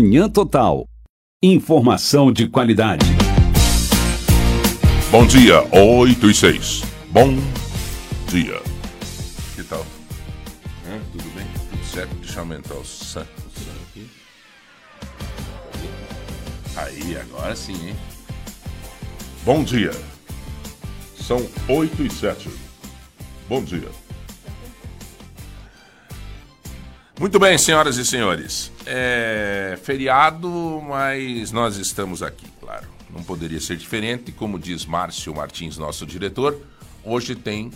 [0.00, 0.88] Manhã Total.
[1.42, 3.04] Informação de qualidade.
[5.10, 6.82] Bom dia, 8 e 6.
[7.10, 7.34] Bom
[8.28, 8.62] dia.
[9.56, 9.84] Que tal?
[11.10, 11.44] Tudo bem?
[11.68, 12.14] Tudo certo?
[12.14, 13.24] Deixa eu aumentar o som
[13.90, 14.08] aqui.
[16.76, 17.96] Aí, agora sim, hein?
[19.44, 19.90] Bom dia.
[21.16, 22.48] São 8 e 7.
[23.48, 23.88] Bom dia.
[27.18, 28.70] Muito bem, senhoras e senhores.
[28.86, 30.48] É feriado,
[30.86, 32.86] mas nós estamos aqui, claro.
[33.10, 34.30] Não poderia ser diferente.
[34.30, 36.56] Como diz Márcio Martins, nosso diretor,
[37.02, 37.72] hoje tem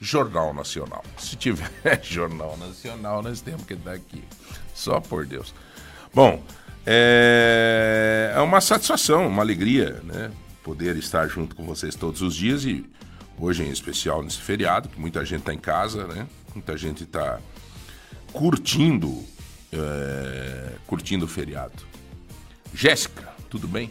[0.00, 1.04] Jornal Nacional.
[1.18, 1.68] Se tiver
[2.00, 4.22] Jornal Nacional, nós temos que estar aqui.
[4.72, 5.52] Só por Deus.
[6.14, 6.40] Bom,
[6.86, 10.30] é, é uma satisfação, uma alegria, né?
[10.62, 12.88] Poder estar junto com vocês todos os dias e
[13.36, 16.24] hoje em especial nesse feriado, que muita gente está em casa, né?
[16.54, 17.40] Muita gente está
[18.36, 19.24] curtindo,
[19.72, 21.82] é, curtindo o feriado.
[22.74, 23.90] Jéssica, tudo bem?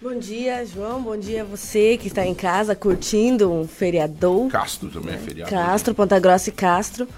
[0.00, 1.02] Bom dia, João.
[1.02, 4.50] Bom dia a você que está em casa curtindo um feriador.
[4.50, 5.50] Castro também é feriado.
[5.50, 7.08] Castro, Ponta Grossa e Castro.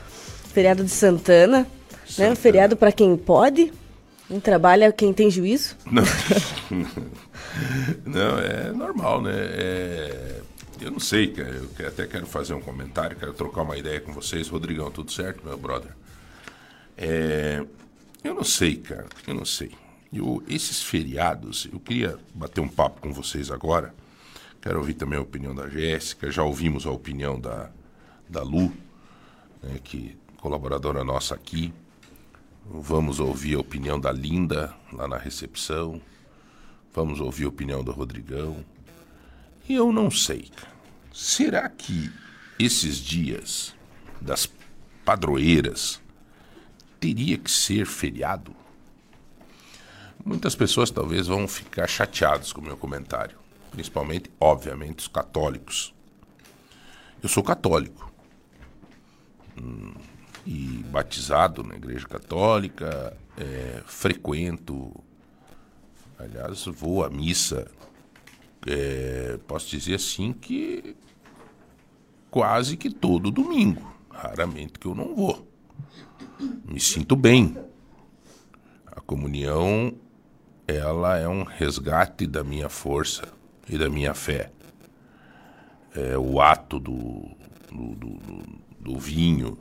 [0.54, 1.66] Feriado de Santana.
[2.06, 2.28] Santana.
[2.28, 2.32] Né?
[2.32, 3.72] Um feriado para quem pode.
[4.30, 5.76] Não trabalha quem tem juízo.
[5.91, 6.04] Não,
[8.04, 9.32] não é normal, né?
[9.34, 10.41] É,
[10.80, 11.34] eu não sei.
[11.36, 14.48] Eu até quero fazer um comentário, quero trocar uma ideia com vocês.
[14.48, 15.91] Rodrigão, tudo certo, meu brother?
[17.02, 17.64] É,
[18.22, 19.06] eu não sei, cara.
[19.26, 19.72] Eu não sei.
[20.12, 23.94] Eu, esses feriados, eu queria bater um papo com vocês agora.
[24.60, 26.30] Quero ouvir também a opinião da Jéssica.
[26.30, 27.70] Já ouvimos a opinião da,
[28.28, 28.70] da Lu,
[29.62, 31.72] né, que colaboradora nossa aqui.
[32.66, 36.00] Vamos ouvir a opinião da Linda lá na recepção.
[36.92, 38.62] Vamos ouvir a opinião do Rodrigão.
[39.66, 40.50] E eu não sei.
[41.14, 42.10] Será que
[42.58, 43.75] esses dias
[44.20, 44.46] das
[45.04, 46.00] padroeiras
[47.00, 48.55] teria que ser feriado?
[50.25, 53.38] Muitas pessoas talvez vão ficar chateadas com o meu comentário,
[53.71, 55.94] principalmente, obviamente, os católicos.
[57.22, 58.11] Eu sou católico
[59.61, 59.93] Hum,
[60.47, 64.93] e batizado na Igreja Católica, é, frequento,
[66.19, 67.71] aliás, vou à missa.
[68.67, 70.97] é, posso dizer assim que
[72.31, 75.50] quase que todo domingo, raramente que eu não vou
[76.64, 77.56] me sinto bem.
[78.86, 79.94] A comunhão,
[80.66, 83.32] ela é um resgate da minha força
[83.68, 84.52] e da minha fé.
[85.94, 87.28] É o ato do,
[87.70, 88.18] do, do,
[88.80, 89.58] do- vinho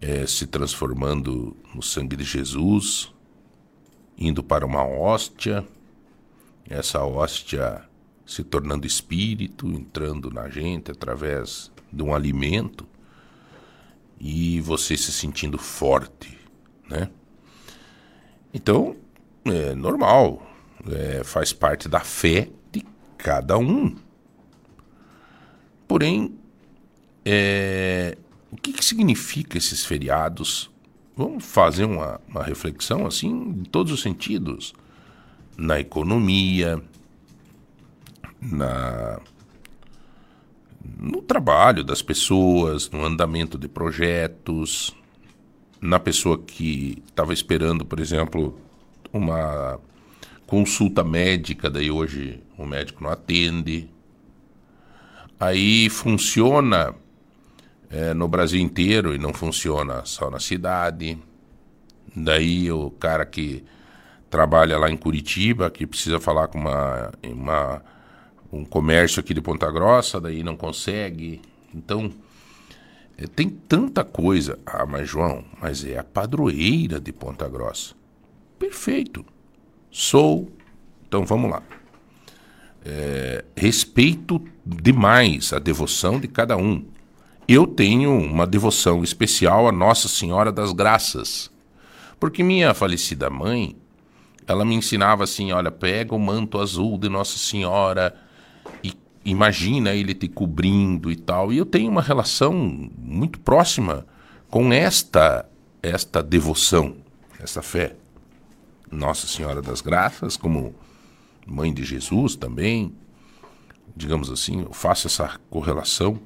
[0.00, 3.12] é, se transformando no sangue de Jesus,
[4.18, 5.66] indo para uma hóstia,
[6.68, 7.82] essa hóstia
[8.26, 12.86] se tornando espírito, entrando na gente através de um alimento
[14.22, 16.38] e você se sentindo forte,
[16.88, 17.10] né?
[18.54, 18.94] Então,
[19.44, 20.46] é normal,
[20.88, 22.86] é, faz parte da fé de
[23.18, 23.96] cada um.
[25.88, 26.38] Porém,
[27.24, 28.16] é,
[28.52, 30.70] o que, que significa esses feriados?
[31.16, 34.72] Vamos fazer uma, uma reflexão assim em todos os sentidos.
[35.56, 36.80] Na economia,
[38.40, 39.20] na
[40.98, 44.94] no trabalho das pessoas, no andamento de projetos,
[45.80, 48.58] na pessoa que estava esperando, por exemplo,
[49.12, 49.78] uma
[50.46, 53.88] consulta médica, daí hoje o médico não atende.
[55.38, 56.94] Aí funciona
[57.90, 61.18] eh, no Brasil inteiro e não funciona só na cidade.
[62.14, 63.64] Daí o cara que
[64.30, 67.82] trabalha lá em Curitiba, que precisa falar com uma, uma
[68.52, 71.40] um comércio aqui de Ponta Grossa, daí não consegue.
[71.74, 72.12] Então,
[73.16, 74.58] é, tem tanta coisa.
[74.66, 77.94] Ah, mas João, mas é a padroeira de Ponta Grossa.
[78.58, 79.24] Perfeito.
[79.90, 80.50] Sou.
[81.08, 81.62] Então vamos lá.
[82.84, 86.84] É, respeito demais a devoção de cada um.
[87.48, 91.50] Eu tenho uma devoção especial a Nossa Senhora das Graças.
[92.20, 93.76] Porque minha falecida mãe,
[94.46, 98.14] ela me ensinava assim: olha, pega o manto azul de Nossa Senhora
[99.24, 101.52] imagina ele te cobrindo e tal.
[101.52, 104.06] E eu tenho uma relação muito próxima
[104.48, 105.48] com esta
[105.82, 106.96] esta devoção,
[107.40, 107.96] essa fé.
[108.90, 110.74] Nossa Senhora das Graças, como
[111.44, 112.94] mãe de Jesus também,
[113.96, 116.20] digamos assim, eu faço essa correlação.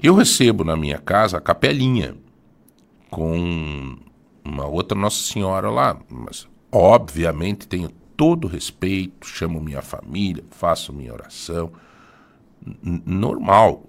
[0.00, 2.16] Eu recebo na minha casa a capelinha
[3.10, 3.96] com
[4.44, 11.12] uma outra Nossa Senhora lá, mas obviamente tenho todo respeito, chamo minha família, faço minha
[11.12, 11.72] oração,
[12.82, 13.84] normal.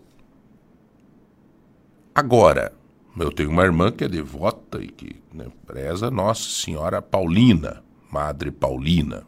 [2.14, 2.74] Agora,
[3.20, 8.52] eu tenho uma irmã que é devota e que né, preza Nossa Senhora Paulina, Madre
[8.52, 9.24] Paulina.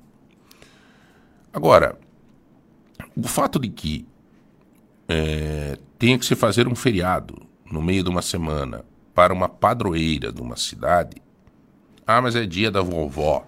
[1.52, 1.98] Agora,
[3.16, 4.08] o fato de que
[5.08, 7.36] é, tenha que se fazer um feriado
[7.72, 11.22] no meio de uma semana para uma padroeira de uma cidade,
[12.06, 13.46] ah, mas é dia da vovó.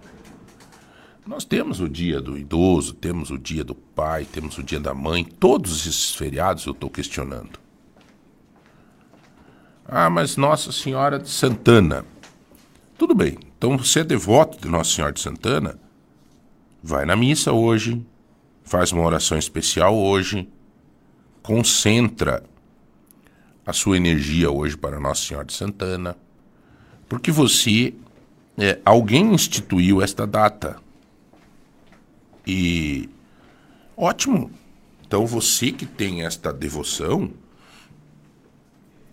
[1.24, 4.92] Nós temos o dia do idoso, temos o dia do pai, temos o dia da
[4.92, 7.60] mãe, todos esses feriados eu estou questionando.
[9.86, 12.04] Ah, mas Nossa Senhora de Santana.
[12.98, 15.78] Tudo bem, então você é devoto de Nossa Senhora de Santana,
[16.82, 18.04] vai na missa hoje,
[18.64, 20.48] faz uma oração especial hoje,
[21.40, 22.42] concentra
[23.64, 26.16] a sua energia hoje para Nossa Senhora de Santana,
[27.08, 27.94] porque você,
[28.58, 30.82] é, alguém instituiu esta data.
[32.46, 33.08] E
[33.96, 34.50] ótimo.
[35.06, 37.30] Então você que tem esta devoção,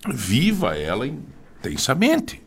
[0.08, 2.42] viva ela intensamente.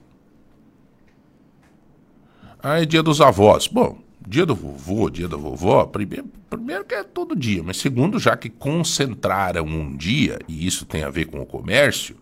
[2.63, 3.67] Ah, é dia dos avós.
[3.67, 8.19] Bom, dia do vovô, dia da vovó, primeiro, primeiro que é todo dia, mas segundo,
[8.19, 12.17] já que concentraram um dia, e isso tem a ver com o comércio,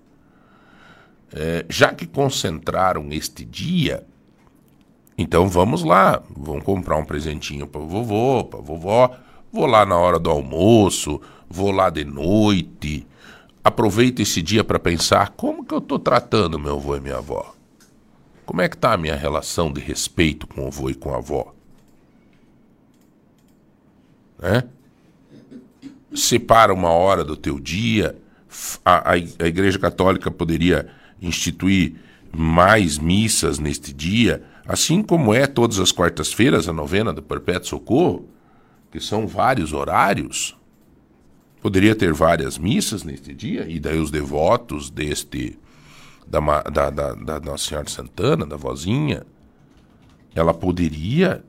[1.33, 4.06] é, já que concentraram este dia,
[5.20, 9.14] então vamos lá, vamos comprar um presentinho para vovô, para vovó,
[9.52, 13.06] vou lá na hora do almoço, vou lá de noite,
[13.62, 17.55] aproveito esse dia para pensar como que eu estou tratando meu avô e minha avó.
[18.46, 21.19] Como é que está a minha relação de respeito com o avô e com a
[21.19, 21.55] avó?
[24.38, 24.64] Né?
[26.14, 28.17] Separa uma hora do teu dia.
[28.82, 30.88] A, a, a Igreja Católica poderia
[31.20, 31.94] instituir
[32.32, 38.28] mais missas neste dia, assim como é todas as quartas-feiras a novena do Perpétuo Socorro,
[38.88, 40.56] que são vários horários.
[41.61, 45.58] Poderia ter várias missas neste dia, e daí os devotos deste
[46.25, 49.26] da, da, da, da Nossa Senhora de Santana, da vozinha,
[50.37, 51.44] ela poderia,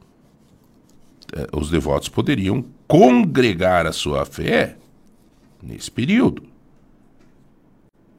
[1.32, 4.78] eh, os devotos poderiam congregar a sua fé
[5.62, 6.42] nesse período.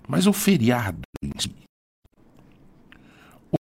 [0.07, 1.62] Mas o feriado em si,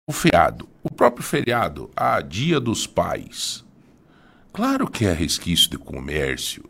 [0.06, 3.64] o feriado, o próprio feriado, a ah, Dia dos Pais,
[4.52, 6.64] claro que é resquício de comércio.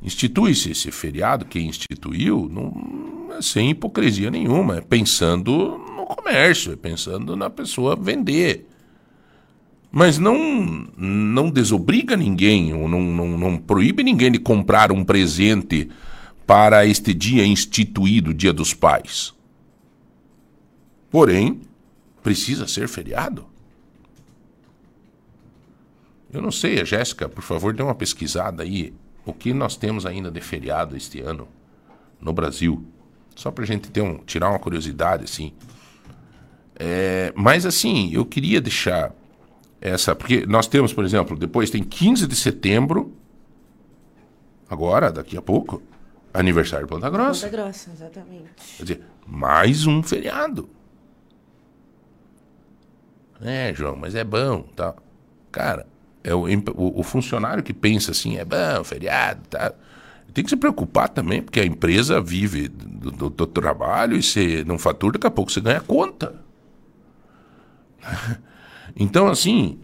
[0.00, 7.34] Institui-se esse feriado, quem instituiu, não, sem hipocrisia nenhuma, é pensando no comércio, é pensando
[7.34, 8.68] na pessoa vender.
[9.90, 15.88] Mas não, não desobriga ninguém, ou não, não, não proíbe ninguém de comprar um presente
[16.46, 19.36] para este dia instituído, Dia dos Pais.
[21.10, 21.60] Porém,
[22.22, 23.46] precisa ser feriado.
[26.32, 28.92] Eu não sei, Jéssica, por favor, dê uma pesquisada aí.
[29.24, 31.48] O que nós temos ainda de feriado este ano
[32.20, 32.84] no Brasil?
[33.34, 35.52] Só para a gente ter um, tirar uma curiosidade, assim.
[36.74, 39.12] É, mas, assim, eu queria deixar
[39.80, 40.14] essa.
[40.14, 43.14] Porque nós temos, por exemplo, depois tem 15 de setembro,
[44.68, 45.82] agora, daqui a pouco,
[46.32, 47.46] aniversário de Ponta Grossa.
[47.46, 48.50] Ponta Grossa, exatamente.
[48.76, 50.68] Quer dizer, mais um feriado.
[53.40, 54.94] É, João, mas é bom, tá?
[55.52, 55.86] Cara,
[56.24, 59.72] é o, o, o funcionário que pensa assim, é bom, feriado, tá?
[60.34, 64.62] Tem que se preocupar também, porque a empresa vive do, do, do trabalho e se
[64.64, 66.34] não fatura, daqui a pouco você ganha conta.
[69.00, 69.78] Então, assim,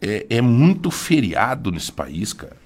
[0.00, 2.56] é, é muito feriado nesse país, cara.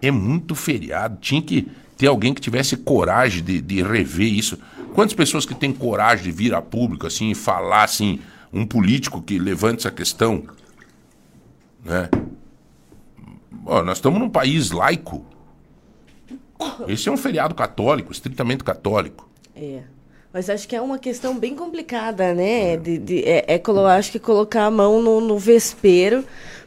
[0.00, 1.18] É muito feriado.
[1.20, 4.58] Tinha que ter alguém que tivesse coragem de, de rever isso.
[4.94, 8.20] Quantas pessoas que têm coragem de vir a público assim e falar assim,
[8.56, 10.44] um político que levante essa questão,
[11.84, 12.08] né?
[13.50, 15.24] Bom, nós estamos num país laico.
[16.88, 19.28] Esse é um feriado católico, estritamente católico.
[19.54, 19.82] É.
[20.32, 22.76] Mas acho que é uma questão bem complicada, né?
[22.76, 23.62] De, de, é, é,
[23.96, 26.24] acho que colocar a mão no, no vespeiro,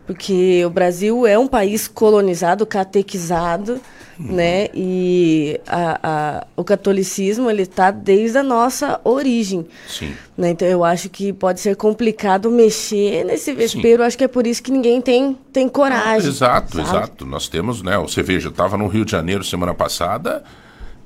[0.10, 3.80] porque o Brasil é um país colonizado, catequizado,
[4.20, 4.34] uhum.
[4.34, 4.68] né?
[4.74, 9.68] E a, a, o catolicismo ele está desde a nossa origem.
[9.88, 10.16] Sim.
[10.36, 10.50] Né?
[10.50, 14.02] Então eu acho que pode ser complicado mexer nesse vespeiro.
[14.02, 16.12] Acho que é por isso que ninguém tem, tem coragem.
[16.12, 16.90] Ah, exato, sabe?
[16.90, 17.26] exato.
[17.28, 17.96] Nós temos, né?
[18.00, 20.44] Você veja, eu estava no Rio de Janeiro semana passada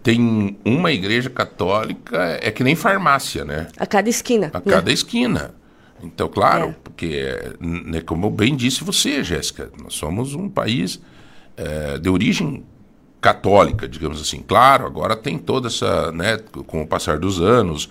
[0.01, 3.67] tem uma igreja católica, é que nem farmácia, né?
[3.77, 4.51] A cada esquina.
[4.53, 4.93] A cada né?
[4.93, 5.55] esquina.
[6.03, 6.75] Então, claro, é.
[6.83, 11.01] porque, né, como bem disse você, Jéssica, nós somos um país
[11.55, 12.63] é, de origem
[13.21, 14.41] católica, digamos assim.
[14.45, 17.89] Claro, agora tem toda essa, né, com o passar dos anos,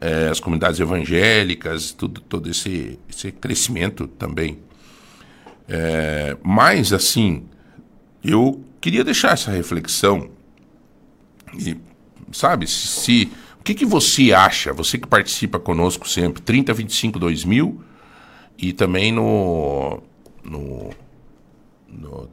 [0.00, 4.58] é, as comunidades evangélicas, tudo, todo esse, esse crescimento também.
[5.68, 7.44] É, mas, assim,
[8.24, 10.30] eu queria deixar essa reflexão
[11.54, 11.76] e,
[12.32, 13.30] sabe, se.
[13.70, 17.80] Que, que você acha, você que participa conosco sempre, 3025 2000,
[18.58, 20.02] E também no.
[20.42, 20.90] no,
[21.88, 22.28] no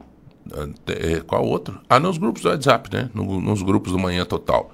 [0.88, 1.80] é, qual outro?
[1.88, 3.10] Ah, nos grupos do WhatsApp, né?
[3.14, 4.72] No, nos grupos do Manhã Total.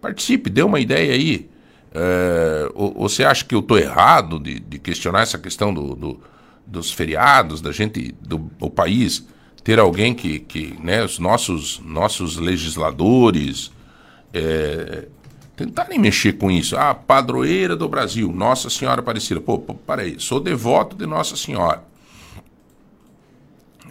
[0.00, 1.50] Participe, dê uma ideia aí.
[1.92, 6.20] É, você acha que eu estou errado de, de, questionar essa questão do, do,
[6.66, 9.26] dos feriados, da gente, do o país
[9.62, 13.70] ter alguém que, que né, os nossos, nossos legisladores
[14.32, 15.08] é,
[15.60, 16.76] tentarem mexer com isso.
[16.76, 19.40] Ah, padroeira do Brasil, Nossa Senhora Aparecida.
[19.40, 21.82] Pô, pô peraí, sou devoto de Nossa Senhora.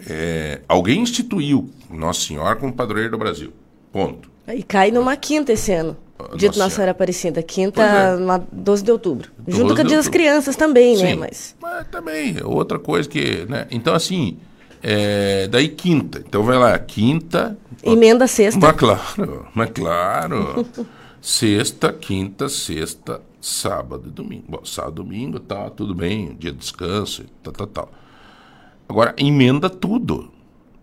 [0.08, 3.52] É, alguém instituiu Nossa Senhora como padroeira do Brasil.
[3.92, 4.28] Ponto.
[4.48, 5.96] E cai numa quinta esse ano.
[6.34, 8.40] Dia de Nossa Senhora Aparecida, quinta, é.
[8.52, 9.30] 12 de outubro.
[9.38, 11.16] 12 Junto com o Dia das Crianças também, né, Sim, né?
[11.16, 11.56] Mas...
[11.60, 13.46] mas também, outra coisa que.
[13.48, 13.66] Né?
[13.70, 14.36] Então, assim,
[14.82, 16.22] é, daí quinta.
[16.26, 17.56] Então vai lá, quinta.
[17.82, 18.60] Emenda sexta.
[18.60, 20.66] Mas claro, mas claro.
[21.20, 24.44] sexta, quinta, sexta, sábado e domingo.
[24.48, 27.92] Bom, sábado domingo, tá, tudo bem, dia de descanso, tal, tal, tal.
[28.88, 30.30] Agora, emenda tudo.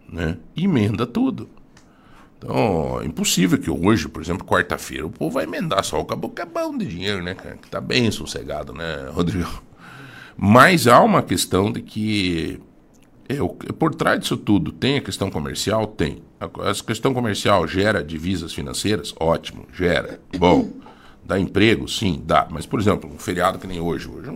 [0.07, 0.37] Né?
[0.55, 1.49] Emenda tudo.
[2.37, 6.07] Então, é impossível que hoje, por exemplo, quarta-feira, o povo vai emendar só o
[6.39, 7.57] é bom de dinheiro, né, cara?
[7.57, 9.63] Que tá bem sossegado, né, Rodrigo?
[10.37, 12.61] Mas há uma questão de que
[13.27, 15.87] é, o, por trás disso tudo, tem a questão comercial?
[15.87, 16.21] Tem.
[16.39, 19.13] A, questão comercial gera divisas financeiras?
[19.19, 20.19] Ótimo, gera.
[20.37, 20.69] Bom.
[21.23, 21.87] Dá emprego?
[21.87, 22.47] Sim, dá.
[22.49, 24.07] Mas, por exemplo, um feriado que nem hoje.
[24.07, 24.31] Hoje,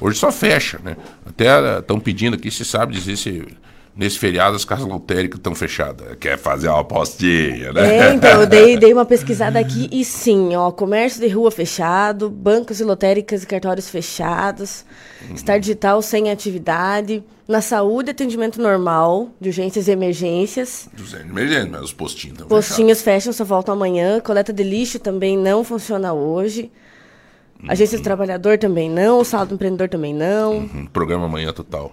[0.00, 0.96] hoje só fecha, né?
[1.24, 3.46] Até estão pedindo aqui, se sabe dizer se
[3.94, 6.16] nesse feriado as casas lotéricas estão fechadas.
[6.18, 7.96] Quer fazer uma apostinha, né?
[7.98, 12.30] É, então, eu dei, dei uma pesquisada aqui e sim, ó, comércio de rua fechado,
[12.30, 14.84] bancos e lotéricas e cartórios fechados,
[15.28, 15.36] uhum.
[15.36, 20.88] Star Digital sem atividade, na saúde, atendimento normal, de urgências e emergências.
[20.94, 23.24] De emergência, mas os postinhos estão Postinhos fechados.
[23.24, 24.20] fecham, só voltam amanhã.
[24.20, 26.70] Coleta de lixo também não funciona hoje.
[27.62, 27.70] Uhum.
[27.70, 30.58] Agência do Trabalhador também não, Sala do Empreendedor também não.
[30.58, 30.86] Uhum.
[30.86, 31.92] Programa Manhã Total.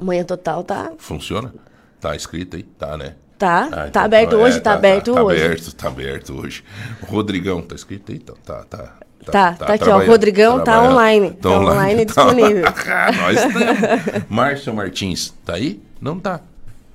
[0.00, 0.92] Manhã Total tá.
[0.98, 1.52] Funciona?
[2.00, 2.62] Tá escrito aí?
[2.62, 3.14] Tá, né?
[3.38, 5.38] Tá, ah, tá então, aberto hoje, é, tá, tá, aberto tá, hoje.
[5.38, 6.64] Tá aberto, tá aberto hoje.
[7.06, 8.18] Rodrigão, tá escrito aí?
[8.18, 8.78] Então, tá, tá.
[9.24, 9.98] Tá, tá, tá, tá aqui, ó.
[9.98, 11.32] O Rodrigão tá online.
[11.32, 12.64] Tá, online, online tá disponível.
[13.16, 14.24] Nós estamos.
[14.28, 15.82] Márcio Martins, tá aí?
[16.00, 16.40] Não tá.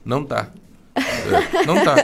[0.03, 0.49] Não tá.
[0.95, 1.95] É, não tá.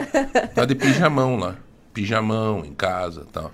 [0.54, 1.56] Tá de pijamão lá.
[1.94, 3.52] Pijamão em casa e tal.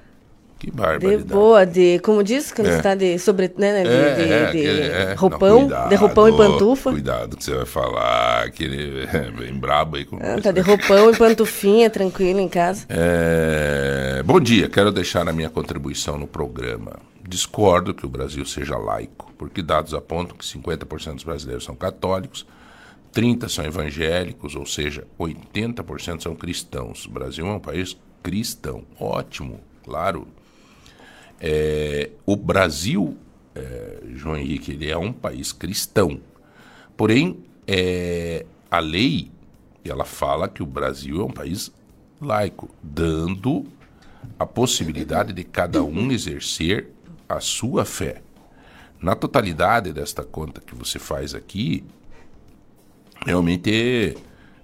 [0.68, 1.24] Que barbaridade.
[1.24, 2.76] De boa, de, como diz, quando é.
[2.76, 6.28] está de, sobre, né, de, é, de, é, de é, roupão, não, cuidado, de roupão
[6.28, 6.92] e pantufa.
[6.92, 10.04] Cuidado que você vai falar, aquele é bem brabo aí.
[10.04, 12.86] Com ah, tá de roupão e pantufinha, tranquilo em casa.
[12.90, 17.00] É, bom dia, quero deixar a minha contribuição no programa.
[17.26, 22.46] Discordo que o Brasil seja laico, porque dados apontam que 50% dos brasileiros são católicos,
[23.16, 27.06] 30% são evangélicos, ou seja, 80% são cristãos.
[27.06, 28.84] O Brasil é um país cristão.
[29.00, 30.28] Ótimo, claro,
[31.40, 33.18] é, o Brasil,
[33.56, 36.20] é, João Henrique, ele é um país cristão.
[36.96, 39.32] Porém, é, a lei,
[39.86, 41.72] ela fala que o Brasil é um país
[42.20, 43.66] laico, dando
[44.38, 46.90] a possibilidade de cada um exercer
[47.30, 48.22] a sua fé.
[49.00, 51.84] Na totalidade desta conta que você faz aqui,
[53.26, 54.18] realmente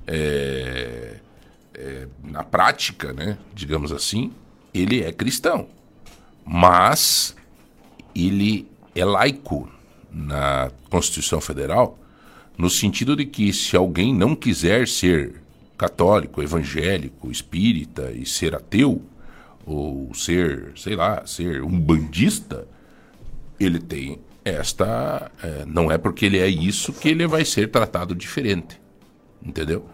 [0.07, 1.19] é,
[1.75, 4.33] é, na prática, né, digamos assim,
[4.73, 5.67] ele é cristão
[6.45, 7.35] mas
[8.15, 9.69] ele é laico
[10.11, 11.97] na Constituição Federal,
[12.57, 15.41] no sentido de que se alguém não quiser ser
[15.77, 19.01] católico, evangélico, espírita e ser ateu,
[19.65, 22.67] ou ser, sei lá, ser um bandista,
[23.59, 25.31] ele tem esta.
[25.41, 28.79] É, não é porque ele é isso que ele vai ser tratado diferente.
[29.41, 29.85] Entendeu?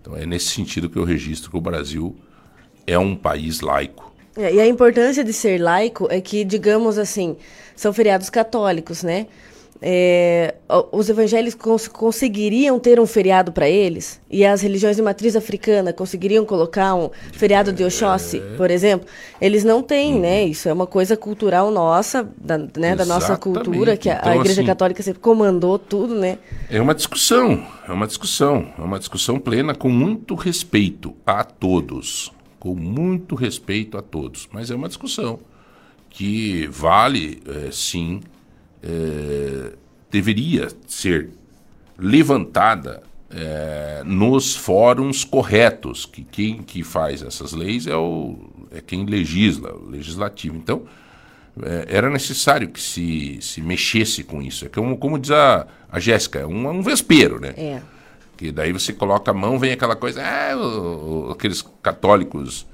[0.00, 2.16] Então é nesse sentido que eu registro que o Brasil
[2.86, 4.14] é um país laico.
[4.36, 7.36] É, e a importância de ser laico é que, digamos assim,
[7.74, 9.26] são feriados católicos, né?
[9.82, 10.54] É,
[10.90, 15.92] os evangélicos cons conseguiriam ter um feriado para eles e as religiões de matriz africana
[15.92, 18.56] conseguiriam colocar um feriado de Oxóssi, é.
[18.56, 19.06] por exemplo.
[19.38, 20.20] Eles não têm, uhum.
[20.20, 20.44] né?
[20.44, 24.36] Isso é uma coisa cultural nossa, da, né, da nossa cultura, que a, então, a
[24.36, 26.38] Igreja assim, Católica sempre comandou tudo, né?
[26.70, 32.34] É uma discussão, é uma discussão, é uma discussão plena com muito respeito a todos
[32.58, 34.48] com muito respeito a todos.
[34.52, 35.40] Mas é uma discussão
[36.10, 38.20] que vale, é, sim,
[38.82, 39.72] é,
[40.10, 41.30] deveria ser
[41.98, 48.38] levantada é, nos fóruns corretos, que quem que faz essas leis é, o,
[48.70, 50.56] é quem legisla, o legislativo.
[50.56, 50.84] Então,
[51.62, 54.66] é, era necessário que se, se mexesse com isso.
[54.66, 57.54] É como, como diz a, a Jéssica, é um, um vespeiro, né?
[57.56, 57.82] É.
[58.36, 62.66] Que daí você coloca a mão, vem aquela coisa, ah, o, aqueles católicos.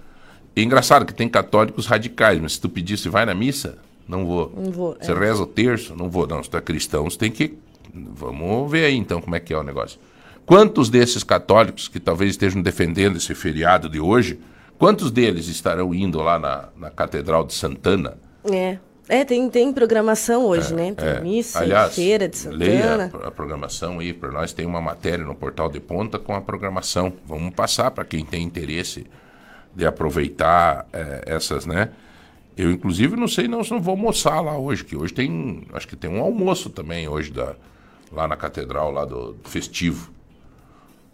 [0.55, 4.27] É engraçado que tem católicos radicais, mas se tu pedir se vai na missa, não
[4.27, 4.53] vou.
[4.57, 4.97] Não vou.
[5.01, 5.15] Você é.
[5.15, 6.27] reza o terço, não vou.
[6.27, 7.57] Não, se tu é cristão, você tem que
[7.95, 10.01] Vamos ver aí então como é que é o negócio.
[10.47, 14.41] Quantos desses católicos que talvez estejam defendendo esse feriado de hoje,
[14.79, 18.17] quantos deles estarão indo lá na, na Catedral de Santana?
[18.51, 18.79] É.
[19.13, 20.95] É, tem, tem programação hoje, né?
[20.95, 21.21] Tem É.
[21.21, 23.25] missa, Aliás, feira de leia Santana.
[23.25, 24.55] a, a programação aí para nós.
[24.55, 27.13] Tem uma matéria no Portal de Ponta com a programação.
[27.27, 29.07] Vamos passar para quem tem interesse
[29.77, 31.91] de aproveitar eh, essas, né?
[32.57, 35.87] Eu, inclusive, não sei não se não vou almoçar lá hoje, que hoje tem, acho
[35.87, 37.55] que tem um almoço também hoje da,
[38.11, 40.11] lá na catedral, lá do, do festivo.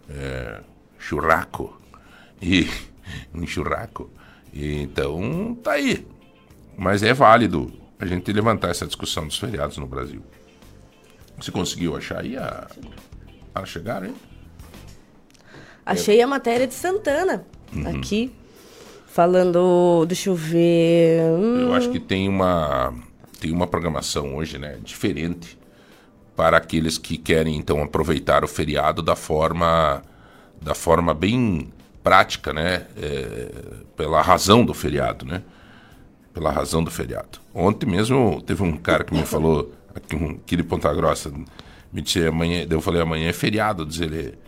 [0.08, 0.60] É,
[1.00, 1.76] churraco.
[2.40, 2.68] E,
[3.34, 4.08] um churraco.
[4.52, 6.06] E, então, tá aí.
[6.76, 10.22] Mas é válido a gente levantar essa discussão dos feriados no Brasil.
[11.38, 12.66] Você conseguiu achar aí a,
[13.54, 14.14] a chegar, hein?
[15.84, 17.98] Achei a matéria de Santana Uhum.
[17.98, 18.32] aqui.
[19.06, 20.04] Falando.
[20.06, 21.22] Deixa eu ver.
[21.22, 22.92] hum, Eu acho que tem uma
[23.40, 25.56] tem uma programação hoje, né, diferente
[26.34, 30.02] para aqueles que querem então aproveitar o feriado da forma
[30.60, 33.48] da forma bem prática, né, é,
[33.96, 35.42] pela razão do feriado, né,
[36.38, 37.40] pela razão do feriado.
[37.52, 41.32] Ontem mesmo teve um cara que me falou aqui, um, aqui de Ponta Grossa,
[41.92, 44.38] me disse amanhã, eu falei amanhã é feriado, diz ele.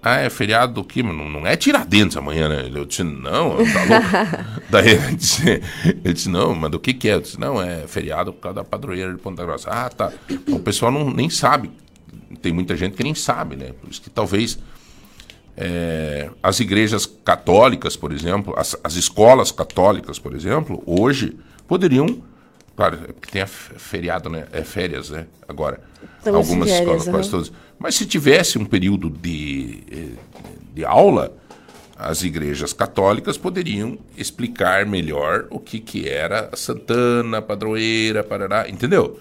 [0.00, 1.02] Ah, é feriado do quê?
[1.02, 2.70] Não, não é Tiradentes amanhã, né?
[2.72, 4.62] Eu disse, não, tá louco?
[4.70, 7.14] Daí ele disse, ele disse, não, mas do que que é?
[7.14, 9.70] Eu disse, não, é feriado por causa da padroeira de Ponta Grossa.
[9.70, 10.12] Ah, tá.
[10.48, 11.70] O pessoal não, nem sabe.
[12.40, 13.72] Tem muita gente que nem sabe, né?
[13.80, 14.58] Por isso que talvez
[15.56, 21.36] é, as igrejas católicas, por exemplo, as, as escolas católicas, por exemplo, hoje
[21.68, 22.22] poderiam,
[22.74, 24.46] claro, é porque tem feriado, né?
[24.52, 25.26] É férias, né?
[25.46, 25.80] Agora,
[26.24, 27.30] algumas férias, escolas, quase aham.
[27.30, 27.52] todas.
[27.78, 30.18] Mas se tivesse um período de, eh,
[30.74, 31.36] de aula,
[31.96, 39.20] as igrejas católicas poderiam explicar melhor o que, que era Santana, padroeira, parará, entendeu?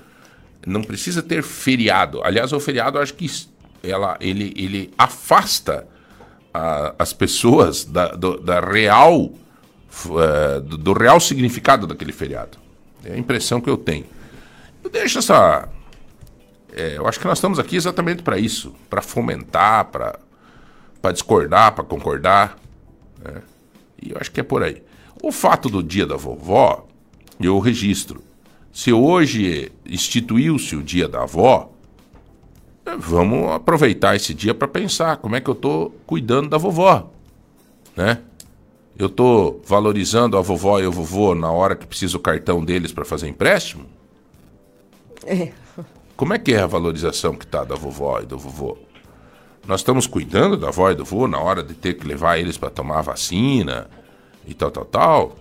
[0.66, 2.24] Não precisa ter feriado.
[2.24, 3.30] Aliás, o feriado eu acho que
[3.84, 5.88] ela, ele, ele afasta
[6.54, 9.32] a- as pessoas da, do, da real
[10.06, 12.58] eh, do, do real significado daquele feriado.
[13.04, 14.06] É a impressão que eu tenho.
[14.84, 15.68] Eu deixo essa.
[16.74, 21.84] é, eu acho que nós estamos aqui exatamente para isso, para fomentar, para discordar, para
[21.84, 22.58] concordar.
[23.24, 23.42] né?
[24.02, 24.82] E eu acho que é por aí.
[25.22, 26.88] O fato do dia da vovó,
[27.40, 28.24] eu registro.
[28.74, 31.71] Se hoje instituiu-se o dia da avó,
[32.98, 37.10] vamos aproveitar esse dia para pensar como é que eu estou cuidando da vovó,
[37.96, 38.20] né?
[38.98, 42.92] Eu estou valorizando a vovó e o vovô na hora que precisa o cartão deles
[42.92, 43.86] para fazer empréstimo?
[45.26, 45.52] É.
[46.16, 48.78] Como é que é a valorização que está da vovó e do vovô?
[49.68, 52.58] Nós estamos cuidando da avó e do vô na hora de ter que levar eles
[52.58, 53.88] para tomar a vacina
[54.46, 55.36] e tal, tal, tal.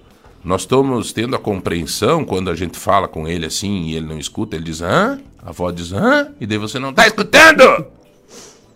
[0.45, 4.19] Nós estamos tendo a compreensão quando a gente fala com ele assim e ele não
[4.19, 5.21] escuta, ele diz hã?
[5.43, 6.33] A avó diz hã?
[6.41, 7.87] E daí você não está escutando!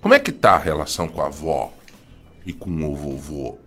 [0.01, 1.73] Como é que tá a relação com a avó
[2.47, 3.59] e com o vovô?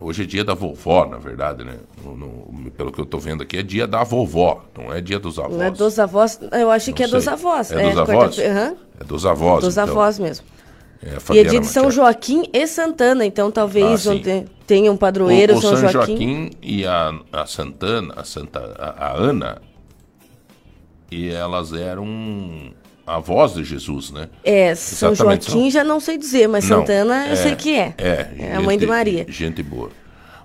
[0.00, 1.76] Hoje é dia da vovó, na verdade, né?
[2.04, 5.18] No- no- pelo que eu tô vendo aqui, é dia da vovó, não é dia
[5.18, 5.56] dos avós.
[5.56, 6.38] Não é dos avós.
[6.52, 7.72] Eu achei que é dos avós.
[7.72, 8.38] É dos avós?
[8.38, 9.64] aham, É dos avós.
[9.64, 9.88] dos então.
[9.90, 10.46] avós mesmo.
[11.02, 11.90] É, E é dia de São.
[11.90, 16.12] Joaquim e Santana, então talvez Ah, te- tenha um padroeiro, o, o São, São Joaquim.
[16.16, 19.62] Joaquim e a, a Santana, a, Santa, a, a Ana,
[21.10, 22.72] e elas eram
[23.06, 24.28] avós de Jesus, né?
[24.44, 27.94] É, São Exatamente, Joaquim já não sei dizer, mas Não, Santana eu sei que é.
[27.96, 29.26] É, É a mãe de gente- Maria.
[29.28, 29.90] Gente boa.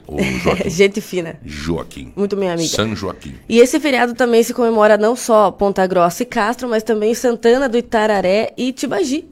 [0.67, 1.39] Gente fina.
[1.45, 2.11] Joaquim.
[2.15, 2.67] Muito minha amiga.
[2.67, 3.35] São Joaquim.
[3.47, 7.69] E esse feriado também se comemora não só Ponta Grossa e Castro, mas também Santana
[7.69, 9.25] do Itararé e Tibagi.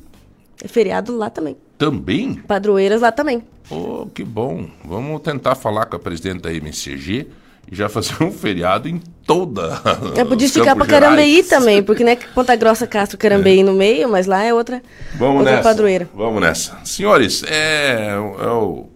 [0.63, 1.57] É feriado lá também.
[1.77, 2.35] Também?
[2.35, 3.43] Padroeiras lá também.
[3.69, 4.65] Oh, que bom.
[4.85, 7.27] Vamos tentar falar com a presidente da MCG
[7.71, 9.81] já fazer um feriado em toda.
[10.15, 10.89] É, podia esticar Gerais.
[10.89, 14.83] Carambeí também, porque né, Ponta Grossa, Castro, Carambeí no meio, mas lá é outra,
[15.15, 15.69] Vamos outra nessa.
[15.69, 16.09] padroeira.
[16.13, 16.77] Vamos nessa.
[16.83, 18.51] Senhores, é, é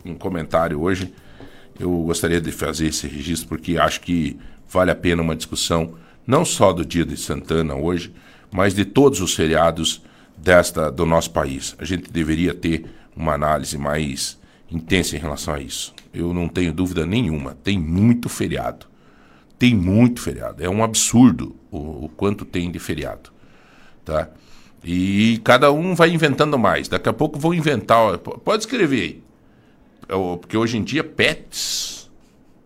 [0.06, 1.14] um comentário hoje.
[1.80, 5.94] Eu gostaria de fazer esse registro porque acho que vale a pena uma discussão
[6.28, 8.14] não só do dia de Santana hoje,
[8.52, 10.02] mas de todos os feriados
[10.38, 11.76] desta do nosso país.
[11.78, 12.86] A gente deveria ter
[13.16, 14.38] uma análise mais
[14.71, 15.93] intensa em relação a isso.
[16.13, 17.58] Eu não tenho dúvida nenhuma.
[17.63, 18.86] Tem muito feriado.
[19.58, 20.63] Tem muito feriado.
[20.63, 23.36] É um absurdo o, o quanto tem de feriado
[24.06, 24.30] tá?
[24.84, 26.88] E cada um vai inventando mais.
[26.88, 28.19] Daqui a pouco vão inventar.
[28.19, 29.23] Pode escrever aí.
[30.08, 32.10] É Porque hoje em dia, pets,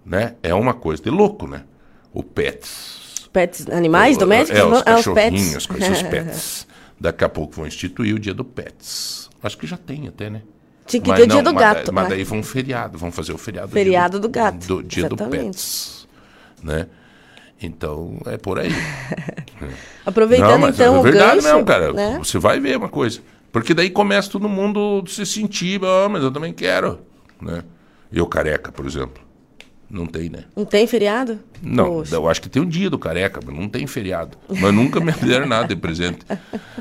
[0.05, 0.35] né?
[0.43, 1.63] É uma coisa de louco, né?
[2.13, 3.29] O pets.
[3.31, 4.59] Pets, animais O- domésticos?
[4.59, 6.67] É, os cachorrinhos, as coisas, os pets.
[6.99, 9.29] Daqui a pouco vão instituir o dia do pets.
[9.41, 10.41] Acho que já tem até, né?
[10.89, 11.85] Tinha que Mas ter o não, dia do mas gato.
[11.85, 12.09] da- Mas né?
[12.15, 13.69] daí vão feriado, vão fazer o feriado.
[13.71, 15.45] Feriado dia do gato, Do dia do exatamente.
[15.45, 16.07] pets,
[16.63, 16.87] né?
[17.61, 18.71] Então, é por aí.
[20.05, 21.93] Aproveitando Não, mas então é o verdade gancho, mesmo, cara.
[21.93, 22.17] né?
[22.17, 23.19] Você vai ver uma coisa.
[23.51, 26.99] Porque daí começa todo mundo se sentir, ah, mas eu também quero,
[27.41, 27.63] né?
[28.11, 29.21] Eu careca, por exemplo.
[29.89, 30.43] Não tem, né?
[30.55, 31.39] Não tem feriado?
[31.61, 32.15] Não, Poxa.
[32.15, 34.37] eu acho que tem um dia do careca, mas não tem feriado.
[34.47, 36.19] Mas nunca me deram nada de presente.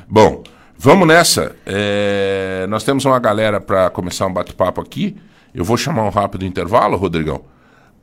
[0.07, 0.42] Bom,
[0.79, 1.55] vamos nessa.
[1.67, 5.17] É, nós temos uma galera para começar um bate-papo aqui.
[5.55, 7.41] Eu vou chamar um rápido intervalo, Rodrigão.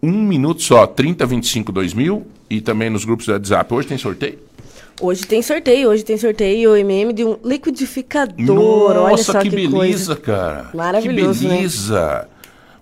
[0.04, 3.74] Um minuto só, 30, 25, 2000 e também nos grupos do WhatsApp.
[3.74, 4.40] Hoje tem sorteio?
[5.02, 8.92] Hoje tem sorteio, hoje tem sorteio o MM de um liquidificador.
[8.96, 10.16] Olha Nossa, só que, que, beleza, coisa.
[10.16, 10.70] cara.
[10.74, 12.26] Maravilhoso, Que né?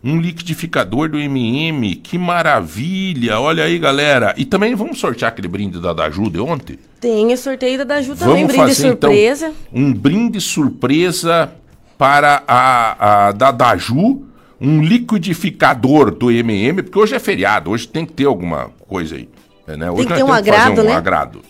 [0.04, 3.40] Um liquidificador do MM, que maravilha.
[3.40, 4.34] Olha aí, galera.
[4.38, 6.78] E também vamos sortear aquele brinde da Daju de ontem?
[7.00, 9.48] Tem o sorteio da Daju também, Vamos brinde fazer surpresa.
[9.48, 11.52] então um brinde surpresa
[11.98, 14.24] para a, a da Daju,
[14.60, 19.30] um liquidificador do MM, porque hoje é feriado, hoje tem que ter alguma coisa aí.
[19.66, 19.90] Né?
[19.90, 20.94] Hoje que nós ter um que agrado, um né?
[20.94, 21.42] agrado.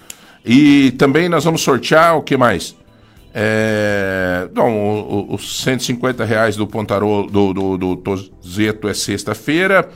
[0.45, 2.75] E também nós vamos sortear o que mais?
[3.33, 9.89] É, não, os 150 reais do Pontarolo, do, do, do Tozeto é sexta-feira.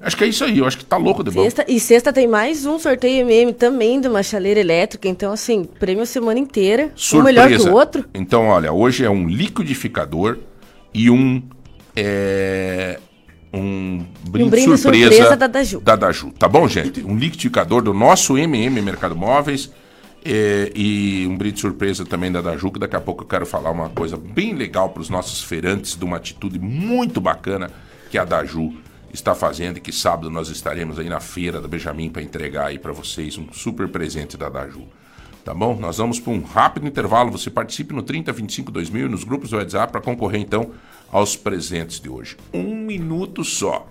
[0.00, 1.42] Acho que é isso aí, eu acho que tá louco de bom.
[1.42, 5.08] Sexta, e sexta tem mais um sorteio MM também de uma chaleira elétrica.
[5.08, 6.92] Então, assim, prêmio a semana inteira.
[7.12, 8.04] Um melhor que o outro.
[8.14, 10.38] Então, olha, hoje é um liquidificador
[10.94, 11.42] e um.
[11.96, 13.00] É,
[13.52, 15.80] um brinde, brinde surpresa, surpresa da Daju.
[15.80, 17.02] Da Daju, tá bom, gente?
[17.02, 19.72] Um liquidificador do nosso MM Mercado Móveis
[20.26, 23.70] é, e um brinde surpresa também da Daju, que daqui a pouco eu quero falar
[23.70, 27.70] uma coisa bem legal para os nossos feirantes, de uma atitude muito bacana
[28.10, 28.74] que a Daju
[29.12, 32.78] está fazendo e que sábado nós estaremos aí na feira da Benjamin para entregar aí
[32.78, 34.88] para vocês um super presente da Daju.
[35.44, 35.76] Tá bom?
[35.78, 37.30] Nós vamos para um rápido intervalo.
[37.30, 40.72] Você participe no 30 25 2000 e nos grupos do WhatsApp para concorrer então
[41.08, 42.36] aos presentes de hoje.
[42.52, 43.88] Um minuto só.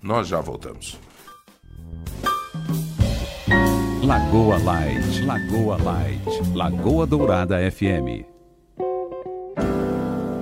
[0.00, 0.96] Nós já voltamos.
[4.04, 8.26] Lagoa Light, Lagoa Light, Lagoa Dourada FM.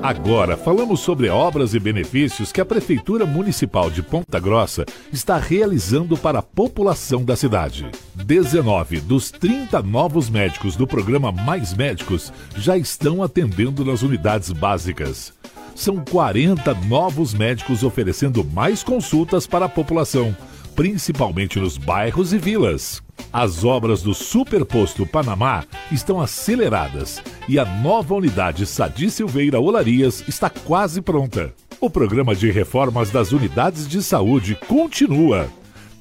[0.03, 6.17] Agora falamos sobre obras e benefícios que a Prefeitura Municipal de Ponta Grossa está realizando
[6.17, 7.91] para a população da cidade.
[8.15, 15.35] 19 dos 30 novos médicos do programa Mais Médicos já estão atendendo nas unidades básicas.
[15.75, 20.35] São 40 novos médicos oferecendo mais consultas para a população,
[20.75, 23.03] principalmente nos bairros e vilas.
[23.33, 30.51] As obras do Superposto Panamá estão aceleradas e a nova unidade Sadi Silveira Olarias está
[30.51, 31.55] quase pronta.
[31.81, 35.49] O programa de reformas das unidades de saúde continua.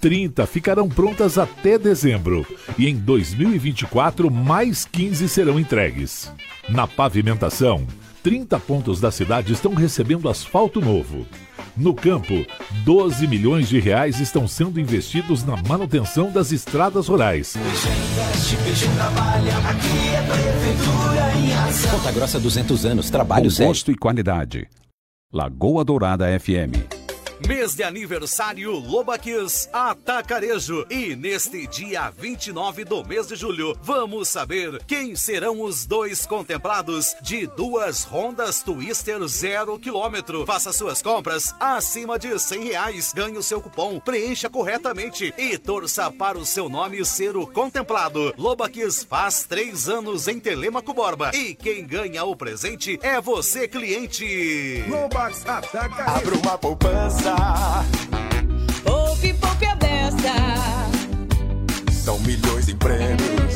[0.01, 2.45] 30 ficarão prontas até dezembro
[2.77, 6.32] e em 2024 mais 15 serão entregues.
[6.67, 7.86] Na pavimentação,
[8.23, 11.25] 30 pontos da cidade estão recebendo asfalto novo.
[11.75, 12.45] No campo,
[12.84, 17.55] 12 milhões de reais estão sendo investidos na manutenção das estradas rurais.
[21.91, 23.67] Ponta Grossa 200 anos, trabalho Com sério.
[23.69, 24.67] gosto e qualidade.
[25.32, 26.98] Lagoa Dourada FM.
[27.47, 30.86] Mês de aniversário Lobaquis Atacarejo.
[30.89, 37.15] E neste dia 29 do mês de julho, vamos saber quem serão os dois contemplados
[37.21, 40.45] de duas Hondas Twister zero quilômetro.
[40.45, 43.13] Faça suas compras acima de 100 reais.
[43.13, 48.34] Ganhe o seu cupom, preencha corretamente e torça para o seu nome ser o contemplado.
[48.38, 51.32] Lobaquis faz três anos em Telemaco Borba.
[51.34, 54.84] E quem ganha o presente é você, cliente.
[56.06, 57.29] Abra uma poupança.
[58.84, 60.34] Poupe, poupe a beça.
[61.92, 63.56] São milhões em prêmios.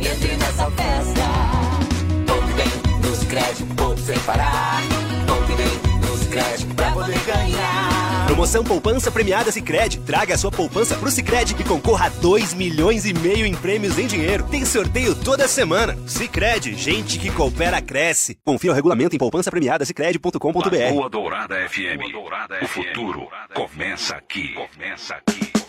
[0.00, 1.26] Entre nessa festa.
[2.26, 4.82] Poupe bem nos créditos, poupe sem parar.
[5.26, 7.85] Poupe bem nos créditos pra poder ganhar.
[8.36, 9.98] Promoção Poupança Premiada Sicredi.
[10.00, 13.98] Traga a sua poupança pro Sicredi e concorra a 2 milhões e meio em prêmios
[13.98, 14.44] em dinheiro.
[14.50, 15.96] Tem sorteio toda semana.
[16.06, 18.36] Sicredi, gente que coopera cresce.
[18.44, 20.68] Confira o regulamento em poupançapremiadasicredi.com.br.
[20.68, 22.12] Lagoa Dourada FM.
[22.62, 24.52] O futuro começa aqui.
[24.52, 25.65] Começa aqui.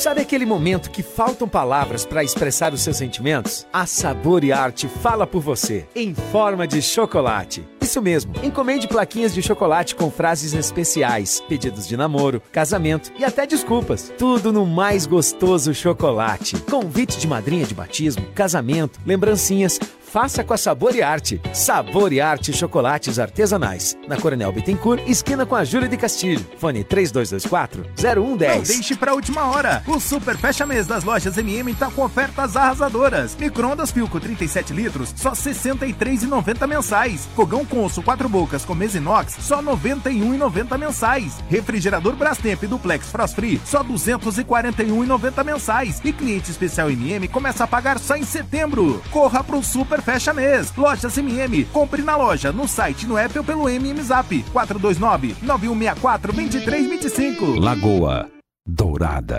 [0.00, 3.66] Sabe aquele momento que faltam palavras para expressar os seus sentimentos?
[3.70, 7.68] A Sabor e Arte fala por você, em forma de chocolate.
[7.82, 13.46] Isso mesmo, encomende plaquinhas de chocolate com frases especiais, pedidos de namoro, casamento e até
[13.46, 14.10] desculpas.
[14.16, 16.56] Tudo no mais gostoso chocolate.
[16.60, 19.78] Convite de madrinha de batismo, casamento, lembrancinhas,
[20.10, 21.40] faça com a Sabor e Arte.
[21.52, 23.96] Sabor e Arte Chocolates Artesanais.
[24.08, 26.44] Na Coronel Bittencourt, esquina com a Júlia de Castilho.
[26.58, 28.68] Fone 3224 Não 0110.
[28.68, 29.84] deixe pra última hora.
[29.86, 33.36] O super fecha mês das lojas MM tá com ofertas arrasadoras.
[33.36, 37.28] Micro-ondas Filco 37 litros, só R$ 63,90 mensais.
[37.36, 41.36] Fogão Consul 4 bocas com mesa inox, só R$ 91,90 mensais.
[41.48, 46.00] Refrigerador Brastemp Duplex Frost Free, só R$ 241,90 mensais.
[46.04, 49.00] E cliente especial MM começa a pagar só em setembro.
[49.12, 50.72] Corra pro super fecha mês.
[50.76, 56.32] Lojas MM, compre na loja, no site, no app ou pelo MM Zap 429 9164
[56.32, 57.58] 2325.
[57.58, 58.30] Lagoa
[58.66, 59.38] Dourada.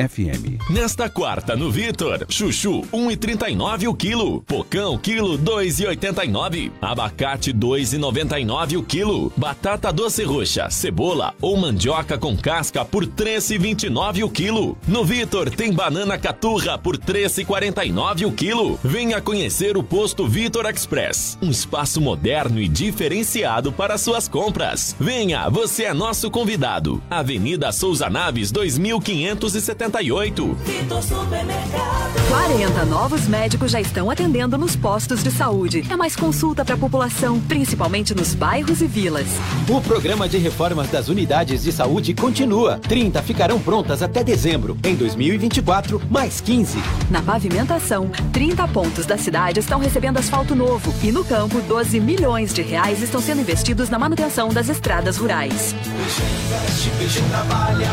[0.00, 0.62] FM.
[0.70, 9.32] Nesta quarta, no Vitor, chuchu 1,39 o quilo, pocão quilo 2,89, abacate 2,99 o quilo,
[9.36, 14.78] batata doce roxa, cebola ou mandioca com casca por 3,29 o quilo.
[14.86, 18.78] No Vitor tem banana caturra por 3,49 o quilo.
[18.84, 24.94] Venha conhecer o posto Vitor Express, um espaço moderno e diferenciado para suas compras.
[25.00, 27.02] Venha, você é nosso convidado.
[27.10, 30.56] Avenida Souza Naves 2570 48.
[32.28, 35.84] 40 novos médicos já estão atendendo nos postos de saúde.
[35.90, 39.26] É mais consulta para a população, principalmente nos bairros e vilas.
[39.68, 42.78] O programa de reformas das unidades de saúde continua.
[42.78, 44.76] 30 ficarão prontas até dezembro.
[44.84, 46.78] Em 2024, mais 15.
[47.10, 50.92] Na pavimentação, 30 pontos da cidade estão recebendo asfalto novo.
[51.02, 55.74] E no campo, 12 milhões de reais estão sendo investidos na manutenção das estradas rurais.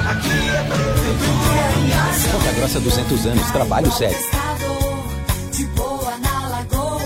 [0.05, 1.84] Aqui é.
[1.85, 4.17] Ponta Grossa 200 anos, trabalho sério.
[5.51, 7.01] De boa na lagoa,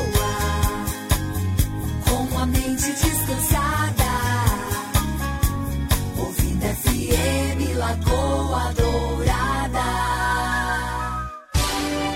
[2.07, 4.03] com a mente descansada.
[6.17, 9.79] Ouvindo FM Lagoa Dourada.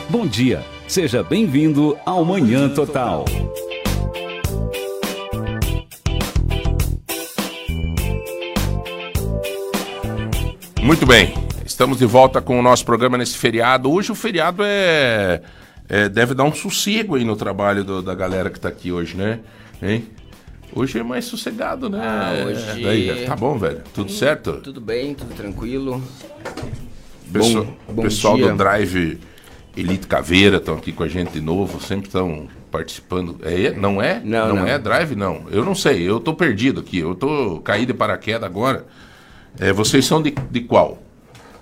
[0.10, 3.26] Bom dia, seja bem-vindo ao Manhã Total.
[10.82, 11.34] Muito bem,
[11.74, 13.92] estamos de volta com o nosso programa nesse feriado.
[13.92, 15.42] Hoje o feriado é,
[15.90, 19.18] é- deve dar um sossego aí no trabalho do- da galera que tá aqui hoje,
[19.18, 19.40] né?
[19.82, 20.06] Hein?
[20.76, 22.00] Hoje é mais sossegado, né?
[22.02, 23.82] Ah, hoje- Daí, tá bom, velho?
[23.94, 24.54] Tudo certo?
[24.64, 26.02] Tudo bem, tudo tranquilo.
[27.28, 28.50] Bom- bom pessoal dia.
[28.52, 29.20] do Drive
[29.76, 33.40] Elite Caveira estão aqui com a gente de novo, sempre estão participando.
[33.44, 34.22] É, não é?
[34.24, 34.68] Não, não.
[34.68, 35.46] é Drive, não.
[35.52, 37.00] Eu não sei, eu tô perdido aqui.
[37.00, 38.86] Eu tô caído de paraquedas agora.
[39.60, 41.03] É, vocês são de, de qual?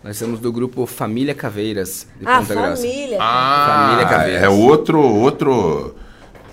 [0.04, 2.76] Nós somos do grupo Família Caveiras, de Ah, Ponta Grossa.
[2.82, 3.18] família.
[3.22, 4.44] Ah, Família Caveiras.
[4.44, 5.96] é outro, outro.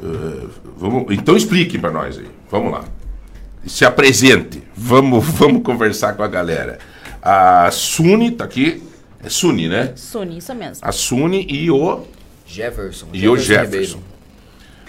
[0.03, 2.27] eh, vamos, então explique para nós aí.
[2.51, 2.85] Vamos lá.
[3.67, 4.63] Se apresente.
[4.77, 6.79] Vamos, vamos conversar com a galera.
[7.23, 8.83] A Suni tá aqui.
[9.25, 9.93] É Suni, né?
[9.97, 10.77] Suni, isso mesmo.
[10.87, 12.05] A Suni e o
[12.47, 13.09] Jefferson.
[13.13, 13.43] e o Ribeiro.
[13.43, 14.01] Jefferson.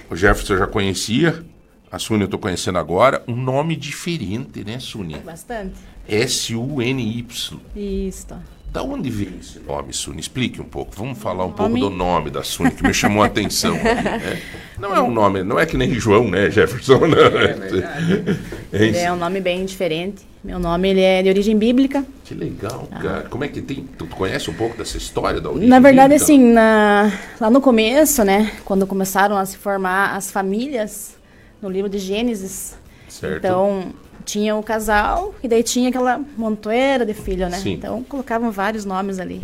[0.09, 1.43] O Jefferson eu já conhecia.
[1.91, 3.23] A Suni eu tô conhecendo agora.
[3.27, 5.15] Um nome diferente, né, Suni?
[5.17, 5.73] Bastante.
[6.09, 7.59] S-U-N-Y.
[7.75, 8.27] Isso.
[8.71, 10.19] Da onde veio esse nome, Suni?
[10.19, 10.91] Explique um pouco.
[10.95, 13.73] Vamos falar um pouco do nome da Suni, que me chamou a atenção.
[13.73, 14.39] né?
[14.79, 16.99] Não é um nome, não é que nem João, né, Jefferson?
[17.05, 17.17] Não.
[17.17, 18.37] É
[18.71, 18.99] Ele isso.
[19.01, 20.21] é um nome bem diferente.
[20.41, 22.05] Meu nome ele é de origem bíblica.
[22.23, 23.23] Que legal, cara.
[23.29, 23.85] Como é que tem.
[23.97, 25.67] Tu conhece um pouco dessa história da origem?
[25.67, 26.23] Na verdade, bíblica?
[26.23, 31.17] assim, na- lá no começo, né, quando começaram a se formar as famílias,
[31.61, 32.77] no livro de Gênesis,
[33.09, 33.39] Certo.
[33.39, 33.91] então
[34.29, 37.57] tinha o casal e daí tinha aquela montoeira de filho, né?
[37.57, 37.73] Sim.
[37.73, 39.41] Então colocavam vários nomes ali.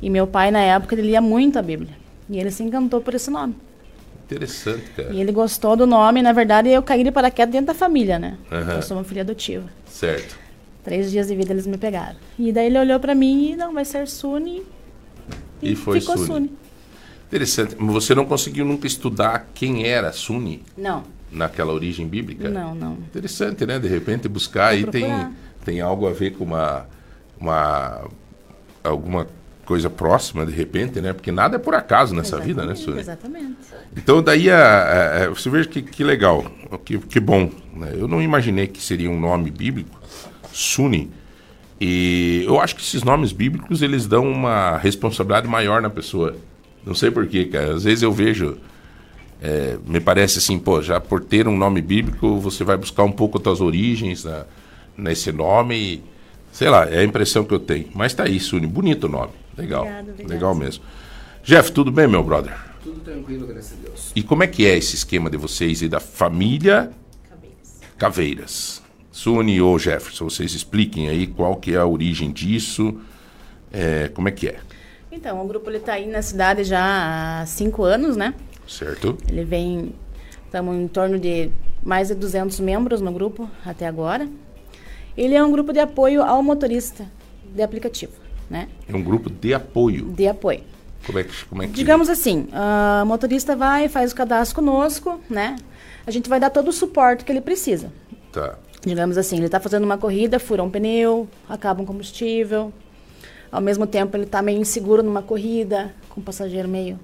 [0.00, 1.94] E meu pai, na época, ele lia muito a Bíblia.
[2.28, 3.54] E ele se encantou por esse nome.
[4.24, 5.12] Interessante, cara.
[5.12, 8.38] E ele gostou do nome, na verdade, eu caí de paraquedas dentro da família, né?
[8.50, 8.76] Aham.
[8.76, 9.64] Eu sou uma filha adotiva.
[9.86, 10.36] Certo.
[10.82, 12.16] Três dias de vida eles me pegaram.
[12.38, 14.62] E daí ele olhou pra mim e, não, vai ser Suni.
[15.62, 16.28] E foi ficou Suni.
[16.28, 16.50] Suni.
[17.26, 17.76] Interessante.
[17.78, 21.02] Mas Você não conseguiu nunca estudar quem era Suni Não,
[21.34, 22.48] naquela origem bíblica?
[22.48, 22.92] não, não.
[22.94, 23.78] Interessante, né?
[23.78, 25.06] De repente buscar aí tem,
[25.64, 26.86] tem algo a ver com uma,
[27.40, 28.04] uma
[28.82, 29.26] alguma
[29.64, 31.12] coisa próxima, de repente, né?
[31.14, 33.00] Porque nada é por acaso nessa vida, né, Suni?
[33.00, 33.56] Exatamente.
[33.96, 36.44] Então daí a, a- a- você veja que, que legal,
[36.84, 37.50] que, que bom.
[37.74, 37.92] né?
[37.94, 39.98] Eu não imaginei que seria um nome bíblico,
[40.52, 41.10] Suni.
[41.80, 46.36] E eu acho que esses nomes bíblicos eles dão uma responsabilidade maior na pessoa.
[46.86, 47.74] Não sei porquê, cara.
[47.74, 48.58] Às vezes eu vejo
[49.42, 53.12] é, me parece assim, pô, já por ter um nome bíblico, você vai buscar um
[53.12, 54.44] pouco das origens na,
[54.96, 55.76] nesse nome.
[55.76, 56.02] E,
[56.52, 57.88] sei lá, é a impressão que eu tenho.
[57.94, 59.32] Mas tá aí, Suni, bonito o nome.
[59.56, 59.82] Legal.
[59.82, 60.34] Obrigada, obrigada.
[60.34, 60.84] Legal mesmo.
[61.44, 62.56] Jeff, tudo bem, meu brother?
[62.82, 64.12] Tudo tranquilo, graças a Deus.
[64.16, 66.90] E como é que é esse esquema de vocês e da família
[67.98, 68.82] Caveiras?
[69.14, 73.00] Suni ou Jefferson, vocês expliquem aí qual que é a origem disso,
[73.72, 74.56] é, como é que é,
[75.12, 78.34] Então, o grupo ele tá aí na cidade já há cinco anos, né?
[78.66, 79.16] Certo?
[79.28, 79.94] Ele vem,
[80.44, 81.50] estamos em torno de
[81.82, 84.28] mais de 200 membros no grupo até agora.
[85.16, 87.06] Ele é um grupo de apoio ao motorista
[87.54, 88.12] de aplicativo,
[88.50, 88.68] né?
[88.88, 90.06] É um grupo de apoio.
[90.06, 90.62] De apoio.
[91.06, 95.20] Como é que, como é que Digamos assim, a motorista vai, faz o cadastro conosco,
[95.28, 95.56] né?
[96.06, 97.92] A gente vai dar todo o suporte que ele precisa.
[98.32, 98.58] Tá.
[98.84, 102.72] Digamos assim, ele está fazendo uma corrida, fura um pneu, acaba um combustível.
[103.50, 106.98] Ao mesmo tempo, ele está meio inseguro numa corrida, com o passageiro meio.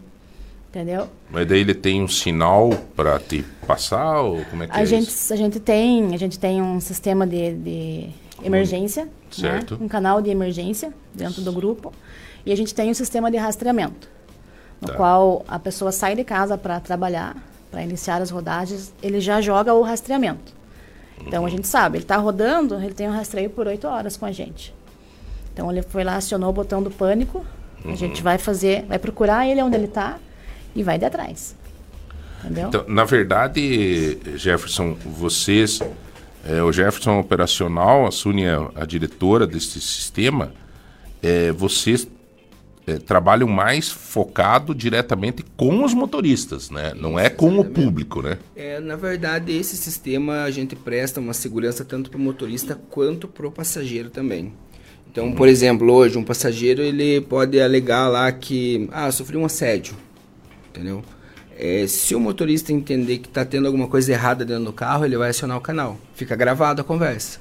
[0.71, 1.09] Entendeu?
[1.29, 4.87] Mas daí ele tem um sinal para te passar ou como é que A é
[4.87, 5.33] gente, isso?
[5.33, 8.09] a, gente tem, a gente tem um sistema de, de
[8.41, 9.11] emergência, né?
[9.33, 9.77] Certo.
[9.81, 11.93] um canal de emergência dentro do grupo.
[12.47, 14.09] E a gente tem um sistema de rastreamento,
[14.81, 14.95] no Tá.
[14.95, 17.37] qual a pessoa sai de casa para trabalhar,
[17.69, 20.55] para iniciar as rodagens, ele já joga o rastreamento.
[21.27, 24.25] Então a gente sabe, ele está rodando, ele tem um rastreio por oito horas com
[24.25, 24.73] a gente.
[25.53, 27.45] Então ele foi lá, acionou o botão do pânico,
[27.85, 30.17] a gente vai fazer, vai procurar ele onde ele está
[30.75, 31.57] e vai de atrás.
[32.45, 32.69] Entendeu?
[32.69, 35.81] Então, na verdade, Jefferson, vocês,
[36.47, 40.53] é, o Jefferson é operacional, a Suni é a diretora desse sistema,
[41.23, 42.09] é, vocês
[42.87, 46.93] é, trabalham mais focado diretamente com os motoristas, né?
[46.97, 48.39] Não é com o público, né?
[48.57, 53.29] É, na verdade, esse sistema a gente presta uma segurança tanto para o motorista quanto
[53.29, 54.53] para o passageiro também.
[55.11, 59.95] Então, por exemplo, hoje um passageiro ele pode alegar lá que ah, sofri um assédio,
[60.71, 61.03] entendeu?
[61.57, 65.17] É, se o motorista entender que está tendo alguma coisa errada dentro do carro, ele
[65.17, 65.99] vai acionar o canal.
[66.15, 67.39] Fica gravado a conversa.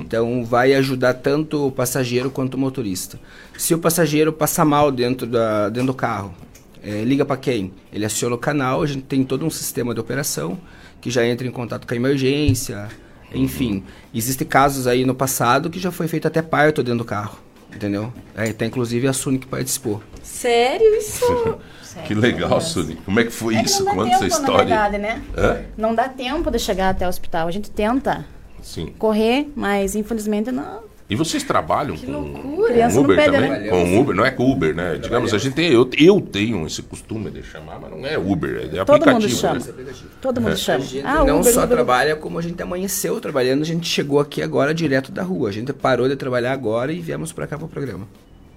[0.00, 3.18] Então vai ajudar tanto o passageiro quanto o motorista.
[3.56, 6.34] Se o passageiro passar mal dentro, da, dentro do carro,
[6.82, 7.72] é, liga para quem?
[7.92, 10.58] Ele aciona o canal, a gente tem todo um sistema de operação
[11.00, 12.88] que já entra em contato com a emergência,
[13.32, 13.84] enfim.
[14.12, 17.38] Existem casos aí no passado que já foi feito até parto dentro do carro,
[17.74, 18.12] entendeu?
[18.34, 20.02] É, tem inclusive a Suni que participou.
[20.22, 21.58] Sério isso?
[22.06, 22.96] Que legal, Suni.
[22.96, 23.84] Como é que foi É isso?
[23.84, 24.64] Conta essa história.
[24.74, 25.22] na verdade, né?
[25.36, 25.60] Hã?
[25.76, 27.46] Não dá tempo de chegar até o hospital.
[27.46, 28.24] A gente tenta
[28.62, 28.94] Sim.
[28.98, 30.84] correr, mas infelizmente não.
[31.12, 33.50] E vocês trabalham com, Criança com não Uber pede, também?
[33.50, 33.68] né?
[33.68, 34.96] Com Uber, não é com Uber, né?
[34.96, 38.50] Digamos, a gente tem, eu, eu tenho esse costume de chamar, mas não é Uber,
[38.72, 39.36] é Todo mundo aplicativo.
[39.38, 39.58] chama.
[39.58, 39.92] né?
[40.22, 40.56] Todo mundo É.
[40.56, 40.78] chama.
[40.78, 41.76] A gente Ah, não Uber, só Uber.
[41.76, 45.50] trabalha como a gente amanheceu trabalhando, a gente chegou aqui agora direto da rua.
[45.50, 48.08] A gente parou de trabalhar agora e viemos para cá pro programa.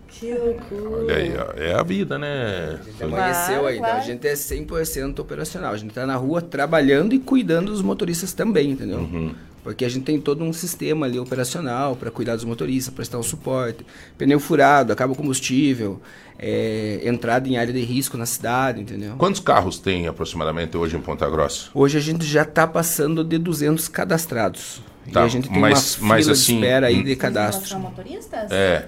[0.07, 1.03] Que loucura.
[1.03, 2.79] Olha aí, ó, é a vida, né?
[3.01, 3.95] Amanheceu ainda.
[3.95, 5.73] A gente é 100% operacional.
[5.73, 8.99] A gente tá na rua trabalhando e cuidando dos motoristas também, entendeu?
[8.99, 9.33] Uhum.
[9.65, 13.23] Porque a gente tem todo um sistema ali operacional para cuidar dos motoristas, prestar um
[13.23, 13.83] suporte.
[14.15, 15.99] Pneu furado, acaba o combustível,
[16.37, 19.15] é, entrada em área de risco na cidade, entendeu?
[19.17, 21.69] Quantos carros tem aproximadamente hoje em Ponta Grossa?
[21.73, 24.83] Hoje a gente já está passando de 200 cadastrados.
[25.11, 27.03] Tá, e a gente tem mas- uma mas assim, de espera aí hum.
[27.03, 27.79] de cadastro.
[27.79, 28.51] Motoristas?
[28.51, 28.87] É.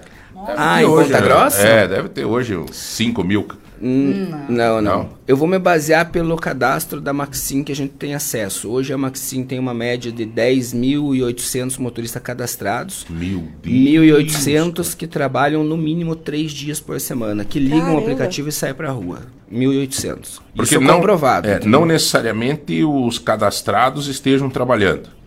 [0.56, 1.26] Ah, em hoje, Ponta né?
[1.26, 1.58] Grossa?
[1.58, 3.48] É, deve ter hoje uns 5 mil.
[3.80, 5.08] Hum, não, não, Não?
[5.26, 8.70] Eu vou me basear pelo cadastro da Maxim que a gente tem acesso.
[8.70, 13.06] Hoje a Maxim tem uma média de 10.800 motoristas cadastrados.
[13.10, 17.98] Meu 1.800 que trabalham no mínimo três dias por semana, que ligam Caramba.
[18.00, 19.20] o aplicativo e saem pra rua.
[19.52, 20.40] 1.800.
[20.54, 21.48] Porque Isso é não, comprovado.
[21.48, 25.17] é, não necessariamente os cadastrados estejam trabalhando.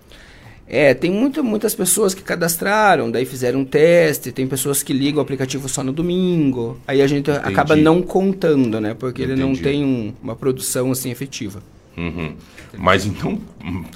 [0.73, 5.19] É, tem muita, muitas pessoas que cadastraram, daí fizeram um teste, tem pessoas que ligam
[5.19, 6.77] o aplicativo só no domingo.
[6.87, 8.93] Aí a gente acaba não contando, né?
[8.97, 9.63] Porque ele não Entendi.
[9.63, 11.61] tem um- uma produção assim efetiva.
[11.97, 12.35] Uhum.
[12.77, 13.39] Mas então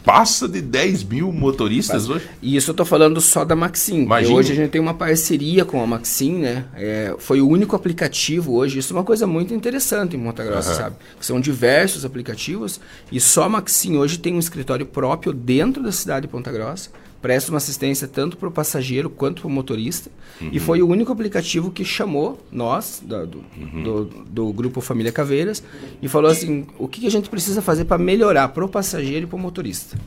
[0.04, 2.28] passa de 10 mil motoristas hoje?
[2.42, 4.08] E isso eu tô falando só da Maxim.
[4.10, 6.66] Hoje a gente tem uma parceria com a Maxim, né?
[6.76, 8.80] É, foi o único aplicativo hoje.
[8.80, 10.78] Isso é uma coisa muito interessante em Monta Grossa, Aham.
[10.78, 10.96] sabe?
[11.20, 12.80] São diversos aplicativos
[13.12, 16.90] e só a Maxim hoje tem um escritório próprio dentro da cidade de Ponta Grossa.
[17.26, 20.12] Presta uma assistência tanto para o passageiro quanto para o motorista.
[20.52, 23.44] E foi o único aplicativo que chamou nós, da- do,
[23.84, 25.64] do, do grupo Família Caveiras,
[26.04, 29.26] e falou assim: o que, que a gente precisa fazer para melhorar para o passageiro
[29.26, 29.98] e para o motorista?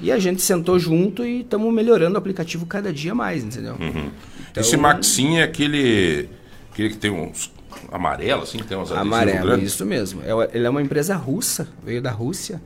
[0.00, 3.74] E a gente sentou junto e estamos melhorando o aplicativo cada dia mais, entendeu?
[3.78, 4.08] Uhum.
[4.50, 6.28] Então- Esse Maxim é aquele,
[6.72, 7.52] aquele que tem uns
[7.92, 10.22] amarelos, assim, que tem uns adesivos Amarelo, isso mesmo.
[10.22, 12.62] É, ele é uma empresa russa, veio da Rússia.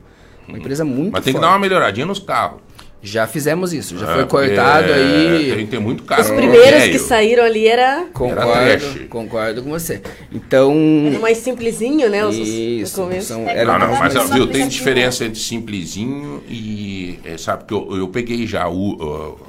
[0.47, 1.49] Uma empresa muito Mas tem que forte.
[1.49, 2.61] dar uma melhoradinha nos carros.
[3.01, 5.53] Já fizemos isso, já É, foi porque cortado aí.
[5.55, 9.07] Tem, tem muito carro Os primeiros que saíram ali era, Concordo, trash.
[9.07, 10.01] concordo com você.
[10.33, 10.73] Então.
[11.11, 12.25] era mais simplesinho, né?
[12.25, 13.27] Os, Isso, começo.
[13.27, 17.19] são- É, era Não, não, mais- mas viu, tem diferença entre simplesinho e.
[17.23, 19.39] é, sabe que eu, eu peguei já o, o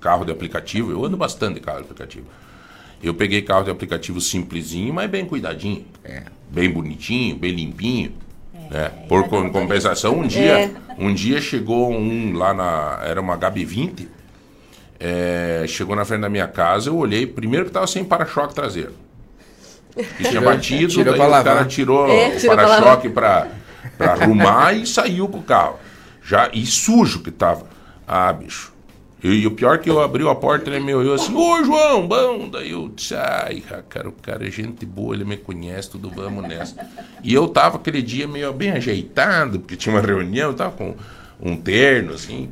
[0.00, 2.26] carro de aplicativo, eu ando bastante de carro de aplicativo.
[3.02, 5.86] Eu peguei carro de aplicativo simplesinho, mas bem cuidadinho.
[6.50, 8.12] Bem bonitinho, bem limpinho.
[8.70, 8.90] Né?
[9.08, 10.70] Por com- compensação, um dia, É.
[10.98, 13.00] um dia chegou um lá na.
[13.04, 14.06] Era uma HB20.
[15.02, 18.92] é, chegou na frente da minha casa, eu olhei, primeiro que tava sem para-choque traseiro.
[19.96, 21.44] E tinha batido, tirou daí o lavar.
[21.56, 23.48] cara tirou É, o para-choque pra,
[23.96, 25.78] pra arrumar e saiu com o carro.
[26.22, 27.66] Já, e sujo que tava.
[28.06, 28.72] Ah, bicho.
[29.22, 32.06] E, e o pior que eu abri a porta, ele me olhou assim, ô João,
[32.06, 32.48] bom.
[32.48, 36.42] Daí eu disse, ai, cara, o cara é gente boa, ele me conhece, tudo vamos
[36.48, 36.74] nessa.
[37.22, 40.94] E eu tava aquele dia meio bem ajeitado, porque tinha uma reunião, eu tava com
[41.40, 42.50] um terno, assim.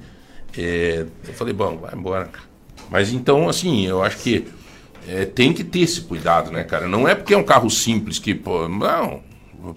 [0.57, 2.49] É, eu falei, bom, vai embora, cara.
[2.91, 4.47] Mas então, assim, eu acho que
[5.07, 6.87] é, tem que ter esse cuidado, né, cara?
[6.87, 9.23] Não é porque é um carro simples que, pô, não,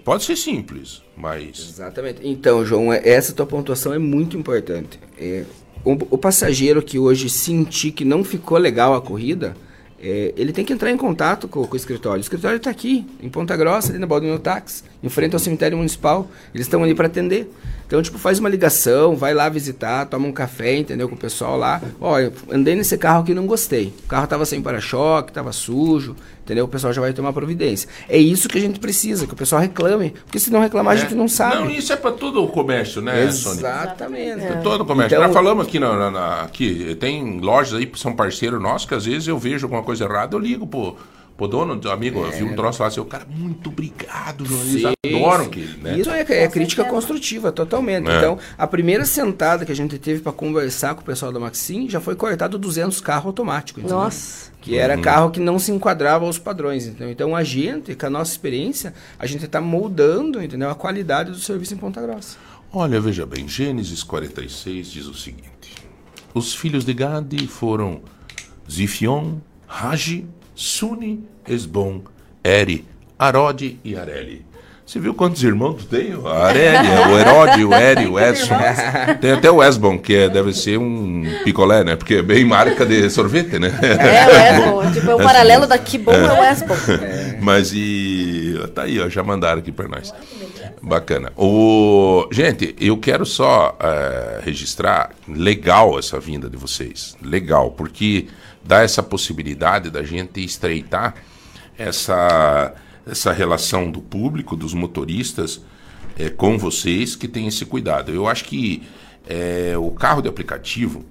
[0.04, 1.58] pode ser simples, mas.
[1.58, 2.20] Exatamente.
[2.22, 4.98] Então, João, essa tua pontuação é muito importante.
[5.18, 5.44] É,
[5.84, 9.56] o, o passageiro que hoje sentir que não ficou legal a corrida,
[10.02, 12.18] é, ele tem que entrar em contato com, com o escritório.
[12.18, 15.76] O escritório está aqui, em Ponta Grossa, ali na Baldino Táxi, em frente ao cemitério
[15.76, 16.28] municipal.
[16.52, 17.48] Eles estão ali para atender.
[17.92, 21.58] Então, tipo, faz uma ligação, vai lá visitar, toma um café, entendeu, com o pessoal
[21.58, 21.78] lá.
[22.00, 23.92] Olha, andei nesse carro aqui e não gostei.
[24.04, 26.64] O carro tava sem para-choque, tava sujo, entendeu?
[26.64, 27.86] O pessoal já vai tomar providência.
[28.08, 30.14] É isso que a gente precisa, que o pessoal reclame.
[30.24, 31.56] Porque se não reclamar, a gente não sabe.
[31.56, 33.58] Não, isso é para todo o comércio, né, Sônia?
[33.58, 34.42] Exatamente.
[34.42, 35.14] É todo o comércio.
[35.14, 38.88] Então- Nós falamos aqui, na, na- na- aqui, tem lojas aí que são parceiros nossos
[38.88, 40.96] que às vezes eu vejo alguma coisa errada, eu ligo pro,
[41.36, 45.48] pro dono, amigo, eu vi um troço lá, assim, o cara, muito obrigado, Sim, adoram
[45.48, 45.98] que, né?
[45.98, 48.08] Isso é, é crítica construtiva, totalmente.
[48.08, 48.18] É.
[48.18, 51.88] Então, a primeira sentada que a gente teve para conversar com o pessoal da Maxim
[51.88, 53.82] já foi cortado 200 carros automáticos.
[53.82, 53.98] entendeu?
[53.98, 54.52] Nossa.
[54.60, 55.02] Que era Uhum.
[55.02, 56.86] carro que não se enquadrava aos padrões.
[56.86, 57.10] Entendeu?
[57.10, 60.70] Então, a gente, com a nossa experiência, a gente está moldando entendeu?
[60.70, 62.36] a qualidade do serviço em Ponta Grossa.
[62.72, 65.74] Olha, veja bem, Gênesis 46 diz o seguinte:
[66.32, 68.00] Os filhos de Gade foram
[68.70, 70.26] Zifion, Ragi,
[70.62, 72.02] Suni, Esbom,
[72.44, 72.84] Eri,
[73.18, 74.46] Arode e Areli.
[74.86, 76.14] Você viu quantos irmãos tu tem?
[76.14, 78.54] O Areli, o Herode, o Eri, o Esson.
[79.20, 81.96] Tem até o Esbon, que é- deve ser um picolé, né?
[81.96, 83.72] Porque é bem marca de sorvete, né?
[83.82, 84.92] É, o Esbon.
[84.92, 86.76] Tipo, é o paralelo da que bom é, o Esbon.
[87.42, 88.54] Mas e.
[88.72, 90.14] Tá aí, ó, já mandaram aqui pra nós.
[90.80, 91.32] Bacana.
[91.36, 92.28] O...
[92.30, 97.16] Gente, eu quero só eh, registrar legal essa vinda de vocês.
[97.20, 98.28] Legal, porque
[98.64, 101.14] dá essa possibilidade da gente estreitar
[101.78, 102.74] essa,
[103.06, 105.60] essa relação do público, dos motoristas,
[106.18, 108.12] eh, com vocês que tem esse cuidado.
[108.12, 108.82] Eu acho que
[109.28, 111.04] eh, o carro de aplicativo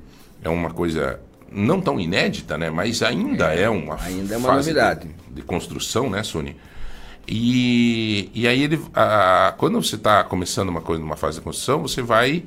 [0.43, 1.19] é uma coisa
[1.51, 2.69] não tão inédita, né?
[2.69, 5.07] Mas ainda é, uma ainda é uma novidade.
[5.29, 6.55] De, de construção, né, Sony?
[7.27, 11.81] E, e aí ele, a- quando você está começando uma coisa numa fase de construção,
[11.81, 12.43] você vai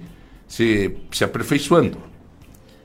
[0.48, 1.98] se, se aperfeiçoando.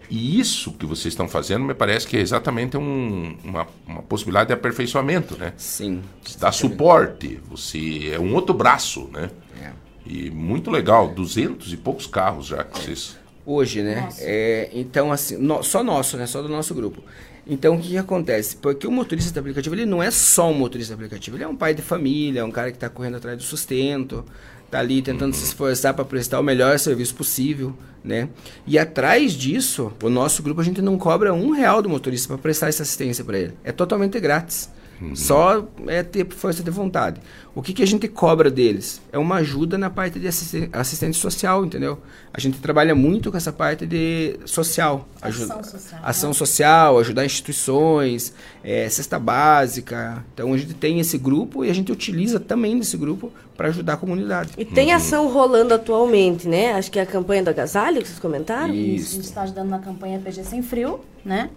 [0.09, 4.47] E isso que vocês estão fazendo me parece que é exatamente um- uma, uma possibilidade
[4.47, 5.53] de aperfeiçoamento, né?
[5.57, 6.01] Sim.
[6.39, 9.29] Dá suporte, você é um outro braço, né?
[9.61, 9.71] É.
[10.05, 13.17] E muito legal, duzentos e poucos carros já que vocês...
[13.45, 14.09] Hoje, né?
[14.19, 16.25] É, então, assim, no- só nosso, né?
[16.27, 17.03] Só do nosso grupo.
[17.47, 18.55] Então, o que, que acontece?
[18.57, 21.47] Porque o motorista de aplicativo, ele não é só um motorista de aplicativo, ele é
[21.47, 24.23] um pai de família, é um cara que está correndo atrás do sustento,
[24.69, 28.29] tá ali tentando se esforçar para prestar o melhor serviço possível, né?
[28.65, 32.37] E atrás disso, o nosso grupo, a gente não cobra um real do motorista para
[32.37, 33.53] prestar essa assistência para ele.
[33.63, 34.69] É totalmente grátis.
[35.15, 37.21] Só é ter força de vontade.
[37.55, 39.01] O que, que a gente cobra deles?
[39.11, 41.99] É uma ajuda na parte de assisten- assistente social, entendeu?
[42.33, 45.07] A gente trabalha muito com essa parte de social.
[45.21, 48.33] Ajuda, Ação social, ação social, ajudar instituições,
[48.63, 50.23] é, cesta básica.
[50.33, 53.93] Então a gente tem esse grupo e a gente utiliza também desse grupo para ajudar
[53.93, 54.51] a comunidade.
[54.57, 56.73] E tem ação rolando atualmente, né?
[56.73, 58.73] Acho que é a campanha do agasalho que vocês comentaram.
[58.73, 59.11] Isso.
[59.13, 61.49] A gente está ajudando na campanha PG Sem Frio, né?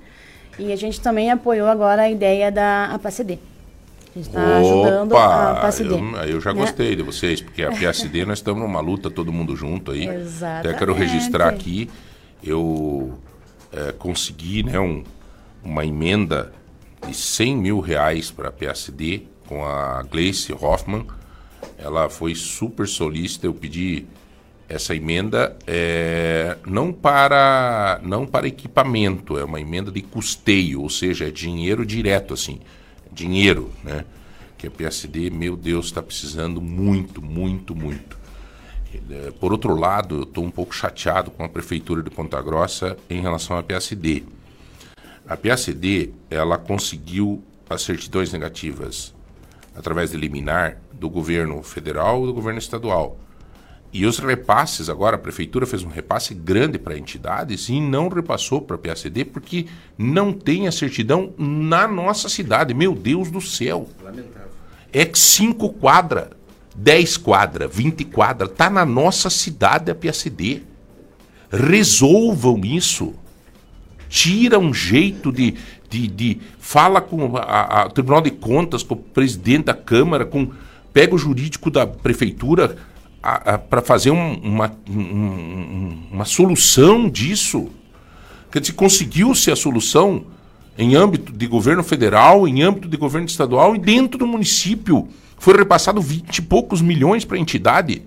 [0.59, 3.39] E a gente também apoiou agora a ideia da APACD.
[4.15, 5.95] A gente está ajudando a APACD.
[5.95, 6.61] eu, eu já né?
[6.61, 10.03] gostei de vocês, porque a PSD nós estamos numa luta, todo mundo junto aí.
[10.07, 10.99] Até quero Exatamente.
[10.99, 11.89] registrar aqui,
[12.45, 13.19] eu
[13.73, 15.03] eh, consegui né, um-
[15.65, 16.53] uma emenda
[17.07, 21.07] de 100 mil reais para a PSD com a Gleice Hoffmann.
[21.79, 24.05] Ela foi super solícita, eu pedi
[24.73, 31.29] essa emenda é, não para não para equipamento, é uma emenda de custeio, ou seja,
[31.29, 32.59] é dinheiro direto assim,
[33.13, 34.07] dinheiro, né?
[34.57, 38.17] Que a PSD, meu Deus, está precisando muito, muito, muito.
[38.95, 42.97] Eh, Por outro lado, eu estou um pouco chateado com a prefeitura de Ponta Grossa
[43.11, 44.23] em relação à PSD.
[45.29, 49.13] A PSD, ela conseguiu as certidões negativas
[49.75, 53.19] através de liminar do governo federal e do governo estadual.
[53.93, 58.63] E os repasses agora, a prefeitura fez um repasse grande para entidades e não repassou
[58.63, 59.67] para a PSD porque
[59.99, 62.73] não tem a certidão na nossa cidade.
[62.73, 63.87] Meu Deus do céu.
[64.03, 64.49] Lamentável.
[64.91, 66.31] É que 5 quadra,
[66.75, 70.63] 10 quadra, 20 quadra, tá na nossa cidade a PSD.
[71.51, 73.15] Resolvam isso.
[74.09, 75.55] Tira um jeito de.
[75.91, 80.25] de, de fala com a, a- o Tribunal de Contas, com o presidente da Câmara,
[80.25, 80.51] com
[80.93, 82.77] pega o jurídico da prefeitura
[83.23, 87.71] para fazer um- uma, um- um- uma solução disso.
[88.51, 90.25] Quer dizer, conseguiu-se a solução
[90.77, 95.09] em âmbito de governo federal, em âmbito de governo estadual e dentro do município.
[95.39, 98.03] Foi repassado 20 e poucos milhões para a entidade.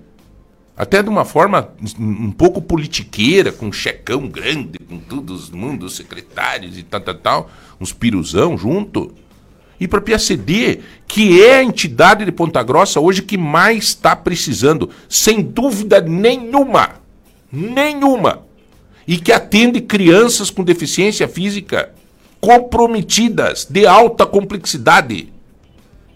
[0.78, 5.96] Até de uma forma um pouco politiqueira, com um checão grande, com todos os mundos
[5.96, 7.50] secretários e tal, tal, tal,
[7.80, 9.14] uns piruzão junto.
[9.80, 14.16] E para a PACD, que é a entidade de Ponta Grossa hoje que mais está
[14.16, 17.02] precisando, sem dúvida nenhuma,
[17.52, 18.44] nenhuma,
[19.08, 21.94] e que atende crianças com deficiência física
[22.40, 25.34] comprometidas, de alta complexidade,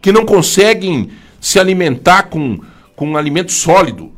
[0.02, 1.10] que não conseguem
[1.42, 2.60] se alimentar com,
[2.96, 4.12] com um alimento sólido.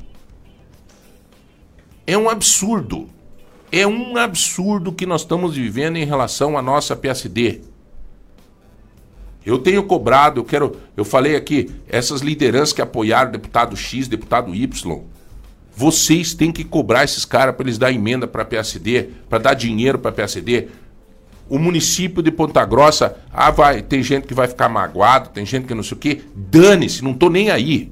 [2.05, 3.09] É um absurdo.
[3.71, 7.61] É um absurdo que nós estamos vivendo em relação à nossa PSD.
[9.45, 14.53] Eu tenho cobrado, eu quero, eu falei aqui, essas lideranças que apoiaram deputado X, deputado
[14.53, 15.01] Y,
[15.75, 19.53] vocês têm que cobrar esses caras para eles dar emenda para a PSD, para dar
[19.53, 20.67] dinheiro para a PSD.
[21.49, 25.65] O município de Ponta Grossa, ah, vai, tem gente que vai ficar magoado, tem gente
[25.65, 26.21] que não sei o quê.
[26.35, 27.91] Dane-se, não tô nem aí.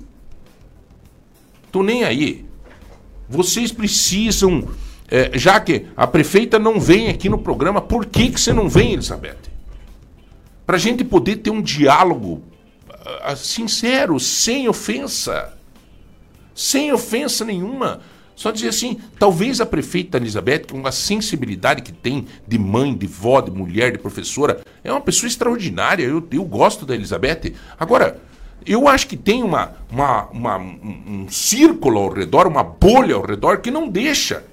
[1.71, 2.45] Tô nem aí.
[3.27, 4.67] Vocês precisam,
[5.09, 8.69] eh, já que a prefeita não vem aqui no programa, por que, que você não
[8.69, 9.48] vem, Elizabeth?
[10.69, 12.43] Para a gente poder ter um diálogo
[13.23, 15.57] ah, sincero, sem ofensa.
[16.53, 18.01] Sem ofensa nenhuma.
[18.35, 23.07] Só dizer assim, talvez a prefeita Elizabeth, com a sensibilidade que tem de mãe, de
[23.07, 26.03] vó, de mulher, de professora, é uma pessoa extraordinária.
[26.03, 27.51] Eu, eu gosto da Elizabeth.
[27.79, 28.21] Agora,
[28.63, 33.25] eu acho que tem uma, uma, uma- um, um círculo ao redor, uma bolha ao
[33.25, 34.43] redor que não deixa.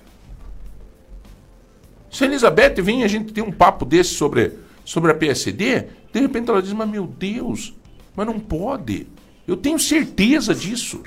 [2.10, 5.84] Se a Elizabeth vem a gente tem um papo desse sobre, sobre a PSD,
[6.16, 7.74] de repente ela diz, mas meu Deus,
[8.14, 9.06] mas não pode.
[9.46, 11.02] Eu tenho certeza disso.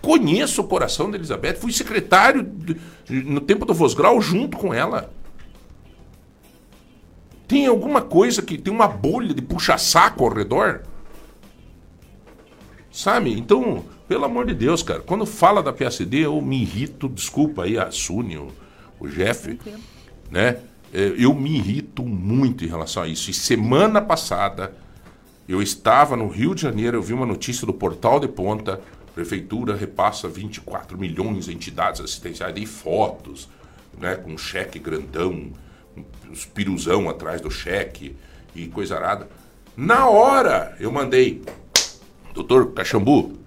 [0.00, 2.48] Conheço o coração da Elizabeth, fui secretário
[3.08, 5.12] no tempo do Vosgrau junto com ela.
[7.48, 10.82] Tem alguma coisa que tem uma bolha de puxa-saco ao redor?
[12.92, 13.32] Sabe?
[13.32, 17.76] Então, pelo amor de Deus, cara, quando fala da PSD, eu me irrito, desculpa aí
[17.76, 18.52] a Suni, o,
[19.00, 19.58] o Jeff,
[20.30, 20.60] né?
[20.92, 23.30] É, Eu me irrito muito em relação a isso.
[23.30, 24.74] E semana passada,
[25.48, 28.80] eu estava no Rio de Janeiro, eu vi uma notícia do Portal de Ponta,
[29.14, 33.48] prefeitura repassa 24 milhões a entidades assistenciais, dei fotos,
[33.98, 35.50] né, com cheque grandão,
[36.30, 38.16] os piruzão atrás do cheque
[38.54, 39.28] e coisa arada.
[39.76, 41.42] Na hora, eu mandei,
[42.32, 43.39] doutor Caxambu,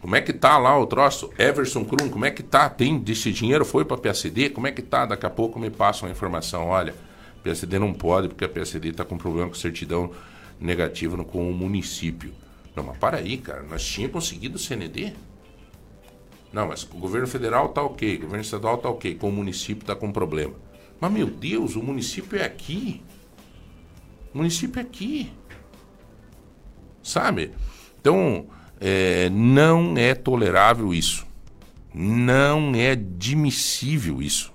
[0.00, 1.30] como é que tá lá o troço?
[1.38, 2.68] Everson Krum, como é que tá?
[2.70, 4.50] Tem desse dinheiro foi para PSD?
[4.50, 5.04] Como é que tá?
[5.06, 6.94] Daqui a pouco me passam a informação, olha,
[7.42, 10.12] PSD não pode porque a PSD está com problema com certidão
[10.60, 12.32] negativa no, com o município.
[12.76, 15.14] Não, mas para aí, cara, nós tínhamos conseguido o CND?
[16.52, 19.84] Não, mas o governo federal tá ok, o governo estadual tá ok, com o município
[19.84, 20.54] tá com problema.
[21.00, 23.02] Mas meu Deus, o município é aqui.
[24.32, 25.32] O município é aqui.
[27.02, 27.52] Sabe?
[28.00, 28.46] Então,
[28.80, 31.26] é, não é tolerável isso.
[31.94, 34.52] Não é admissível isso.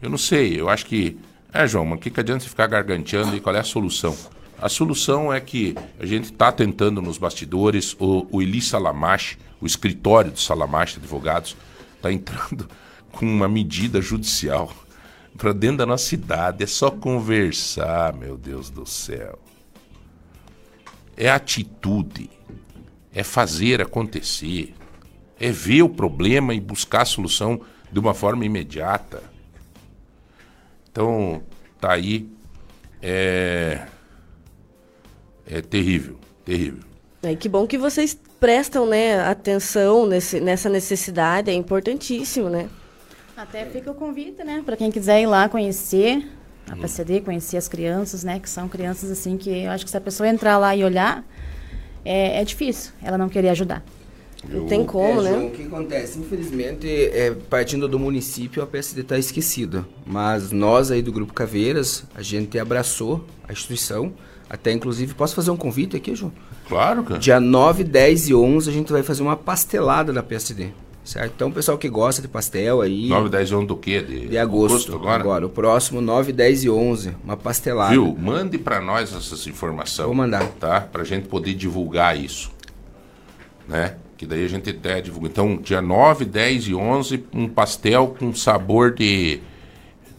[0.00, 1.16] Eu não sei, eu acho que.
[1.52, 4.16] É, João, mas o que, que adianta você ficar garganteando e qual é a solução?
[4.60, 9.66] A solução é que a gente está tentando nos bastidores, o, o Eli Salamache, o
[9.66, 11.56] escritório do Salamache Advogados,
[11.96, 12.68] está entrando
[13.12, 14.72] com uma medida judicial
[15.36, 16.62] para dentro da nossa cidade.
[16.62, 19.38] É só conversar, meu Deus do céu.
[21.16, 22.30] É atitude,
[23.14, 24.74] é fazer acontecer,
[25.38, 27.60] é ver o problema e buscar a solução
[27.90, 29.22] de uma forma imediata.
[30.90, 31.42] Então,
[31.80, 32.28] tá aí.
[33.02, 33.86] É,
[35.46, 36.80] é terrível, terrível.
[37.22, 42.68] É, que bom que vocês prestam né, atenção nesse, nessa necessidade, é importantíssimo, né?
[43.36, 46.28] Até fica o convite, né, para quem quiser ir lá conhecer
[46.70, 49.96] a PCD, conhecer as crianças, né, que são crianças assim que eu acho que se
[49.96, 51.24] a pessoa entrar lá e olhar,
[52.04, 53.84] é, é difícil ela não querer ajudar.
[54.48, 55.30] Não tem como, É, né?
[55.30, 56.18] João, o que acontece?
[56.18, 59.86] Infelizmente, é, partindo do município, a PSD está esquecida.
[60.04, 64.12] Mas nós aí do Grupo Caveiras, a gente abraçou a instituição.
[64.50, 66.32] Até, inclusive, posso fazer um convite aqui, João?
[66.68, 67.20] Claro, cara.
[67.20, 70.70] Dia 9, 10 e 11 a gente vai fazer uma pastelada da PSD.
[71.04, 71.32] Certo?
[71.34, 73.08] Então, o pessoal que gosta de pastel aí...
[73.08, 74.00] 9, 10 e 11 do quê?
[74.02, 75.44] De, De agosto, agora?
[75.44, 77.90] O próximo 9, 10 e 11, uma pastelada.
[77.90, 78.16] Viu?
[78.18, 80.06] Mande pra nós essas informações.
[80.06, 80.46] Vou mandar.
[80.60, 80.80] Tá?
[80.80, 82.52] Pra gente poder divulgar isso.
[83.66, 83.96] Né?
[84.16, 85.26] Que daí a gente até divulga.
[85.26, 89.40] Então, dia 9, 10 e 11, um pastel com sabor de.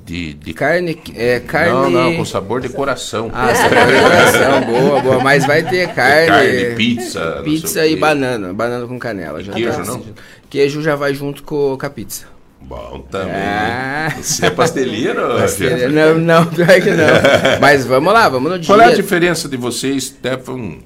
[0.05, 0.53] De, de...
[0.53, 1.71] Carne, é, carne...
[1.71, 3.31] Não, não, com sabor de coração.
[3.33, 5.19] Ah, sabor de coração, boa, boa.
[5.23, 6.27] Mas vai ter carne...
[6.27, 9.41] carne, pizza, Pizza e banana, banana com canela.
[9.41, 9.85] Já queijo, tá.
[9.85, 10.05] não?
[10.49, 12.25] Queijo já vai junto com, com a pizza.
[12.61, 13.33] Bom também.
[13.33, 14.13] Ah.
[14.21, 15.21] Você é pasteleiro?
[15.91, 17.05] Não, não, pior que não.
[17.59, 18.67] Mas vamos lá, vamos no dia.
[18.67, 20.77] Qual é a diferença de vocês, Stefan?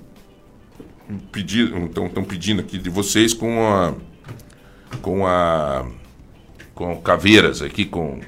[1.32, 3.94] Pedir, então, estão pedindo aqui de vocês com a.
[5.02, 5.86] Com a.
[6.74, 8.20] Com Caveiras aqui, com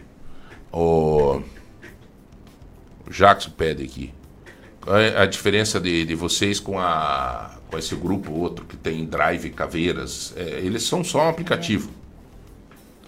[0.71, 1.41] o.
[3.05, 4.13] O Jackson pede aqui.
[4.81, 7.57] Qual é a diferença de, de vocês com a.
[7.69, 10.33] Com esse grupo outro que tem Drive Caveiras?
[10.35, 11.89] É, eles são só um aplicativo.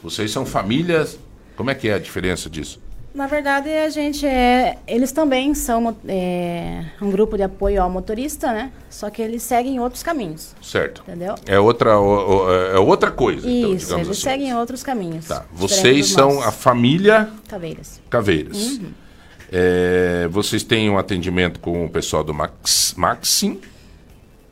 [0.03, 1.17] Vocês são famílias.
[1.55, 2.79] Como é que é a diferença disso?
[3.13, 4.77] Na verdade, a gente é.
[4.87, 8.71] Eles também são é, um grupo de apoio ao motorista, né?
[8.89, 10.55] Só que eles seguem outros caminhos.
[10.61, 11.03] Certo.
[11.05, 11.35] Entendeu?
[11.45, 14.29] É outra, o- o- é outra coisa, então, Isso, digamos eles assim.
[14.29, 15.27] seguem outros caminhos.
[15.27, 15.45] Tá.
[15.51, 16.47] Vocês são nossos.
[16.47, 18.01] a família Caveiras.
[18.09, 18.57] Caveiras.
[18.77, 18.91] Uhum.
[19.51, 23.59] É, vocês têm um atendimento com o pessoal do Max, Maxim.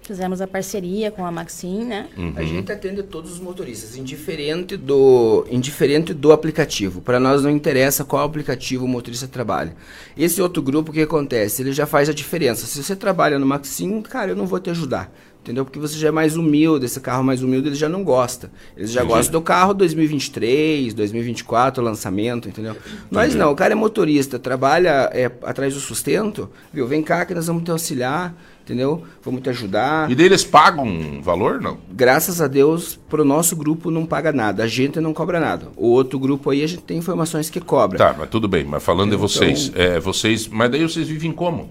[0.09, 2.07] Fizemos a parceria com a Maxim, né?
[2.17, 2.33] Uhum.
[2.35, 6.99] A gente atende todos os motoristas, indiferente do, indiferente do aplicativo.
[6.99, 9.75] Para nós não interessa qual aplicativo o motorista trabalha.
[10.17, 11.61] Esse outro grupo, o que acontece?
[11.61, 12.65] Ele já faz a diferença.
[12.65, 15.13] Se você trabalha no Maxim, cara, eu não vou te ajudar.
[15.43, 15.63] Entendeu?
[15.63, 18.51] Porque você já é mais humilde, esse carro mais humilde ele já não gosta.
[18.75, 19.15] Eles já Entendi.
[19.15, 22.75] gostam do carro 2023, 2024, lançamento, entendeu?
[23.09, 26.85] Nós não, o cara é motorista, trabalha é, atrás do sustento, viu?
[26.87, 28.35] Vem cá que nós vamos te auxiliar,
[28.69, 29.03] entendeu?
[29.23, 30.09] Vamos te ajudar.
[30.11, 31.79] E daí eles pagam um valor, não?
[31.91, 34.63] Graças a Deus, pro nosso grupo não paga nada.
[34.63, 35.67] A gente não cobra nada.
[35.75, 37.97] O outro grupo aí a gente tem informações que cobra.
[37.97, 38.63] Tá, mas tudo bem.
[38.63, 41.67] Mas falando Então- de vocês, é, vocês, mas daí vocês vivem como?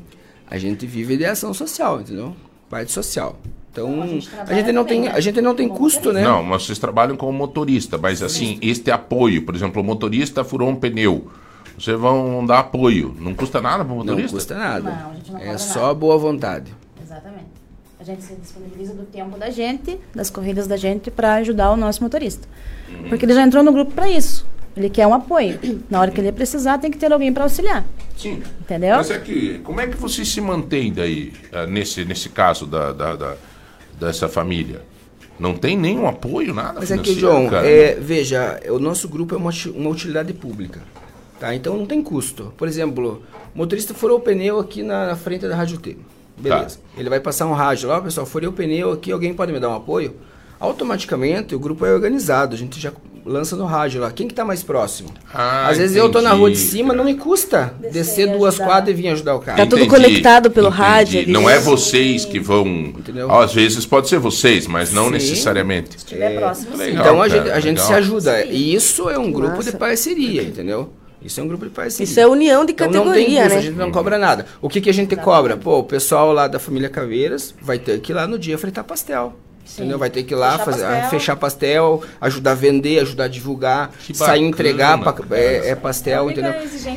[0.51, 2.35] A gente vive de ação social, entendeu?
[2.69, 3.39] Parte social.
[3.71, 6.23] Então, a gente, trabalha não também, tem, a gente não tem custo, né?
[6.23, 10.69] Não, mas vocês trabalham como motorista, mas assim, este apoio, por exemplo, o motorista furou
[10.69, 11.29] um pneu.
[11.79, 13.15] Vocês vão dar apoio.
[13.21, 14.35] Não custa nada para o Não motorista?
[14.37, 14.91] custa nada.
[14.91, 15.95] Não, a gente não é só nada.
[15.95, 16.75] boa vontade.
[17.19, 17.47] Exatamente.
[18.01, 21.77] A gente se disponibiliza do tempo da gente, das corridas da gente, para ajudar o
[21.77, 22.47] nosso motorista.
[23.09, 24.47] Porque ele já entrou no grupo para isso.
[24.77, 25.59] Ele quer um apoio.
[25.91, 27.85] Na hora que ele precisar, tem que ter alguém para auxiliar.
[28.17, 28.41] Sim.
[28.61, 28.97] Entendeu?
[28.97, 32.93] Mas é que, como é que vocês se mantêm daí, ah, nesse, nesse caso da,
[32.93, 33.37] da, da-
[33.99, 34.83] dessa família?
[35.37, 37.67] Não tem nenhum apoio, nada Mas aqui, financeiro, João, cara?
[37.69, 40.81] é, veja, o nosso grupo é uma, uma utilidade pública.
[41.41, 41.53] Tá?
[41.55, 42.53] Então não tem custo.
[42.57, 43.23] Por exemplo,
[43.55, 45.97] o motorista furou o pneu aqui na, na frente da Rádio T.
[46.39, 46.79] Beleza.
[46.97, 49.69] Ele vai passar um rádio lá, pessoal, furei o pneu aqui, alguém pode me dar
[49.69, 50.15] um apoio?
[50.61, 52.93] Automaticamente o grupo é organizado, a gente já
[53.25, 54.11] lança no rádio lá.
[54.11, 55.11] Quem que tá mais próximo?
[55.33, 58.59] Ah, Às vezes eu tô na rua de entendi, cima, não me custa descer duas
[58.59, 59.59] quadras e vir ajudar o cara.
[59.59, 61.31] Tá tudo conectado pelo rádio ali.
[61.31, 62.93] Não é vocês que vão.
[63.41, 65.11] Às vezes pode ser vocês, mas não Sim.
[65.13, 65.91] necessariamente.
[65.91, 66.79] Se estiver próximo, sim.
[66.79, 68.45] Legal, então a cara, gente, a gente se ajuda.
[68.45, 69.71] E isso é um grupo Massa.
[69.71, 70.91] de parceria, entendeu?
[71.21, 72.05] Isso é um grupo de parceria.
[72.05, 73.59] Isso é união de Então não tem categoria, custo, né?
[73.59, 74.47] a gente não cobra nada.
[74.63, 75.57] O que, que a gente cobra?
[75.57, 78.85] Pô, o pessoal lá da família Caveiras vai ter que ir lá no dia fritar
[78.85, 79.35] pastel.
[79.75, 79.99] Entendeu?
[79.99, 81.11] Vai ter que ir lá Fechar fazer, pastel.
[81.11, 85.39] fechar pastel, ajudar a vender, ajudar a divulgar, Que sair bacana, entregar pa- cara.
[85.39, 86.53] é, é pastel, entendeu?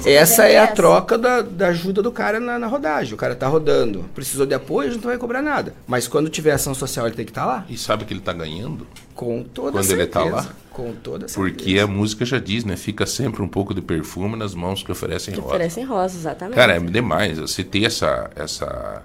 [0.06, 0.74] Essa é a essa.
[0.76, 3.14] troca da, da ajuda do cara na, na rodagem.
[3.14, 4.06] O cara tá rodando.
[4.16, 5.74] Precisou de apoio, a gente não vai cobrar nada.
[5.88, 7.66] Mas quando tiver ação social, ele tem que estar lá.
[7.70, 8.88] E sabe que ele tá ganhando?
[9.14, 10.36] Com toda Quando ele tá certeza.
[10.48, 10.48] lá?
[10.72, 11.36] Com toda certeza.
[11.56, 12.76] Porque a música já diz, né?
[12.78, 15.54] Fica sempre um pouco de perfume nas mãos que oferecem Que rosa.
[15.56, 16.56] oferecem rosa, exatamente.
[16.56, 17.38] Cara, é demais.
[17.38, 19.04] Você ter essa, essa.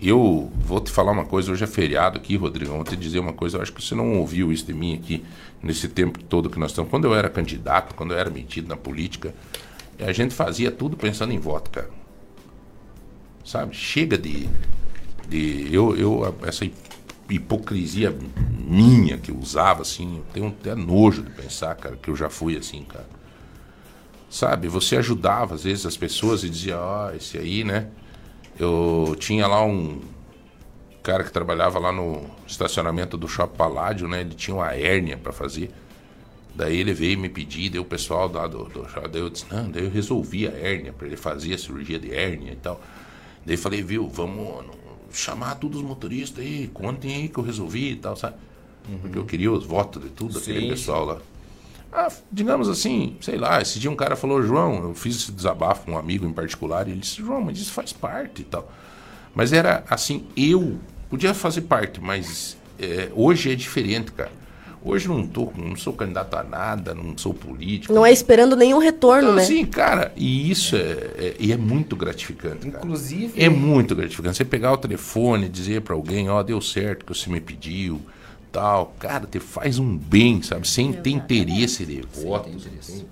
[0.00, 2.72] Eu vou te falar uma coisa, hoje é feriado aqui, Rodrigo.
[2.72, 5.24] Vou te dizer uma coisa, eu acho que você não ouviu isso de mim aqui
[5.62, 6.90] nesse tempo todo que nós estamos.
[6.90, 9.34] Quando eu era candidato, quando eu era metido na política,
[9.98, 11.90] a gente fazia tudo pensando em voto, cara.
[13.44, 13.74] Sabe?
[13.74, 14.48] Chega de.
[15.28, 16.68] de eu, eu, essa
[17.30, 18.14] hipocrisia
[18.66, 22.28] minha que eu usava, assim, eu tenho até nojo de pensar, cara, que eu já
[22.28, 23.08] fui assim, cara.
[24.28, 24.66] Sabe?
[24.68, 27.88] Você ajudava, às vezes, as pessoas e dizia, ó, esse aí, né?
[28.58, 30.00] Eu tinha lá um
[31.02, 34.20] cara que trabalhava lá no estacionamento do Shopping Paládio, né?
[34.20, 35.70] Ele tinha uma hérnia para fazer.
[36.54, 39.68] Daí ele veio me pedir, daí o pessoal lá do, do daí eu disse, não,
[39.68, 42.80] daí eu resolvi a hérnia para ele fazer a cirurgia de hérnia e tal.
[43.44, 44.64] Daí falei, viu, vamos
[45.12, 48.36] chamar todos os motoristas aí, contem aí que eu resolvi e tal, sabe?
[49.00, 51.18] Porque eu queria os votos de tudo, aquele Sim, pessoal lá.
[51.94, 55.84] Ah, digamos assim, sei lá, esse dia um cara falou, João, eu fiz esse desabafo
[55.84, 58.68] com um amigo em particular, e ele disse, João, mas isso faz parte e tal.
[59.32, 60.76] Mas era assim, eu
[61.08, 64.32] podia fazer parte, mas é, hoje é diferente, cara.
[64.86, 67.94] Hoje não tô, não sou candidato a nada, não sou político.
[67.94, 69.42] Não é esperando nenhum retorno, Então, né?
[69.42, 72.66] assim, cara, e isso é, é- e é muito gratificante.
[72.70, 72.84] Cara.
[72.84, 74.36] Inclusive- É muito gratificante.
[74.36, 77.98] Você pegar o telefone e dizer pra alguém, ó, deu certo que você me pediu,
[78.54, 78.94] tal.
[78.98, 80.66] Cara, te faz um bem, sabe?
[80.66, 82.48] Sem ter interesse de voto.
[82.80, 83.04] sem-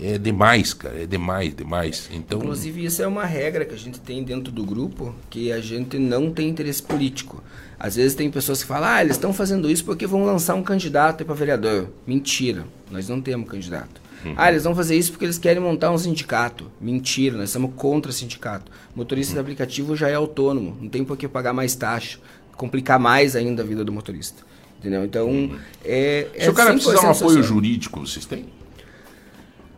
[0.00, 1.02] É demais, cara.
[1.04, 2.08] É demais, demais.
[2.12, 2.38] Então.
[2.40, 5.98] Inclusive, isso é uma regra que a gente tem dentro do grupo, que a gente
[5.98, 7.40] não tem interesse político.
[7.78, 10.62] Às vezes tem pessoas que falam, ah, eles estão fazendo isso porque vão lançar um
[10.64, 11.88] candidato para vereador.
[12.06, 14.02] Mentira, nós não temos candidato.
[14.36, 16.70] Ah, eles vão fazer isso porque eles querem montar um sindicato.
[16.80, 18.72] Mentira, nós somos contra sindicato.
[18.96, 22.18] Motorista de aplicativo já é autônomo, não tem por que pagar mais taxa,
[22.56, 24.42] complicar mais ainda a vida do motorista.
[24.84, 25.02] Entendeu?
[25.02, 25.50] Então,
[25.82, 26.26] é.
[26.38, 27.42] Se o cara precisar de um 100% apoio social.
[27.42, 28.44] jurídico, vocês têm?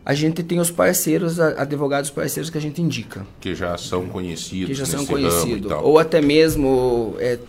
[0.05, 3.25] A gente tem os parceiros, advogados parceiros que a gente indica.
[3.39, 4.67] Que já são conhecidos.
[4.67, 5.71] que já são conhecidos.
[5.81, 7.39] Ou até mesmo é,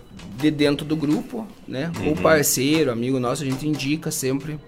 [0.41, 1.91] de dentro do grupo, né?
[2.01, 2.17] Ou Uhum.
[2.17, 4.59] parceiro, amigo nosso, a gente indica sempre.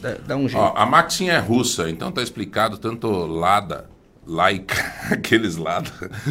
[0.00, 0.62] Dá, dá um jeito.
[0.62, 3.88] Ó, a Maxim é russa, então tá explicado tanto Lada,
[4.32, 4.74] Laika,
[5.12, 5.90] aqueles Lada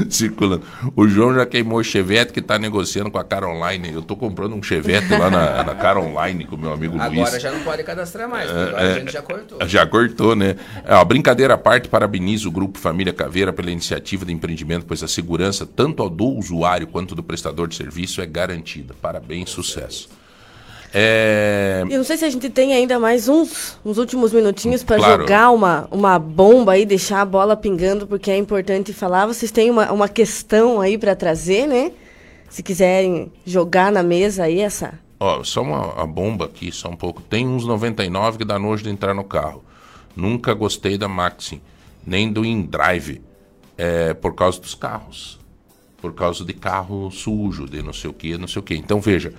[0.09, 0.63] circulando.
[0.95, 3.93] O João já queimou o Chevette que tá negociando com a Cara Online.
[3.93, 7.09] Eu tô comprando um Chevette lá na, na Cara Online com o meu amigo Luiz.
[7.09, 9.59] Agora já não pode cadastrar mais, porque agora É, a gente já cortou.
[9.67, 10.55] Já cortou, né?
[10.83, 15.03] É, ó, brincadeira à parte, parabenizo o Grupo Família Caveira pela iniciativa de empreendimento, pois
[15.03, 18.95] a segurança, tanto do usuário quanto do prestador de serviço, é garantida.
[18.99, 20.09] Parabéns, sucesso.
[20.93, 24.97] É, Eu não sei se a gente tem ainda mais uns, uns últimos minutinhos para
[24.97, 25.21] Claro.
[25.21, 29.25] jogar uma, uma bomba aí, deixar a bola pingando, porque é importante falar.
[29.25, 31.91] Vocês têm uma, uma questão aí para trazer, né?
[32.49, 34.99] Se quiserem jogar na mesa aí essa.
[35.17, 37.21] Ó, só uma, bomba aqui, só um pouco.
[37.21, 39.63] Tem uns 99 que dá nojo de entrar no carro.
[40.15, 41.61] Nunca gostei da Maxim,
[42.05, 43.21] nem do InDrive,
[43.77, 45.39] é, por causa dos carros.
[46.01, 48.75] Por causa de carro sujo, de não sei o que, não sei o que.
[48.75, 49.31] Então, veja,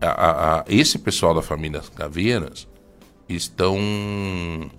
[0.00, 2.66] a- a- esse pessoal da família Caveiras
[3.28, 4.70] estão...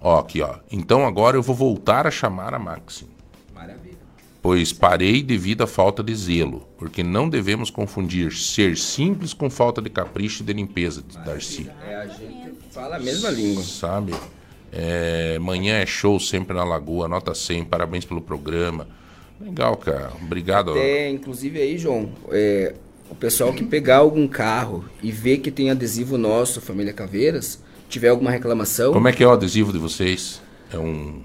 [0.00, 0.56] Ó, aqui, ó.
[0.70, 3.06] Então agora eu vou voltar a chamar a Maxim
[3.54, 3.96] Maravilha.
[4.42, 9.80] pois parei devido à falta de zelo, porque não devemos confundir ser simples com falta
[9.80, 11.70] de capricho e de limpeza, de Darcy.
[11.86, 13.62] É, a gente fala a mesma língua.
[13.62, 14.12] Sabe?
[14.72, 18.88] É, manhã é show sempre na Lagoa, nota 100, parabéns pelo programa.
[19.40, 20.12] Legal, cara.
[20.20, 20.76] Obrigado.
[20.76, 22.74] É, inclusive aí, João, é,
[23.12, 28.08] o pessoal que pegar algum carro e ver que tem adesivo nosso, Família Caveiras, tiver
[28.08, 30.40] alguma reclamação, Como é que é o adesivo de vocês?
[30.72, 31.20] É um.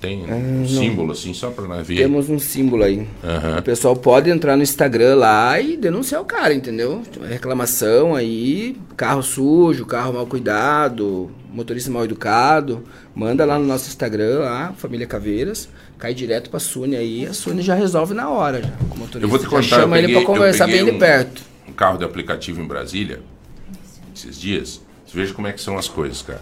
[0.00, 0.64] Tem um Ah, não.
[0.68, 1.96] símbolo assim, só pra nós ver.
[1.96, 3.04] temos um símbolo aí.
[3.24, 3.58] Aham.
[3.58, 7.02] O pessoal pode entrar no Instagram lá e denunciar o cara, entendeu?
[7.28, 12.84] Reclamação aí, carro sujo, carro mal cuidado, motorista mal educado.
[13.12, 15.68] Manda lá no nosso Instagram, lá, Família Caveiras.
[15.98, 18.62] Cai direto pra Sune aí, a Sune já resolve na hora.
[18.62, 19.18] Já, o motorista.
[19.18, 19.62] Eu vou te Já contar.
[19.62, 21.42] chama eu ele peguei- pra conversar peguei bem de um- perto.
[21.68, 23.20] Um carro de aplicativo em Brasília,
[24.14, 24.80] esses dias.
[25.06, 26.40] Você veja como é que são as coisas, cara.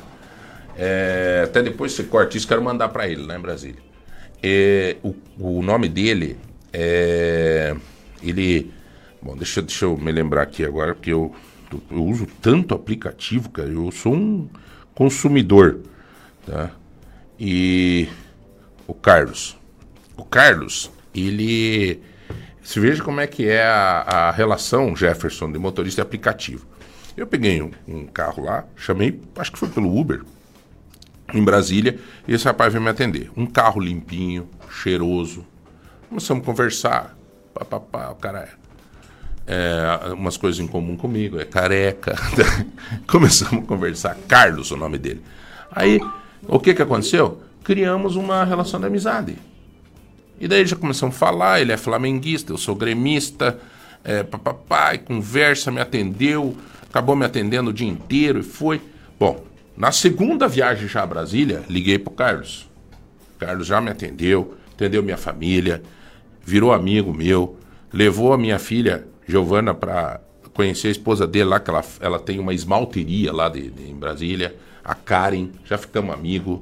[0.76, 3.80] É, até depois você corta isso, quero mandar pra ele lá em Brasília.
[4.42, 6.36] É, o, o nome dele
[6.72, 7.74] é.
[8.22, 8.70] Ele.
[9.22, 11.34] Bom, deixa, deixa eu me lembrar aqui agora, porque eu,
[11.90, 13.68] eu uso tanto aplicativo, cara.
[13.68, 14.48] Eu sou um
[14.94, 15.80] consumidor,
[16.46, 16.70] tá?
[17.40, 18.08] E
[18.86, 19.56] o Carlos.
[20.16, 22.00] O Carlos, ele.
[22.62, 26.66] Você veja como é que é a, a relação, Jefferson, de motorista e aplicativo.
[27.16, 30.22] Eu peguei um, um carro lá, chamei, acho que foi pelo Uber,
[31.32, 33.30] em Brasília, e esse rapaz veio me atender.
[33.36, 35.46] Um carro limpinho, cheiroso.
[36.08, 37.16] Começamos a conversar.
[37.54, 38.48] Pá, pá, pá, o cara
[39.46, 42.16] é, é, umas coisas em comum comigo, é careca.
[43.06, 44.16] Começamos a conversar.
[44.28, 45.22] Carlos, o nome dele.
[45.70, 46.00] Aí,
[46.46, 47.45] o que que aconteceu?
[47.66, 49.36] Criamos uma relação de amizade.
[50.38, 53.58] E daí já começamos a falar, ele é flamenguista, eu sou gremista,
[54.04, 56.56] é, papapá, e conversa, me atendeu,
[56.88, 58.80] acabou me atendendo o dia inteiro e foi.
[59.18, 59.44] Bom,
[59.76, 62.70] na segunda viagem já a Brasília, liguei pro Carlos.
[63.34, 65.82] O Carlos já me atendeu, atendeu minha família,
[66.44, 67.58] virou amigo meu,
[67.92, 70.20] levou a minha filha Giovana para
[70.54, 73.94] conhecer a esposa dele lá, que ela, ela tem uma esmalteria lá de, de- em
[73.96, 74.54] Brasília,
[74.84, 76.60] a Karen, já ficamos amigos.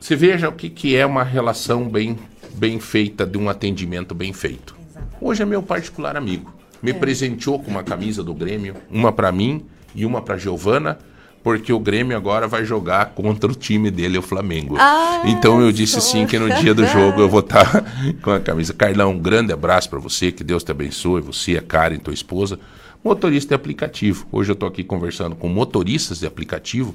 [0.00, 2.18] Você veja o que, que é uma relação bem,
[2.54, 4.76] bem feita, de um atendimento bem feito.
[5.20, 6.52] Hoje é meu particular amigo.
[6.80, 10.98] Me presenteou com uma camisa do Grêmio, uma para mim e uma para Giovana,
[11.42, 14.76] porque o Grêmio agora vai jogar contra o time dele, o Flamengo.
[14.78, 17.84] Ah, então eu disse sim que no dia do jogo eu vou estar
[18.22, 18.72] com a camisa.
[18.72, 22.58] Carlão, um grande abraço para você, que Deus te abençoe, você, a Karen, tua esposa.
[23.02, 24.26] motorista de aplicativo.
[24.30, 26.94] Hoje eu estou aqui conversando com motoristas de aplicativo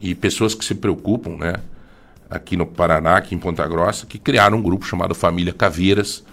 [0.00, 1.56] e pessoas que se preocupam, né?
[2.32, 6.24] Aqui no Paraná, aqui em Ponta Grossa, que criaram um grupo chamado Família Caveiras,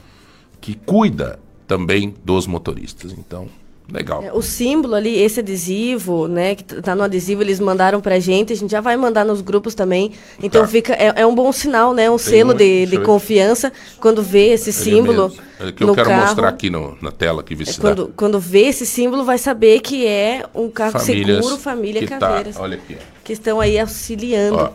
[0.61, 3.11] que cuida também dos motoristas.
[3.11, 3.47] Então,
[3.91, 4.23] legal.
[4.23, 8.53] É, O símbolo ali, esse adesivo, né, que tá no adesivo, eles mandaram pra gente,
[8.53, 10.11] a gente já vai mandar nos grupos também.
[10.41, 10.67] Então Tá.
[10.67, 14.23] fica, é, é um bom sinal, né, um Tem selo um- de, de confiança quando
[14.23, 15.33] vê esse Ele símbolo.
[15.59, 16.21] É que eu no quero carro.
[16.27, 17.89] mostrar aqui no- na tela que vê se dá.
[17.89, 22.17] Quando, quando vê esse símbolo, vai saber que é um carro Famílias seguro, família tá-
[22.19, 22.55] Caveiras.
[22.57, 22.95] olha aqui.
[23.23, 24.55] Que estão aí auxiliando.
[24.57, 24.69] Ó,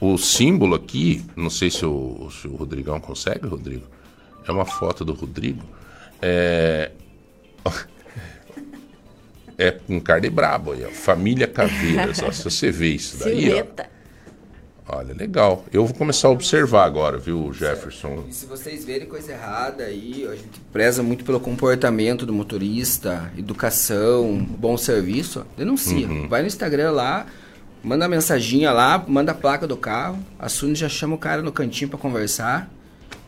[0.00, 3.86] o símbolo aqui, não sei se o, se o Rodrigão consegue, Rodrigo.
[4.46, 5.62] É uma foto do Rodrigo.
[6.20, 6.90] É.
[9.60, 10.88] É um cara de brabo aí, ó.
[10.88, 12.22] Família Caveiras.
[12.22, 12.30] ó.
[12.30, 13.56] Se você vê isso daí, ó.
[13.56, 13.90] Silhueta.
[14.90, 15.64] Olha, legal.
[15.70, 18.24] Eu vou começar a observar agora, viu, Jefferson?
[18.26, 23.30] E se vocês verem coisa errada aí, a gente preza muito pelo comportamento do motorista,
[23.36, 26.06] educação, bom serviço, ó, denuncia.
[26.06, 26.26] Uhum.
[26.28, 27.26] Vai no Instagram lá,
[27.82, 31.42] manda a mensaginha lá, manda a placa do carro, a Suni já chama o cara
[31.42, 32.70] no cantinho pra conversar.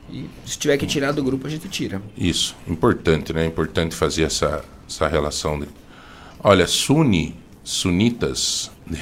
[0.08, 2.02] E se tiver que tirar do grupo, a gente tira.
[2.16, 3.46] Isso, importante, né?
[3.46, 5.60] Importante fazer essa, essa relação.
[5.60, 5.68] De...
[6.42, 8.70] Olha, Suni, sunitas,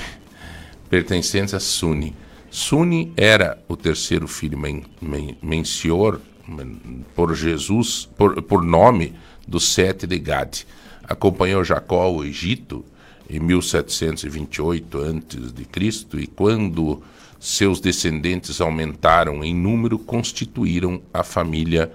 [0.90, 2.14] pertencentes a Suni.
[2.50, 9.14] Suni era o terceiro filho men, men, mensior men- por Jesus, por, por nome
[9.46, 10.64] do sete de Gad.
[11.04, 12.84] Acompanhou Jacó ao Egito
[13.28, 16.18] em 1728 a.C.
[16.18, 17.02] e quando
[17.38, 21.92] seus descendentes aumentaram em número, constituíram a família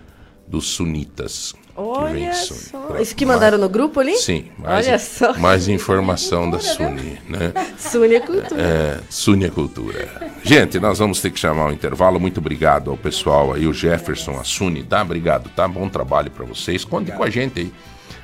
[0.48, 1.54] dos sunitas.
[1.76, 3.00] Olha só.
[3.00, 4.16] Isso que mandaram no grupo ali?
[4.16, 5.34] Sim, mais, Olha só.
[5.40, 7.52] mais informação da Suni, né?
[7.78, 8.62] Suni é cultura.
[8.62, 10.34] É, Suni é Cultura.
[10.44, 12.20] Gente, nós vamos ter que chamar o intervalo.
[12.20, 15.02] Muito obrigado ao pessoal aí, o Jefferson, a Suni, tá?
[15.02, 15.68] Obrigado, tá?
[15.68, 16.86] Bom trabalho para vocês.
[16.86, 17.74] Conte com a gente aí.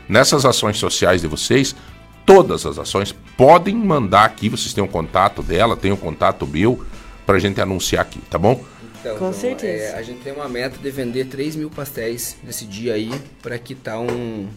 [0.08, 1.76] Nessas ações sociais de vocês,
[2.30, 4.50] todas as ações, podem mandar aqui.
[4.50, 6.86] Vocês têm o contato dela, tem o contato meu,
[7.26, 8.64] pra gente anunciar aqui, tá bom?
[9.02, 9.84] Então, Com então, certeza.
[9.96, 13.10] é, a gente tem uma meta de vender 3 mil pastéis nesse dia aí,
[13.42, 14.48] pra quitar um,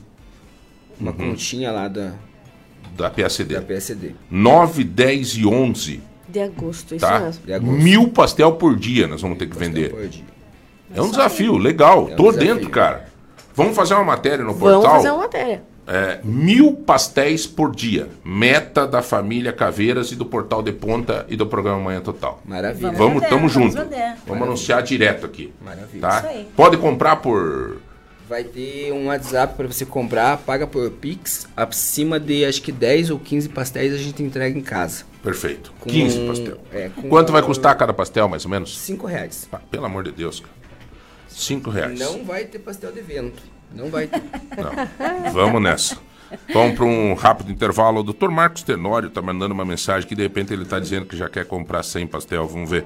[1.00, 1.30] uma Uhum.
[1.30, 2.12] continha lá da,
[2.94, 3.54] Da PSD.
[3.54, 4.14] da PSD.
[4.30, 7.20] 9, 10 e 11, De agosto, isso tá?
[7.46, 7.72] mesmo.
[7.72, 9.90] Mil pastel por dia nós vamos ter que vender.
[9.94, 10.24] Por dia.
[10.94, 12.08] É um desafio, legal.
[12.10, 12.54] É um Tô desafio.
[12.54, 13.06] dentro, cara.
[13.54, 14.96] Vamos fazer uma matéria no Vamos portal.
[14.96, 15.62] fazer uma matéria.
[15.86, 18.08] É, mil pastéis por dia.
[18.24, 22.40] Meta da família Caveiras e do Portal de Ponta e do programa Manhã Total.
[22.44, 22.92] Maravilha.
[22.92, 23.76] Vamos, vender, tamo vamos junto.
[23.82, 24.14] vender.
[24.26, 25.52] Vamos anunciar direto aqui.
[25.60, 26.00] Maravilha.
[26.00, 26.18] Tá?
[26.18, 26.48] Isso aí.
[26.56, 27.78] Pode comprar por.
[28.28, 33.10] Vai ter um WhatsApp pra você comprar, paga por Pix, acima de acho que 10
[33.10, 35.04] ou 15 pastéis a gente entrega em casa.
[35.22, 35.72] Perfeito.
[35.80, 36.58] Com- 15 pastel.
[36.72, 38.78] é, com Quanto vai valor- custar cada pastel, mais ou menos?
[38.78, 39.46] 5 reais.
[39.52, 40.52] Ah, pelo amor de Deus, cara.
[41.28, 41.98] 5 reais.
[41.98, 43.42] Não vai ter pastel de vento.
[43.74, 44.22] Não vai ter.
[44.22, 45.32] Não.
[45.32, 45.98] Vamos nessa.
[46.52, 48.00] Vamos para um rápido intervalo.
[48.00, 51.16] O doutor Marcos Tenório está mandando uma mensagem que de repente ele está dizendo que
[51.16, 52.46] já quer comprar 100 pastel.
[52.46, 52.84] Vamos ver.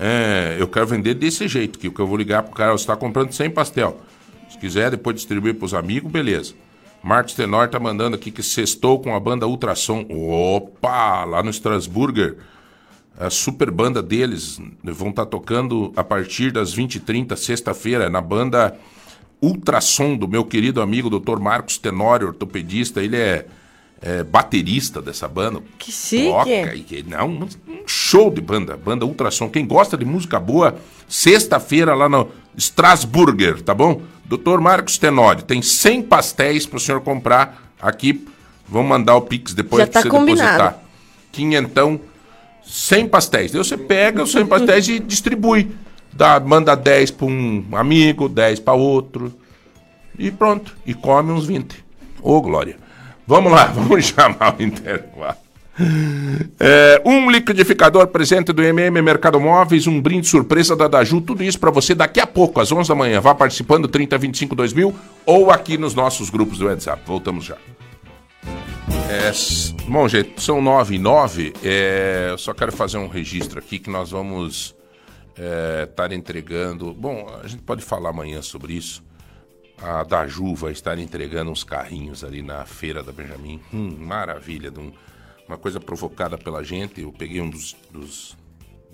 [0.00, 2.96] É, eu quero vender desse jeito, que o eu vou ligar pro cara, você está
[2.96, 4.00] comprando 100 pastel.
[4.48, 6.54] Se quiser depois distribuir para os amigos, beleza.
[7.02, 10.06] Marcos Tenório está mandando aqui que sextou com a banda Ultrassom.
[10.08, 12.36] Opa, lá no Strasburger.
[13.18, 18.76] A super banda deles vão estar tocando a partir das 20h30, sexta-feira, na banda
[19.40, 21.38] Ultrassom do meu querido amigo Dr.
[21.38, 23.02] Marcos Tenório, ortopedista.
[23.02, 23.46] Ele é,
[24.00, 25.62] é baterista dessa banda.
[25.78, 26.24] Que chique.
[26.24, 27.48] Toca e não, um
[27.86, 29.48] show de banda, banda Ultrassom.
[29.48, 30.76] Quem gosta de música boa,
[31.08, 34.02] sexta-feira lá no Strasburger, tá bom?
[34.24, 34.58] Dr.
[34.60, 38.26] Marcos Tenório, tem 100 pastéis para o senhor comprar aqui.
[38.68, 40.58] Vamos mandar o Pix depois Já pra tá você combinado.
[40.58, 40.82] depositar.
[41.32, 42.00] Quinhentão,
[42.66, 43.52] 100 pastéis.
[43.52, 45.70] Daí você pega os 100 pastéis e distribui.
[46.18, 49.32] Dá, manda 10 para um amigo, 10 para outro.
[50.18, 50.76] E pronto.
[50.84, 51.84] E come uns 20.
[52.20, 52.76] Ô, Glória.
[53.24, 55.36] Vamos lá, vamos chamar o intervalo.
[56.58, 61.60] É, um liquidificador presente do MM Mercado Móveis, um brinde surpresa da Daju, tudo isso
[61.60, 63.20] para você daqui a pouco, às 11 da manhã.
[63.20, 64.92] Vá participando 3025 2000
[65.24, 67.00] ou aqui nos nossos grupos do WhatsApp.
[67.06, 67.56] Voltamos já.
[69.08, 69.30] É,
[69.86, 71.52] bom, gente, são 9 e 9.
[71.62, 74.76] É, eu só quero fazer um registro aqui que nós vamos
[75.84, 76.92] estar entregando.
[76.94, 79.02] Bom, a gente pode falar amanhã sobre isso.
[79.80, 83.60] A Daju vai estar entregando uns carrinhos ali na feira da Benjamin.
[83.72, 84.92] Hum, maravilha, de um-
[85.46, 87.00] uma coisa provocada pela gente.
[87.00, 88.36] Eu peguei um dos, dos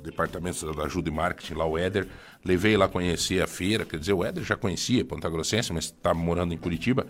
[0.02, 2.06] departamentos da Daju de marketing lá, o Éder,
[2.44, 3.86] levei lá conhecer a feira.
[3.86, 7.06] Quer dizer, o Éder já conhecia Ponta Grossense, mas está morando em Curitiba.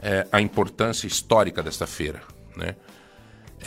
[0.00, 2.22] É, a importância histórica desta feira,
[2.56, 2.76] né?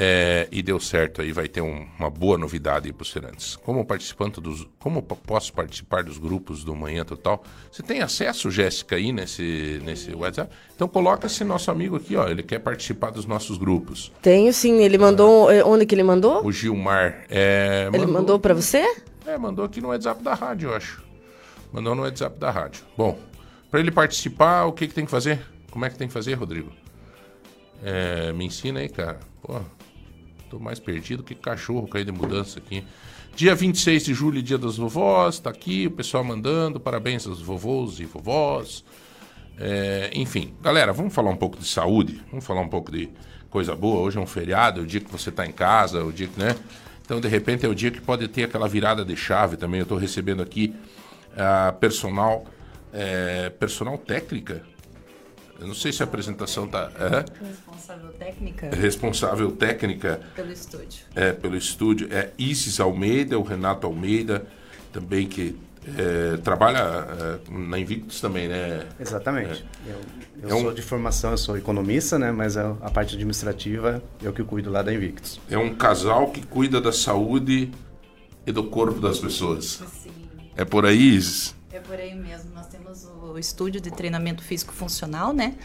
[0.03, 3.55] É, e deu certo aí, vai ter um- uma boa novidade aí para os feirantes.
[3.57, 4.67] Como participante dos.
[4.79, 7.43] Como posso participar dos grupos do Manhã Total?
[7.71, 10.51] Você tem acesso, Jéssica, aí nesse, nesse WhatsApp?
[10.75, 12.27] Então coloca esse nosso amigo aqui, ó.
[12.27, 14.11] Ele quer participar dos nossos grupos.
[14.23, 15.51] Tenho sim, ele mandou.
[15.51, 16.43] eh, Onde que ele mandou?
[16.43, 17.23] O Gilmar.
[17.29, 18.83] É, Ele mandou pra você?
[19.27, 21.03] É, mandou aqui no WhatsApp da rádio, eu acho.
[21.71, 22.83] Mandou no WhatsApp da rádio.
[22.97, 23.19] Bom,
[23.69, 25.45] para ele participar, o que, que tem que fazer?
[25.69, 26.71] Como é que tem que fazer, Rodrigo?
[27.83, 29.19] É, me ensina aí, cara.
[29.43, 29.59] Pô,
[30.51, 32.83] tô mais perdido que cachorro cair de mudança aqui.
[33.33, 36.77] Dia 26 de julho, dia das vovós, tá aqui o pessoal mandando.
[36.77, 38.83] Parabéns aos vovôs e vovós.
[39.57, 43.09] É, enfim, galera, vamos falar um pouco de saúde, vamos falar um pouco de
[43.49, 44.01] coisa boa.
[44.01, 46.37] Hoje é um feriado, é o dia que você tá em casa, o dia que,
[46.37, 46.53] né?
[47.05, 49.79] Então, de repente, é o dia que pode ter aquela virada de chave também.
[49.79, 50.75] Eu tô recebendo aqui
[51.37, 52.45] a personal,
[52.91, 54.63] é, personal técnica.
[55.61, 56.91] Eu não sei se a apresentação tá.
[56.97, 61.05] É, Responsável técnica responsável técnica pelo estúdio.
[61.15, 64.43] é, pelo estúdio é Isis Almeida, o Renato Almeida,
[64.91, 65.55] também que
[65.97, 68.87] é, trabalha é, na Invictus também, né?
[68.99, 69.63] Exatamente.
[69.85, 69.95] Eu,
[70.43, 72.31] eu É um- sou de formação, eu sou economista, né?
[72.31, 75.39] Mas a, a parte administrativa eu que cuido lá da Invictus.
[75.49, 77.71] É um casal que cuida da saúde
[78.47, 79.81] e do corpo das pessoas.
[80.57, 81.55] É por aí, Isis?
[81.73, 82.51] É por aí mesmo.
[82.53, 85.55] Nós temos o estúdio de treinamento físico funcional, né?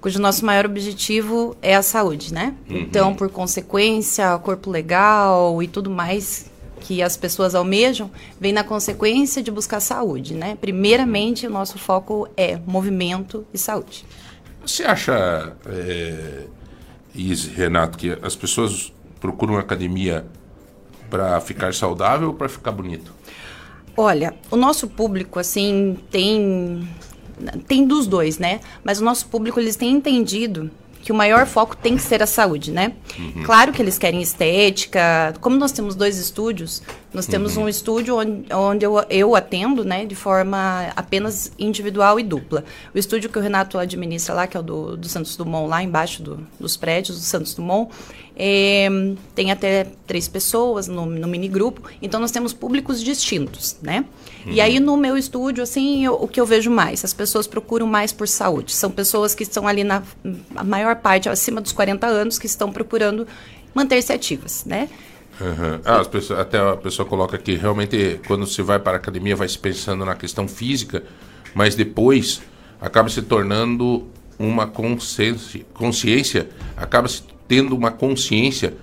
[0.00, 2.54] Cujo nosso maior objetivo é a saúde, né?
[2.68, 2.78] Uhum.
[2.78, 9.42] Então, por consequência, corpo legal e tudo mais que as pessoas almejam, vem na consequência
[9.42, 10.56] de buscar saúde, né?
[10.58, 14.06] Primeiramente, o nosso foco é movimento e saúde.
[14.64, 16.44] Você acha, é,
[17.14, 20.24] Isis, Renato, que as pessoas procuram academia
[21.10, 23.12] para ficar saudável ou para ficar bonito?
[24.00, 26.88] Olha, o nosso público, assim, tem.
[27.68, 28.60] Tem dos dois, né?
[28.82, 30.70] Mas o nosso público, eles têm entendido
[31.02, 32.92] que o maior foco tem que ser a saúde, né?
[33.18, 33.42] Uhum.
[33.44, 35.34] Claro que eles querem estética.
[35.40, 36.82] Como nós temos dois estúdios,
[37.12, 37.64] nós temos Uhum.
[37.64, 42.64] um estúdio onde, onde eu, eu atendo, né, de forma apenas individual e dupla.
[42.94, 45.82] O estúdio que o Renato administra lá, que é o do, do Santos Dumont, lá
[45.82, 47.90] embaixo do- dos prédios do Santos Dumont,
[48.36, 48.88] é,
[49.34, 51.82] tem até três pessoas no, no mini grupo.
[52.00, 54.04] Então nós temos públicos distintos, né?
[54.46, 54.62] E Uhum.
[54.62, 58.12] aí no meu estúdio, assim, eu- o que eu vejo mais, as pessoas procuram mais
[58.12, 58.72] por saúde.
[58.72, 60.02] São pessoas que estão ali na
[60.56, 63.26] a maior parte acima dos 40 anos que estão procurando
[63.74, 64.88] manter-se ativas, né?
[65.40, 65.80] Aham.
[65.84, 69.34] Ah, as pessoas- até a pessoa coloca aqui, realmente, quando você vai para a academia,
[69.34, 71.02] vai se pensando na questão física,
[71.54, 72.42] mas depois
[72.80, 74.06] acaba se tornando
[74.38, 78.74] uma consciência, consciência acaba se tendo uma consciência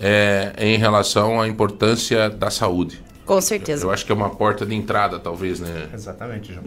[0.00, 3.02] é, em relação à importância da saúde.
[3.24, 3.84] Com certeza.
[3.86, 5.88] Eu acho que é uma porta de entrada, talvez, né?
[5.92, 6.64] Exatamente, João.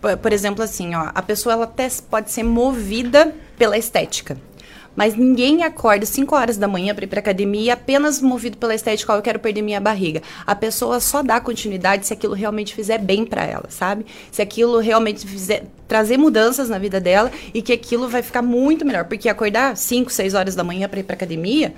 [0.00, 4.36] Por, por exemplo, assim, ó, a pessoa ela até pode ser movida pela estética.
[4.96, 9.12] Mas ninguém acorda 5 horas da manhã para ir para academia apenas movido pela estética,
[9.12, 10.22] ó, eu quero perder minha barriga.
[10.46, 14.06] A pessoa só dá continuidade se aquilo realmente fizer bem para ela, sabe?
[14.30, 18.84] Se aquilo realmente fizer trazer mudanças na vida dela e que aquilo vai ficar muito
[18.84, 21.74] melhor, porque acordar 5, 6 horas da manhã para ir para academia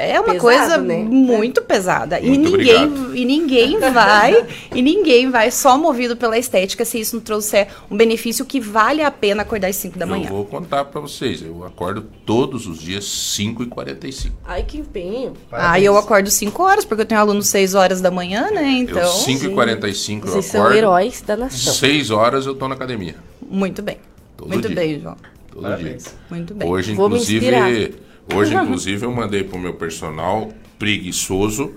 [0.00, 0.96] é uma Pesado, coisa né?
[0.98, 2.18] muito pesada.
[2.20, 3.16] e Muito ninguém obrigado.
[3.16, 7.96] e ninguém vai e ninguém vai só movido pela estética se isso não trouxer um
[7.96, 10.28] benefício que vale a pena acordar às 5 da Eu manhã.
[10.28, 11.42] vou contar para vocês.
[11.42, 14.30] Eu acordo todos os dias 5h45.
[14.44, 15.34] Ai, que empenho.
[15.52, 18.62] Aí eu acordo 5 horas, porque eu tenho aluno 6 horas da manhã, né?
[18.78, 19.00] Então.
[19.02, 20.78] eu 5h45 eu Vocês são acordo.
[20.78, 21.72] heróis da nação.
[21.74, 23.16] 6 horas eu tô na academia.
[23.48, 23.98] Muito bem.
[24.36, 24.76] Todo Muito dia.
[24.76, 25.16] bem, João.
[25.52, 26.04] Todo Parabéns.
[26.04, 26.12] dia.
[26.30, 26.68] Muito bem.
[26.68, 27.94] Hoje, Vou inclusive.
[28.34, 31.74] Hoje, inclusive, eu mandei pro meu personal preguiçoso.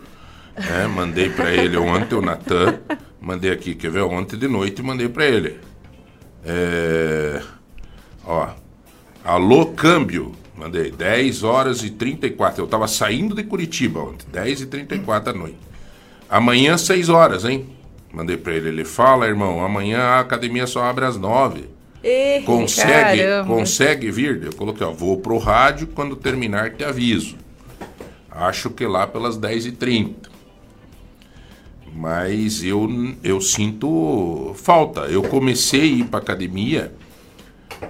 [0.57, 0.87] né?
[0.87, 2.79] Mandei para ele ontem, o Natan.
[3.19, 4.01] Mandei aqui, quer ver?
[4.01, 5.59] Ontem de noite mandei para ele.
[6.45, 7.41] É,
[8.25, 8.49] ó.
[9.23, 10.33] Alô, câmbio.
[10.55, 12.61] Mandei 10 horas e 34.
[12.61, 15.57] Eu tava saindo de Curitiba ontem, 10 e 34 da noite.
[16.29, 17.67] Amanhã, 6 horas, hein?
[18.11, 18.69] Mandei pra ele.
[18.69, 21.65] Ele fala, irmão, amanhã a academia só abre às 9.
[22.45, 23.55] Consegue, caramba.
[23.55, 24.43] consegue vir?
[24.43, 27.37] Eu coloquei, ó, vou pro rádio, quando terminar te aviso.
[28.29, 30.15] Acho que lá pelas 10h30.
[31.95, 32.89] Mas eu,
[33.23, 35.01] eu sinto falta.
[35.01, 36.91] Eu comecei a ir pra academia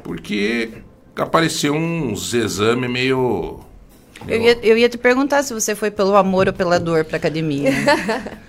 [0.04, 0.70] porque
[1.16, 3.62] apareceu uns exames meio.
[4.28, 7.18] Eu ia, eu ia te perguntar se você foi pelo amor ou pela dor pra
[7.18, 7.72] academia.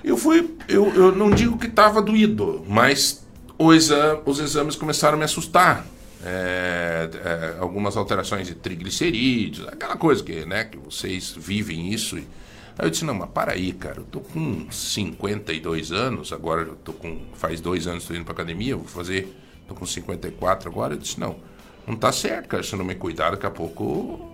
[0.03, 0.55] Eu fui.
[0.69, 3.24] Eu, eu não digo que tava doído, mas
[3.59, 5.87] o exa- os exames começaram a me assustar.
[6.27, 12.17] É, é, algumas alterações de triglicerídeos, aquela coisa que, né, que vocês vivem isso.
[12.17, 12.25] Aí
[12.87, 16.93] eu disse, não, mas para aí, cara, eu tô com 52 anos, agora eu tô
[16.95, 17.21] com.
[17.35, 19.37] Faz dois anos que tô indo pra academia, vou fazer.
[19.69, 20.95] tô com 54 agora.
[20.95, 21.37] Eu disse, não,
[21.87, 24.34] não tá certo, cara, se eu não me cuidar, daqui a pouco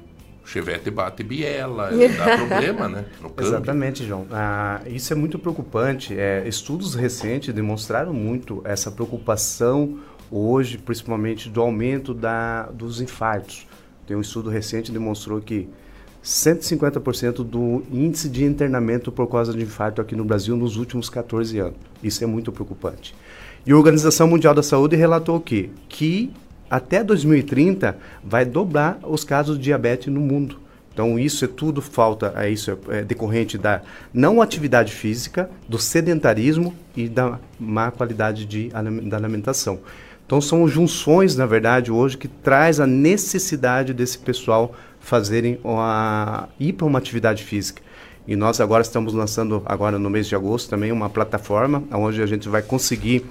[0.51, 3.05] Chevette bate biela, dá problema, né?
[3.39, 4.27] Exatamente, João.
[4.33, 6.19] Ah, isso é muito preocupante.
[6.19, 13.65] É, estudos recentes demonstraram muito essa preocupação hoje, principalmente do aumento da, dos infartos.
[14.09, 15.69] Tem um estudo recente que demonstrou que
[16.25, 21.61] 150% do índice de internamento por causa de infarto aqui no Brasil nos últimos 14
[21.61, 21.77] anos.
[22.03, 23.15] Isso é muito preocupante.
[23.65, 25.71] E a Organização Mundial da Saúde relatou o quê?
[25.89, 26.33] Que
[26.71, 30.59] até 2030 vai dobrar os casos de diabetes no mundo.
[30.93, 35.79] Então isso é tudo falta, é isso é, é decorrente da não atividade física, do
[35.79, 39.81] sedentarismo e da má qualidade de, da alimentação.
[40.27, 46.75] Então são junções, na verdade, hoje que traz a necessidade desse pessoal fazerem a, ir
[46.75, 47.83] para uma atividade física.
[48.29, 52.27] E nós agora estamos lançando, agora no mês de agosto, também uma plataforma onde a
[52.27, 53.25] gente vai conseguir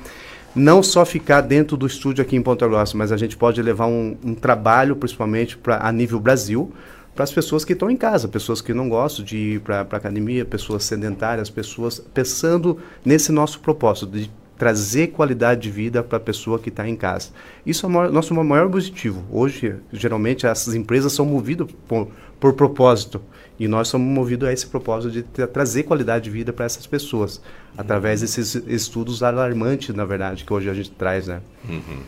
[0.55, 3.87] não só ficar dentro do estúdio aqui em Ponta Grossa, mas a gente pode levar
[3.87, 6.71] um, um trabalho, principalmente pra, a nível Brasil,
[7.15, 9.81] para as pessoas que estão em casa, pessoas que não gostam de ir para a
[9.81, 16.19] academia, pessoas sedentárias, pessoas pensando nesse nosso propósito de trazer qualidade de vida para a
[16.21, 17.29] pessoa que está em casa.
[17.65, 19.23] Isso é o maior- nosso maior objetivo.
[19.31, 22.09] Hoje, geralmente, essas empresas são movidas por,
[22.39, 23.21] por propósito.
[23.59, 26.87] E nós somos movidos a esse propósito de tra- trazer qualidade de vida para essas
[26.87, 27.41] pessoas,
[27.77, 31.41] através desses estudos alarmantes, na verdade, que hoje a gente traz, né?
[31.67, 32.01] Uhum.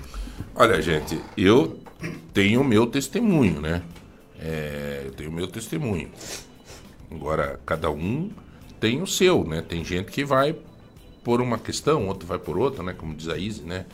[0.56, 1.78] Olha, gente, eu
[2.34, 3.82] tenho o meu testemunho, né?
[4.40, 6.10] É, eu tenho o meu testemunho.
[7.12, 8.32] Agora, cada um
[8.80, 9.62] tem o seu, né?
[9.62, 10.56] Tem gente que vai
[11.24, 12.94] por uma questão, outro vai por outra, né?
[12.98, 13.86] Como diz a Izzy, né?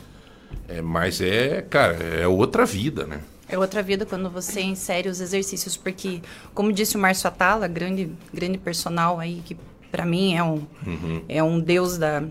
[0.68, 3.20] É, mas é, cara, é outra vida, né?
[3.48, 6.20] É outra vida quando você insere os exercícios, porque,
[6.54, 9.56] como disse o Márcio Atala, grande, grande personal aí, que
[9.90, 11.22] para mim é um, Uhum.
[11.28, 12.22] é um deus da,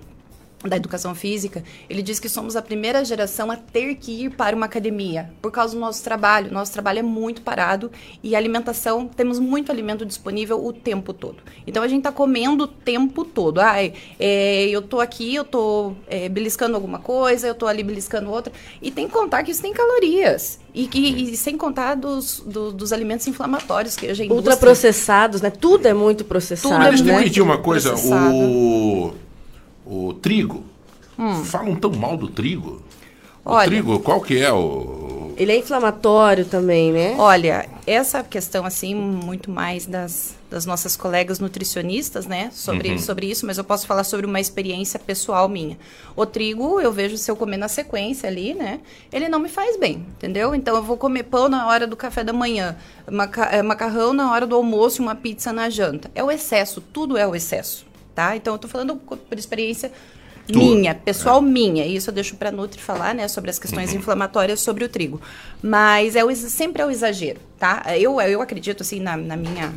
[0.66, 4.56] da educação física, ele diz que somos a primeira geração a ter que ir para
[4.56, 6.52] uma academia por causa do nosso trabalho.
[6.52, 7.92] Nosso trabalho é muito parado
[8.24, 11.38] e a alimentação, temos muito alimento disponível o tempo todo.
[11.68, 13.60] Então a gente tá comendo o tempo todo.
[13.60, 18.32] Ai, é, eu tô aqui, eu tô é, beliscando alguma coisa, eu tô ali beliscando
[18.32, 18.52] outra.
[18.82, 20.60] E tem que contar que isso tem calorias.
[20.74, 25.50] E, que, e sem contar dos, do- dos alimentos inflamatórios que a gente Ultraprocessados, né?
[25.52, 27.24] Tudo é muito processado, Deixa eu né?
[27.24, 28.34] pedir uma coisa, Processado.
[28.36, 29.14] o,
[29.90, 30.64] o trigo.
[31.18, 31.44] Hum.
[31.44, 32.82] Falam tão mal do trigo.
[33.44, 35.34] O Olha- trigo, qual que é o...
[35.38, 37.16] Ele é inflamatório também, né?
[37.18, 42.98] Olha, essa questão, assim, muito mais das, das nossas colegas nutricionistas, né, sobre, Uhum.
[42.98, 45.78] sobre isso, mas eu posso falar sobre uma experiência pessoal minha.
[46.16, 48.80] O trigo, eu vejo se eu comer na sequência ali, né,
[49.14, 50.56] ele não me faz bem, entendeu?
[50.56, 52.76] Então eu vou comer pão na hora do café da manhã,
[53.52, 56.10] eh, macarrão na hora do almoço e uma pizza na janta.
[56.16, 57.86] É o excesso, tudo é o excesso,
[58.18, 58.36] tá?
[58.36, 59.92] Então eu tô falando por experiência
[60.52, 60.60] Tua.
[60.60, 61.86] minha, pessoal minha.
[61.86, 64.00] Isso eu deixo para Nutri falar, né, sobre as questões Uhum.
[64.00, 65.22] inflamatórias sobre o trigo.
[65.62, 67.84] Mas é o, sempre é o exagero, tá?
[67.96, 69.72] Eu, eu acredito, assim, na, na minha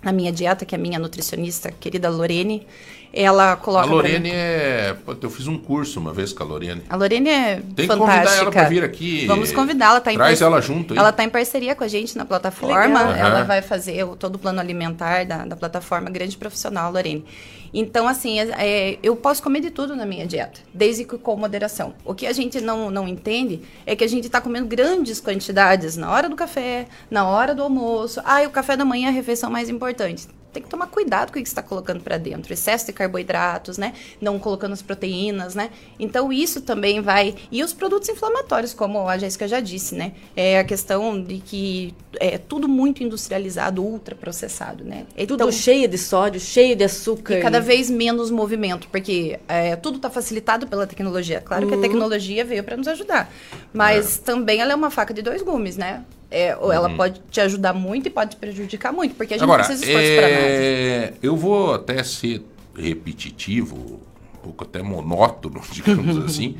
[0.00, 2.66] na minha dieta, que a minha nutricionista, querida Lorene,
[3.12, 4.96] ela coloca A Lorene é...
[5.22, 6.82] Eu fiz um curso uma vez com a Lorene.
[6.88, 7.98] A Lorene é Tem que fantástica.
[7.98, 9.26] convidar ela pra vir aqui.
[9.26, 10.98] Vamos convidá-la, tá Traz par- ela junto.
[10.98, 13.00] Ela tá em parceria com a gente na plataforma.
[13.16, 13.44] Ela Aham.
[13.44, 17.24] vai fazer o, todo o plano alimentar da, da plataforma, grande profissional, Lorene.
[17.72, 21.36] Então, assim, é- é, eu posso comer de tudo na minha dieta, desde que com
[21.36, 21.94] moderação.
[22.04, 25.96] O que a gente não, não entende é que a gente está comendo grandes quantidades
[25.96, 28.20] na hora do café, na hora do almoço.
[28.24, 31.32] Ah, e o café da manhã é a refeição mais importante tem que tomar cuidado
[31.32, 32.52] com o que você está colocando para dentro.
[32.52, 33.94] Excesso de carboidratos, né?
[34.20, 35.70] Não colocando as proteínas, né?
[35.98, 37.34] Então, isso também vai...
[37.50, 40.12] E os produtos inflamatórios, como a Jéssica já disse, né?
[40.36, 45.06] É a questão de que é tudo muito industrializado, ultraprocessado, né?
[45.26, 47.38] Tudo cheio de sódio, cheio de açúcar.
[47.38, 51.40] E cada vez menos movimento, porque é, tudo está facilitado pela tecnologia.
[51.40, 51.82] Claro que a Uhum.
[51.82, 53.32] tecnologia veio para nos ajudar,
[53.72, 56.04] mas também ela é uma faca de dois gumes, né?
[56.32, 56.96] É, ou ela Uhum.
[56.96, 60.08] pode te ajudar muito e pode te prejudicar muito, porque a gente Agora, precisa esforço
[60.14, 60.32] para nada.
[60.32, 62.42] é, eu vou até ser
[62.74, 66.56] repetitivo, um pouco até monótono, digamos assim,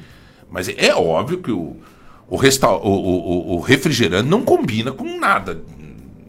[0.51, 1.77] mas é óbvio que o,
[2.29, 5.61] o, resta o, o, o refrigerante não combina com nada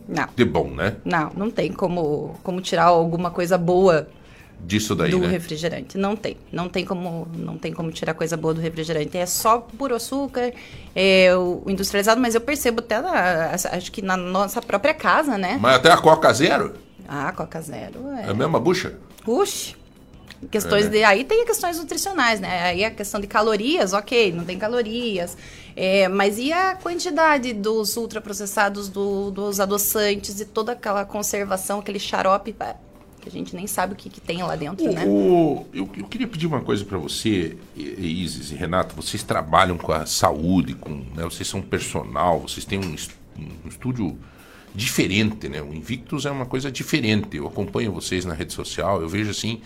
[0.08, 0.28] Não.
[0.36, 0.96] de bom, né?
[1.04, 4.08] Não, não tem como, como tirar alguma coisa boa
[4.66, 5.28] Disso daí, do né?
[5.28, 5.98] refrigerante.
[5.98, 6.38] Não tem.
[6.52, 9.18] Não tem como, não tem como tirar coisa boa do refrigerante.
[9.18, 10.54] É só puro açúcar,
[10.96, 15.58] é o industrializado, mas eu percebo até na, acho que na nossa própria casa, né?
[15.62, 16.74] Mas até a Coca Zero
[17.08, 18.30] Ah, Coca Zero é é.
[18.30, 18.98] a mesma bucha.
[19.24, 19.76] Puxa.
[20.52, 20.98] Questões É, né?
[20.98, 21.04] de.
[21.04, 22.64] Aí tem questões nutricionais, né?
[22.64, 25.38] Aí a questão de calorias, ok, não tem calorias.
[25.76, 32.00] É, mas e a quantidade dos ultraprocessados, do, dos adoçantes e toda aquela conservação, aquele
[32.00, 32.54] xarope,
[33.24, 35.06] que a gente nem sabe o que, que tem lá dentro, né?
[35.08, 38.94] O- eu, eu queria pedir uma coisa para você, Isis e Renato.
[38.96, 42.96] Vocês trabalham com a saúde, com, né, vocês são personal, vocês têm um,
[43.66, 44.18] um estúdio
[44.76, 45.62] diferente, né?
[45.62, 47.38] O Invictus é uma coisa diferente.
[47.38, 49.62] Eu acompanho vocês na rede social, eu vejo assim.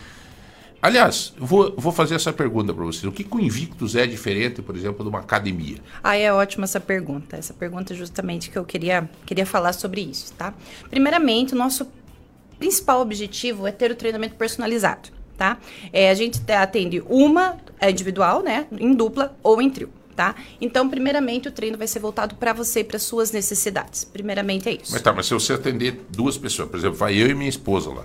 [0.79, 3.03] Aliás, vou, vou fazer essa pergunta para vocês.
[3.05, 5.77] O que, que o Invictus é diferente, por exemplo, de uma academia?
[6.03, 7.35] Ah, é ótima essa pergunta.
[7.35, 10.53] Essa pergunta é justamente que eu queria, queria falar sobre isso, tá?
[10.89, 11.87] Primeiramente, o nosso
[12.59, 15.57] principal objetivo é ter o treinamento personalizado, tá?
[15.93, 18.65] É, a gente te- atende uma é individual, né?
[18.71, 19.89] Em dupla ou em trio.
[20.15, 20.33] Tá?
[20.59, 24.03] Então, primeiramente, o treino vai ser voltado para você e para suas necessidades.
[24.03, 24.91] Primeiramente é isso.
[24.91, 27.91] Mas tá, mas se você atender duas pessoas, por exemplo, vai eu e minha esposa
[27.91, 28.03] lá.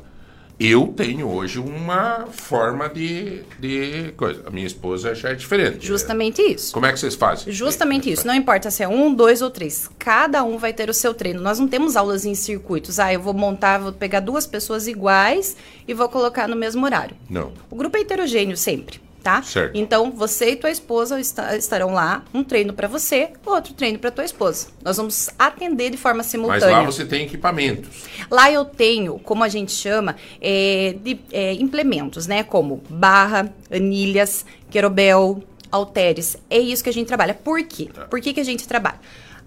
[0.65, 4.45] Eu tenho hoje uma forma de, de coisa.
[4.47, 5.85] A minha esposa já é diferente.
[5.85, 6.73] Justamente isso.
[6.73, 7.53] Como é que vocês fazem?
[7.53, 8.25] Justamente isso.
[8.25, 9.91] Não importa se é um, dois ou três.
[9.99, 11.41] Cada um vai ter o seu treino.
[11.41, 13.01] Nós não temos aulas em circuitos.
[13.01, 15.57] Ah, eu vou montar, vou pegar duas pessoas iguais
[15.89, 17.17] e vou colocar no mesmo horário.
[17.29, 17.53] Não.
[17.69, 19.43] O grupo é heterogêneo sempre, tá?
[19.43, 19.77] Certo.
[19.77, 24.11] Então, você e tua esposa esta- estarão lá, um treino para você, outro treino para
[24.11, 24.69] tua esposa.
[24.85, 26.69] Nós vamos atender de forma Mas simultânea.
[26.79, 27.89] lá você tem equipamentos.
[28.31, 32.43] Lá eu tenho, como a gente chama, é, de, é, implementos, né?
[32.43, 36.37] Como barra, anilhas, querobel, halteres.
[36.51, 37.35] É isso que a gente trabalha.
[37.35, 37.89] Por quê?
[38.11, 39.01] Por que, que a gente trabalha?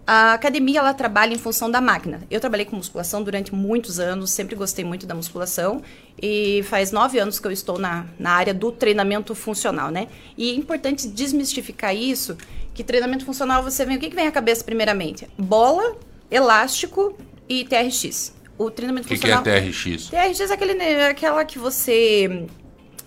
[0.07, 2.21] A academia, ela trabalha em função da máquina.
[2.29, 5.81] Eu trabalhei com musculação durante muitos anos, sempre gostei muito da musculação.
[6.21, 10.07] E faz nove anos que eu estou na, na área do treinamento funcional, né?
[10.37, 12.37] E é importante desmistificar isso,
[12.73, 13.97] que treinamento funcional, você vem...
[13.97, 15.27] O que, que vem à cabeça primeiramente?
[15.37, 15.97] Bola,
[16.29, 17.17] elástico
[17.49, 18.33] e TRX.
[18.57, 19.61] O treinamento O que, que é funcional...
[19.61, 20.09] TRX?
[20.09, 22.47] TRX é aquele, né, aquela que você.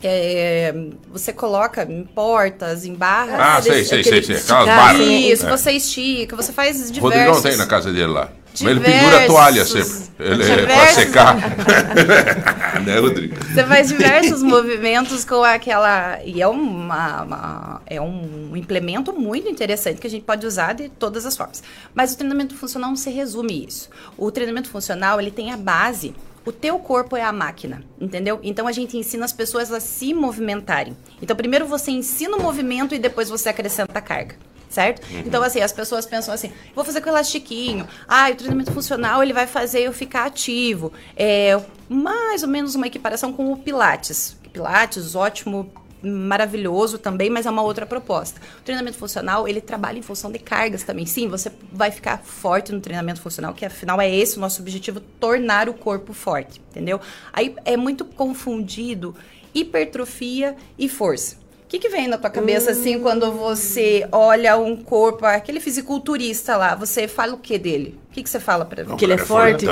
[0.03, 0.75] É,
[1.11, 3.39] você coloca em portas, em barras.
[3.41, 4.37] Ah, sei, sei, sei, sei.
[4.37, 5.01] Aquelas barras.
[5.07, 5.51] Isso, É.
[5.51, 6.99] você estica, você faz diversos.
[6.99, 8.29] O Rodrigão tem na casa dele lá.
[8.61, 10.09] Mas ele Diversos- pendura a toalha sempre.
[10.19, 11.37] Ele é pra diversos- secar.
[12.85, 13.37] né, Rodrigo?
[13.45, 16.19] Você faz diversos movimentos com aquela.
[16.25, 20.89] E é, uma, uma- é um implemento muito interessante que a gente pode usar de
[20.89, 21.63] todas as formas.
[21.95, 23.89] Mas o treinamento funcional não se resume a isso.
[24.17, 26.15] O treinamento funcional ele tem a base.
[26.49, 28.41] O teu corpo é a máquina, entendeu?
[28.43, 30.97] Então a gente ensina as pessoas a se movimentarem.
[31.21, 34.35] Então primeiro você ensina o movimento e depois você acrescenta a carga.
[34.71, 35.07] Certo?
[35.11, 35.21] Uhum.
[35.27, 37.87] Então, assim, as pessoas pensam assim, vou fazer com elastiquinho.
[38.07, 40.91] Ah, o treinamento funcional, ele vai fazer eu ficar ativo.
[41.17, 41.59] É
[41.89, 44.37] mais ou menos uma equiparação com o Pilates.
[44.53, 45.71] Pilates, ótimo,
[46.03, 48.41] maravilhoso também, mas é uma outra proposta.
[48.61, 51.07] O treinamento funcional, ele trabalha em função de cargas também.
[51.07, 55.01] Sim, você vai ficar forte no treinamento funcional, que afinal é esse o nosso objetivo,
[55.01, 57.01] tornar o corpo forte, entendeu?
[57.33, 59.15] Aí é muito confundido
[59.55, 61.37] hipertrofia e força.
[61.65, 66.57] O que, que vem na tua cabeça, assim, quando você olha um corpo, aquele fisiculturista
[66.57, 67.99] lá, você fala o que dele?
[68.09, 69.67] O que, que você fala pra Que ele é forte?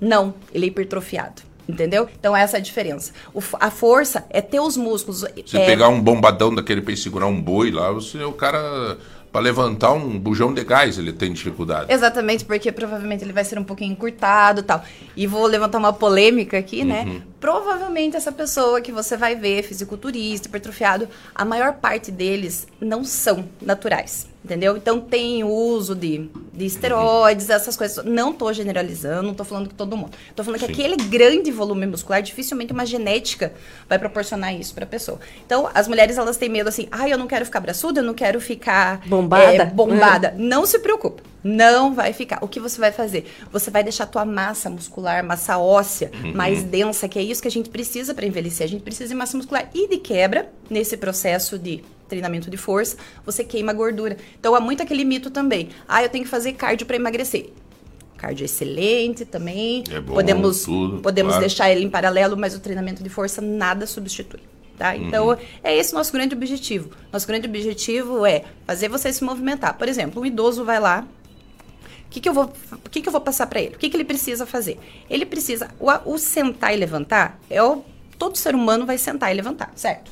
[0.00, 1.42] Não, ele é hipertrofiado.
[1.70, 2.08] Entendeu?
[2.18, 3.12] Então, essa é a diferença.
[3.34, 5.24] O a força é ter os músculos.
[5.46, 8.98] Você é, pegar um bombadão daquele pra segurar um boi lá, você, o cara,
[9.32, 11.92] pra levantar um bujão de gás, ele tem dificuldade.
[11.92, 14.82] Exatamente, porque provavelmente ele vai ser um pouquinho encurtado e tal.
[15.16, 17.04] E vou levantar uma polêmica aqui, né?
[17.06, 17.22] Uhum.
[17.38, 23.44] Provavelmente essa pessoa que você vai ver, fisiculturista, hipertrofiado, a maior parte deles não são
[23.62, 24.28] naturais.
[24.42, 24.76] Entendeu?
[24.76, 26.30] Então tem uso de,
[26.60, 28.04] de esteroides, essas coisas.
[28.04, 30.12] Não tô generalizando, não tô falando que todo mundo.
[30.36, 30.72] Tô falando que Sim.
[30.72, 33.52] aquele grande volume muscular, dificilmente uma genética
[33.88, 35.18] vai proporcionar isso pra pessoa.
[35.46, 38.14] Então, as mulheres, elas têm medo assim, ah, eu não quero ficar braçuda, eu não
[38.14, 39.62] quero ficar Bombada?
[39.62, 40.34] é, bombada.
[40.36, 41.22] Não se preocupa.
[41.42, 42.38] Não vai ficar.
[42.42, 43.24] O que você vai fazer?
[43.50, 46.34] Você vai deixar a tua massa muscular, massa óssea, Uhum.
[46.34, 48.66] mais densa, que é isso que a gente precisa para envelhecer.
[48.66, 49.70] A gente precisa de massa muscular.
[49.74, 54.16] E de quebra, nesse processo de treinamento de força, você queima gordura.
[54.38, 55.70] Então, há muito aquele mito também.
[55.88, 57.50] Ah, eu tenho que fazer cardio para emagrecer.
[58.18, 59.82] Cardio é excelente também.
[59.90, 61.40] É bom, podemos tudo, podemos claro.
[61.40, 64.40] deixar ele em paralelo, mas o treinamento de força nada substitui.
[64.76, 64.96] Tá?
[64.96, 65.36] Então, Uhum.
[65.62, 66.90] é esse o nosso grande objetivo.
[67.12, 69.76] Nosso grande objetivo é fazer você se movimentar.
[69.76, 71.06] Por exemplo, um idoso vai lá,
[72.06, 72.52] o que, que eu vou,
[72.90, 73.76] que, que eu vou passar para ele?
[73.76, 74.78] O que, que ele precisa fazer?
[75.08, 75.68] Ele precisa.
[75.78, 77.84] O, o sentar e levantar é o.
[78.18, 80.10] Todo ser humano vai sentar e levantar, certo?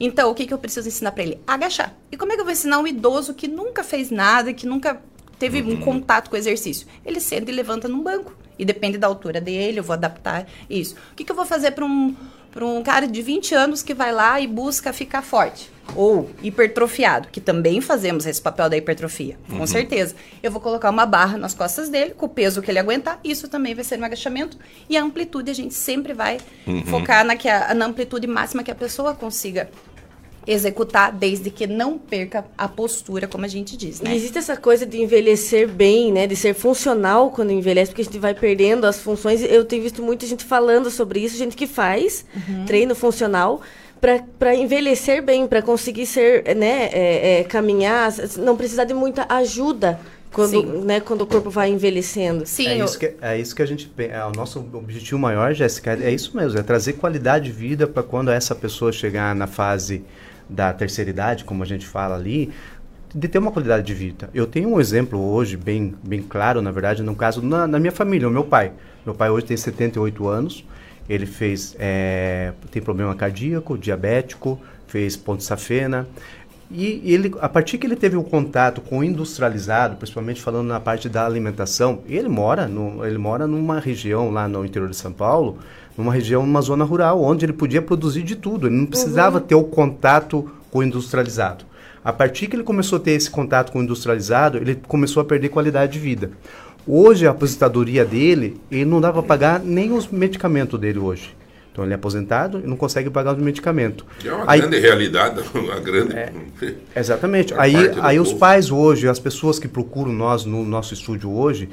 [0.00, 1.40] Então, o que, que eu preciso ensinar para ele?
[1.46, 1.94] Agachar.
[2.10, 5.00] E como é que eu vou ensinar um idoso que nunca fez nada, que nunca
[5.38, 6.86] teve um contato com o exercício?
[7.04, 8.32] Ele senta e levanta num banco.
[8.58, 10.96] E depende da altura dele, eu vou adaptar isso.
[11.12, 12.14] O que, que eu vou fazer para um,
[12.50, 15.70] pra um cara de 20 anos que vai lá e busca ficar forte?
[15.94, 19.66] Ou hipertrofiado, que também fazemos esse papel da hipertrofia, com Uhum.
[19.66, 20.14] certeza.
[20.42, 23.48] Eu vou colocar uma barra nas costas dele, com o peso que ele aguentar, isso
[23.48, 24.58] também vai ser um agachamento.
[24.90, 26.84] E a amplitude a gente sempre vai Uhum.
[26.84, 29.70] focar na, que a- na amplitude máxima que a pessoa consiga
[30.48, 34.16] executar, desde que não perca a postura, como a gente diz, E né?
[34.16, 36.26] existe essa coisa de envelhecer bem, né?
[36.26, 39.42] De ser funcional quando envelhece, porque a gente vai perdendo as funções.
[39.42, 42.64] Eu tenho visto muita gente falando sobre isso, gente que faz Uhum.
[42.64, 43.60] treino funcional
[44.00, 49.98] para envelhecer bem, para conseguir ser, né, é, é, caminhar, não precisar de muita ajuda
[50.32, 50.84] quando, Sim.
[50.84, 52.44] né, quando o corpo vai envelhecendo.
[52.66, 56.10] é, isso que, é isso que a gente é o nosso objetivo maior, Jéssica, é
[56.12, 60.04] isso mesmo, é trazer qualidade de vida para quando essa pessoa chegar na fase
[60.48, 62.50] da terceira idade, como a gente fala ali,
[63.14, 64.28] de ter uma qualidade de vida.
[64.34, 67.92] Eu tenho um exemplo hoje bem, bem claro, na verdade, no caso na, na minha
[67.92, 68.72] família, o meu pai.
[69.04, 70.64] Meu pai hoje tem 78 anos,
[71.08, 76.06] ele fez é, tem problema cardíaco, diabético, fez ponto de safena.
[76.70, 80.78] E ele, a partir que ele teve o contato com o industrializado, principalmente falando na
[80.78, 85.10] parte da alimentação, ele mora, no, ele mora numa região lá no interior de São
[85.10, 85.58] Paulo,
[85.98, 88.68] numa região, numa zona rural, onde ele podia produzir de tudo.
[88.68, 91.64] Ele não precisava ter o contato com o industrializado.
[92.04, 95.24] A partir que ele começou a ter esse contato com o industrializado, ele começou a
[95.24, 96.30] perder qualidade de vida.
[96.86, 101.36] Hoje, a aposentadoria dele, ele não dá para pagar nem os medicamentos dele hoje.
[101.72, 104.04] Então, ele é aposentado e não consegue pagar os medicamentos.
[104.24, 106.14] É uma Aí- grande realidade, uma grande.
[106.96, 107.52] Exatamente.
[107.54, 108.40] Maior Aí, aí os povo.
[108.40, 111.68] pais hoje, as pessoas que procuram nós no nosso estúdio hoje,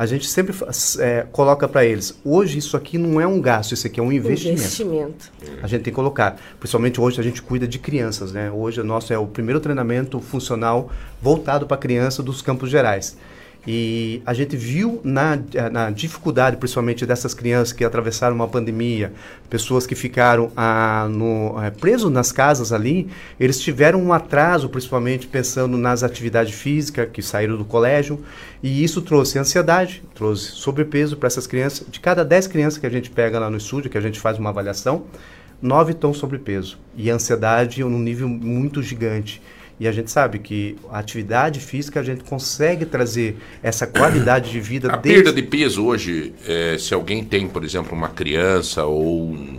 [0.00, 0.56] a gente sempre
[0.98, 4.10] é, coloca para eles, hoje isso aqui não é um gasto, isso aqui é um
[4.10, 4.58] investimento.
[4.58, 5.30] Investimento.
[5.62, 6.40] A gente tem que colocar.
[6.58, 8.50] Principalmente hoje a gente cuida de crianças, né?
[8.50, 10.90] Hoje o nosso é o primeiro treinamento funcional
[11.20, 13.14] voltado para criança dos Campos Gerais.
[13.66, 15.38] E a gente viu na,
[15.70, 19.12] na dificuldade, principalmente dessas crianças que atravessaram uma pandemia,
[19.50, 23.08] pessoas que ficaram ah, ah, presos nas casas ali,
[23.38, 28.20] eles tiveram um atraso, principalmente pensando nas atividades físicas, que saíram do colégio,
[28.62, 31.86] e isso trouxe ansiedade, trouxe sobrepeso para essas crianças.
[31.86, 34.38] De cada 10 crianças que a gente pega lá no estúdio, que a gente faz
[34.38, 35.04] uma avaliação,
[35.60, 36.78] nove estão sobrepeso.
[36.96, 39.42] E ansiedade num nível muito gigante.
[39.80, 44.60] E a gente sabe que a atividade física a gente consegue trazer essa qualidade de
[44.60, 48.84] vida A desde- perda de peso hoje, é, se alguém tem, por exemplo, uma criança
[48.84, 49.58] ou um,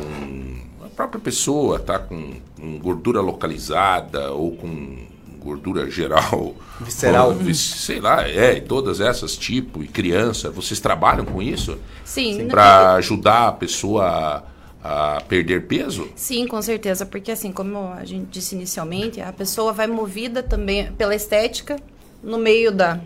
[0.00, 4.96] um- a própria pessoa tá com, com gordura localizada ou com
[5.40, 7.30] gordura geral, Visceral.
[7.36, 11.78] ou sei lá, é, e todas essas tipo e criança, vocês trabalham com isso?
[12.04, 12.34] Sim.
[12.42, 12.46] Sim.
[12.48, 14.42] Para ajudar a pessoa a,
[14.82, 16.08] a perder peso?
[16.14, 20.92] Sim, com certeza, porque assim, como a gente disse inicialmente, a pessoa vai movida também
[20.92, 21.76] pela estética
[22.22, 23.00] no meio da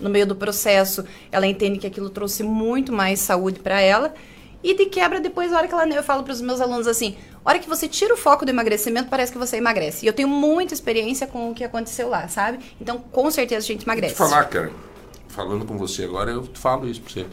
[0.00, 4.14] no meio do processo, ela entende que aquilo trouxe muito mais saúde para ela.
[4.62, 5.86] E de quebra, depois, a hora que ela.
[5.88, 8.50] Eu falo para os meus alunos assim: a hora que você tira o foco do
[8.50, 10.04] emagrecimento, parece que você emagrece.
[10.04, 12.58] E eu tenho muita experiência com o que aconteceu lá, sabe?
[12.80, 14.14] Então, com certeza, a gente emagrece.
[14.14, 14.72] Te falar, cara,
[15.28, 17.26] falando com você agora, eu falo isso pra você.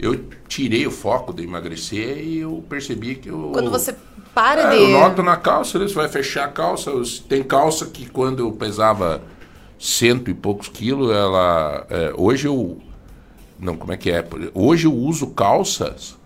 [0.00, 3.50] Eu tirei o foco de emagrecer e eu percebi que eu.
[3.52, 3.94] Quando você
[4.34, 4.82] para É, de.
[4.82, 5.86] Eu noto na calça, né?
[5.86, 6.90] você vai fechar a calça.
[7.28, 9.22] Tem calça que quando eu pesava
[9.78, 11.86] cento e poucos quilos, ela.
[11.90, 12.78] é, hoje eu.
[13.58, 14.24] Não, como é que é?
[14.54, 16.18] Hoje eu uso calças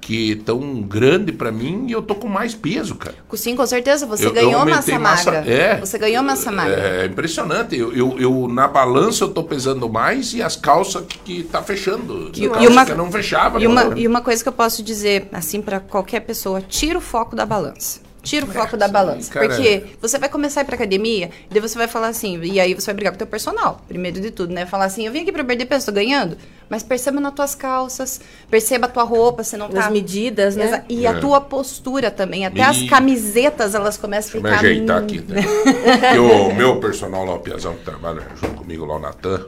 [0.00, 3.14] que estão grande pra mim e eu tô com mais peso, cara.
[3.34, 5.50] Sim, com certeza, você Eu- eu ganhou aumentei massa magra.
[5.50, 5.78] É.
[5.78, 6.74] Você ganhou massa magra.
[6.80, 7.76] É impressionante.
[7.76, 11.62] Eu, eu, eu- na balança eu tô pesando mais e as calças que, que tá
[11.62, 12.30] fechando.
[12.34, 13.60] E, Calça e uma, que não fechava.
[13.62, 13.98] e, uma, agora.
[14.00, 17.46] e uma coisa que eu posso dizer, assim, pra qualquer pessoa, tira o foco da
[17.46, 18.00] balança.
[18.22, 19.32] Tira o foco da balança.
[19.32, 19.48] cara.
[19.48, 22.74] Porque você vai começar a ir pra academia, daí você vai falar assim, e aí
[22.74, 24.66] você vai brigar com o teu personal, primeiro de tudo, né?
[24.66, 26.36] Falar assim, eu vim aqui pra perder peso, tô ganhando.
[26.68, 28.20] Mas perceba nas tuas calças,
[28.50, 29.86] perceba a tua roupa, se não tá...
[29.86, 30.64] As medidas, né?
[30.66, 31.08] Exa- E É.
[31.08, 32.46] a tua postura também.
[32.46, 34.62] Até as E- camisetas, elas começam a Deixa eu ficar...
[34.62, 35.24] me ajeitar aqui.
[36.14, 39.46] E o meu personal lá, o Piazão, que trabalha junto comigo lá, o Natan,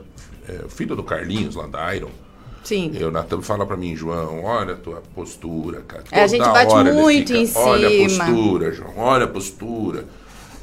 [0.49, 2.09] é o filho do Carlinhos, lá da Iron.
[2.63, 2.91] Sim.
[2.93, 6.03] E o Natan fala pra mim, João, olha a tua postura, cara.
[6.11, 10.05] É, a gente bate muito em Olha a cima." postura, João, olha a postura.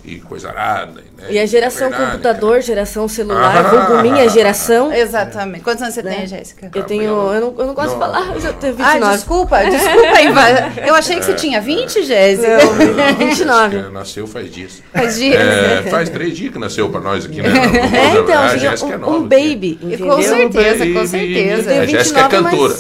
[0.03, 1.03] E coisa arada.
[1.19, 1.27] Né?
[1.31, 3.63] E a geração Verdade, computador, geração celular, Ah.
[3.63, 4.91] vulgo minha geração.
[4.93, 5.63] Exatamente.
[5.63, 6.15] Quantos anos você Né?
[6.17, 6.71] tem, Jéssica?
[6.75, 7.03] Eu tenho.
[7.05, 9.05] Eu não, eu não gosto de falar, mas eu tenho 29.
[9.05, 10.81] Ah, desculpa, desculpa.
[10.87, 12.59] Eu achei que você tinha 20, Jéssica.
[12.65, 13.77] Não, 29.
[13.77, 14.83] Jéssica Nasceu faz dias.
[14.93, 15.37] Faz dias.
[15.41, 17.49] É, faz três dias que nasceu pra nós aqui, né?
[17.49, 19.17] É, então, a assim, Jéssica é um, nova.
[19.19, 19.79] um baby?
[19.99, 21.09] Com certeza, com Baby.
[21.09, 21.71] certeza.
[21.81, 22.75] A Jéssica é 29, mas- cantora.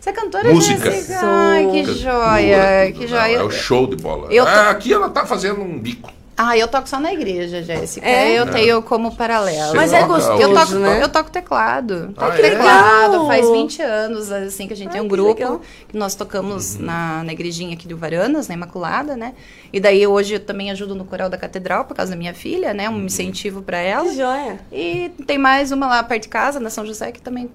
[0.00, 0.90] Você é cantora, Música.
[0.90, 1.18] Jéssica?
[1.22, 3.36] Ai, que Cantora, joia, que Não, joia.
[3.38, 4.28] É o show de bola.
[4.32, 6.10] Eu tô- Ah, aqui ela tá fazendo um bico.
[6.40, 8.06] Ah, eu toco só na igreja, Jéssica.
[8.08, 8.38] É?
[8.38, 8.52] Eu Não.
[8.52, 9.70] tenho como paralelo.
[9.72, 11.02] Você Mas é gostoso, eu toco, né?
[11.02, 12.14] eu toco teclado.
[12.16, 12.50] Ah, Toco é?
[12.50, 13.10] teclado.
[13.12, 13.26] legal.
[13.26, 15.28] Faz 20 anos, assim, que a gente tem um grupo.
[15.34, 15.60] legal.
[15.88, 16.82] Que nós tocamos Uhum.
[16.86, 19.34] na, na igrejinha aqui do Varanas, na Imaculada, né?
[19.72, 22.72] E daí hoje eu também ajudo no coral da catedral, por causa da minha filha,
[22.72, 22.88] né?
[22.88, 22.98] Uhum.
[22.98, 24.08] Um incentivo pra ela.
[24.08, 24.60] Que joia.
[24.70, 27.50] E tem mais uma lá perto de casa, na São José, que também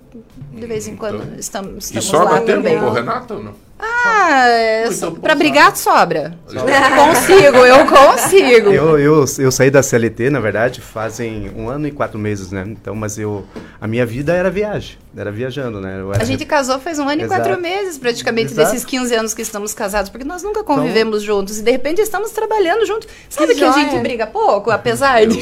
[0.52, 2.78] de vez em quando estamos, Então, E estamos sobra lá tempo também.
[2.78, 3.54] pro Renato ou não?
[3.86, 5.20] Ah, sabe?
[5.36, 6.38] brigar sobra.
[6.96, 8.70] consigo, eu consigo.
[8.72, 12.64] Eu, eu, eu saí da CLT, na verdade, fazem um ano e quatro meses, né?
[12.68, 13.46] Então, mas eu,
[13.80, 14.98] a minha vida era viagem.
[15.16, 16.00] Era viajando, né?
[16.02, 17.42] Eu A era- gente casou faz um ano e Exato.
[17.42, 18.72] quatro meses, praticamente, Exato.
[18.72, 21.60] desses 15 anos que estamos casados, porque nós nunca convivemos juntos.
[21.60, 23.08] E de repente estamos trabalhando juntos.
[23.30, 23.90] Sabe que, a joia.
[23.90, 25.40] gente briga pouco, apesar de.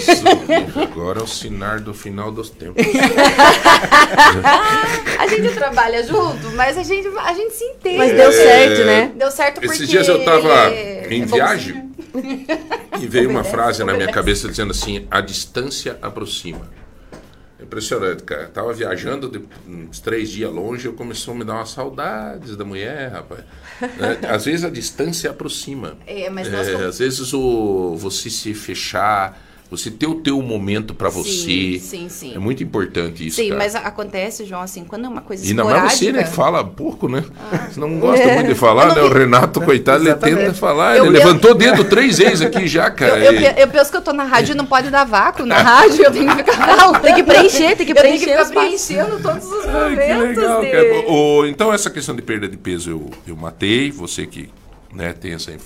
[0.81, 2.83] Agora é o sinal do final dos tempos.
[5.17, 7.97] a gente trabalha junto, mas a gente, a gente se entende.
[7.97, 9.11] Mas deu certo, né?
[9.15, 9.75] Deu certo porque.
[9.75, 11.89] Esses dias eu tava é em bom viagem
[12.99, 16.80] e veio uma Obedece, frase na minha cabeça dizendo assim: a distância aproxima.
[17.61, 18.47] Impressionante, cara.
[18.47, 22.65] Tava viajando de, uns três dias longe, eu começou a me dar umas saudades da
[22.65, 23.43] mulher, rapaz.
[23.81, 24.19] Né?
[24.29, 25.97] Às vezes a distância aproxima.
[26.07, 29.39] É, mas nós É, às vezes o você se fechar,
[29.71, 31.29] você ter o teu momento pra você.
[31.31, 32.35] Sim, sim, sim.
[32.35, 33.57] É muito importante isso, Sim, cara.
[33.59, 35.79] mas acontece, João, assim, quando é uma coisa E esporádica...
[35.85, 37.23] mais você, né, que fala pouco, né?
[37.71, 38.35] Você não gosta É.
[38.35, 39.01] muito de falar, Eu né?
[39.01, 40.97] não O Renato, coitado, ele tenta falar.
[40.97, 43.17] Eu- ele eu- levantou o dedo três vezes aqui já, cara.
[43.17, 45.45] Eu, eu, E- eu penso que eu tô na rádio e não pode dar vácuo
[45.45, 46.99] na rádio, eu tenho que ficar falando.
[46.99, 50.13] Tem que preencher, tem que Eu tenho preencher que ficar preenchendo todos os Ai, que
[50.13, 51.01] momentos legal, dele.
[51.01, 51.09] cara.
[51.11, 53.89] O- então, essa questão de perda de peso eu, eu matei.
[53.91, 54.49] Você que
[54.93, 55.57] né, tem essa, é,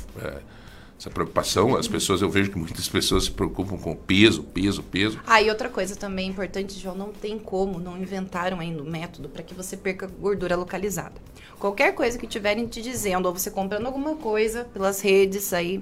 [0.99, 1.75] essa preocupação.
[1.75, 5.19] As pessoas, eu vejo que muitas pessoas se preocupam com peso, peso, peso.
[5.25, 9.29] Ah, e outra coisa também importante, João, não tem como, não inventaram ainda o método
[9.29, 11.15] para que você perca gordura localizada.
[11.59, 15.79] Qualquer coisa que tiverem te dizendo, ou você comprando alguma coisa pelas redes aí,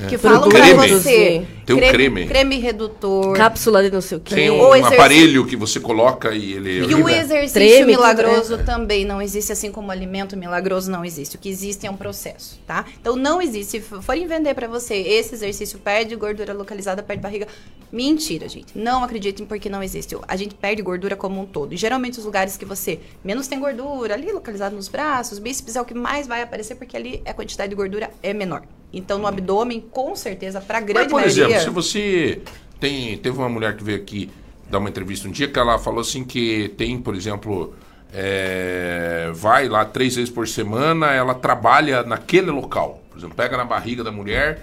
[0.00, 0.06] é.
[0.06, 0.74] que falam Creme.
[0.74, 1.46] pra você.
[1.64, 2.26] Tem um creme.
[2.26, 3.34] Creme redutor.
[3.36, 4.34] Cápsula de não sei o quê.
[4.34, 6.80] Tem um, Ou exercício- aparelho que você coloca e ele.
[6.86, 11.04] E o exercício Treme, milagroso tudo, também não existe, assim como o alimento milagroso não
[11.04, 11.36] existe.
[11.36, 12.84] O que existe é um processo, tá?
[13.00, 13.80] Então não existe.
[13.80, 17.48] Se forem vender pra você esse exercício perde gordura localizada, perde barriga.
[17.90, 18.76] Mentira, gente.
[18.76, 20.16] Não acreditem porque não existe.
[20.28, 21.72] A gente perde gordura como um todo.
[21.72, 25.05] E geralmente os lugares que você menos tem gordura, ali localizado nos braços,
[25.42, 28.62] bíceps é o que mais vai aparecer porque ali a quantidade de gordura é menor.
[28.92, 31.44] Então no abdômen, com certeza, pra Mas, grande por maioria.
[31.44, 32.42] exemplo, se você
[32.80, 33.16] tem.
[33.18, 34.30] Teve uma mulher que veio aqui
[34.68, 37.74] dar uma entrevista um dia que ela falou assim que tem, por exemplo,
[38.12, 43.02] é, vai lá três vezes por semana, ela trabalha naquele local.
[43.10, 44.62] Por exemplo, pega na barriga da mulher,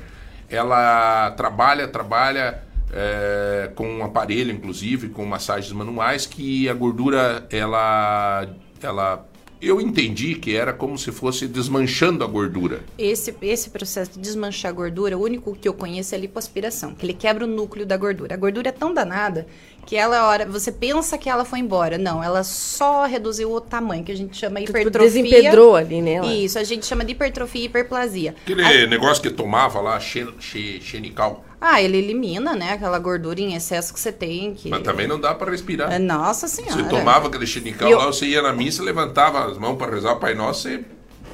[0.49, 8.48] ela trabalha, trabalha é, com um aparelho, inclusive, com massagens manuais, que a gordura, ela.
[8.82, 9.26] ela
[9.68, 12.81] eu entendi que era como se fosse desmanchando a gordura.
[12.98, 16.94] Esse, esse processo de desmanchar a gordura, o único que eu conheço é a lipoaspiração,
[16.94, 18.34] que ele quebra o núcleo da gordura.
[18.35, 19.48] A gordura é tão danada
[19.85, 21.98] que ela, a hora, você pensa que ela foi embora.
[21.98, 25.23] Não, ela só reduziu o tamanho, que a gente chama hipertrofia.
[25.23, 26.34] desempedrou ali, né, ela?
[26.34, 28.35] Isso, a gente chama de hipertrofia e hiperplasia.
[28.44, 31.44] Aquele negócio que tomava lá, xen, xe- xenical.
[31.65, 34.53] Ah, ele elimina, né, aquela gordura em excesso que você tem.
[34.53, 34.69] Que...
[34.69, 35.94] Mas também não dá para respirar.
[35.94, 36.73] É, Nossa senhora.
[36.76, 39.90] Você tomava aquele xenical E eu- lá, você ia na missa, levantava as mãos para
[39.95, 40.81] rezar o Pai Nosso, você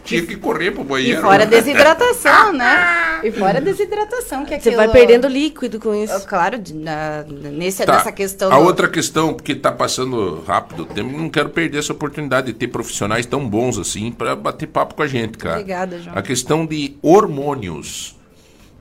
[0.04, 1.22] tinha que correr pro E banheiro.
[1.22, 3.20] fora a desidratação, né?
[3.24, 4.84] E fora a desidratação, que é Você aquilo...
[4.84, 6.26] vai perdendo líquido com isso.
[6.28, 7.94] Claro, de- na- nesse, Tá.
[7.94, 8.52] nessa questão...
[8.52, 12.48] A do- outra questão, porque tá passando rápido o tempo, não quero perder essa oportunidade
[12.48, 15.56] de ter profissionais tão bons assim para bater papo com a gente, cara.
[15.56, 16.16] Obrigada, João.
[16.16, 18.16] A questão de hormônios.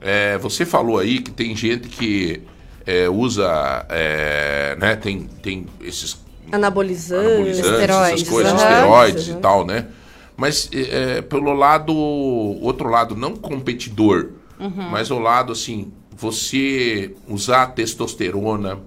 [0.01, 2.41] É, você falou aí que tem gente que
[2.85, 6.17] é, usa, é, né, tem, tem esses
[6.51, 8.61] Anabolizantes, anabolizantes, essas coisas, aham.
[8.71, 9.39] esteroides e Aham.
[9.39, 9.87] tal, né?
[10.35, 14.89] Mas é, é, pelo lado, outro lado, não competidor, Uhum.
[14.89, 18.79] mas o lado assim, você usar testosterona,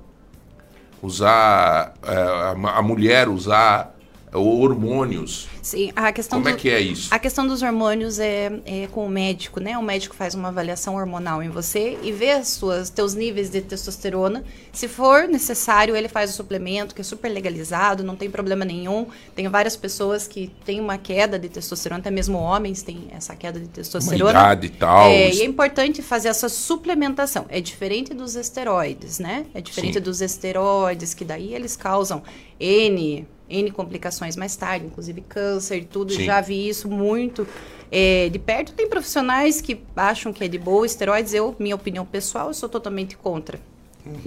[1.02, 3.94] usar é, a, a mulher usar
[4.32, 5.46] é, hormônios.
[5.62, 7.08] Sim, a questão Como é do- que é isso?
[7.12, 9.76] A questão dos hormônios é, é com o médico, né?
[9.78, 13.60] O médico faz uma avaliação hormonal em você e vê as suas, teus níveis de
[13.60, 14.44] testosterona.
[14.72, 19.06] Se for necessário, ele faz o suplemento, que é super legalizado, não tem problema nenhum.
[19.34, 23.60] Tem várias pessoas que têm uma queda de testosterona, até mesmo homens têm essa queda
[23.60, 24.30] de testosterona.
[24.30, 25.08] idade e tal.
[25.08, 27.44] É, e é importante fazer essa suplementação.
[27.50, 29.44] É diferente dos esteroides, né?
[29.52, 30.00] É diferente Sim.
[30.00, 32.22] dos esteroides, que daí eles causam
[32.58, 36.14] N, N complicações mais tarde, inclusive câncer e tudo.
[36.14, 36.24] Sim.
[36.24, 37.46] Já vi isso muito
[37.90, 38.72] é, de perto.
[38.72, 41.34] Tem profissionais que acham que é de boa esteroides.
[41.34, 43.60] Eu, minha opinião pessoal, eu sou totalmente contra.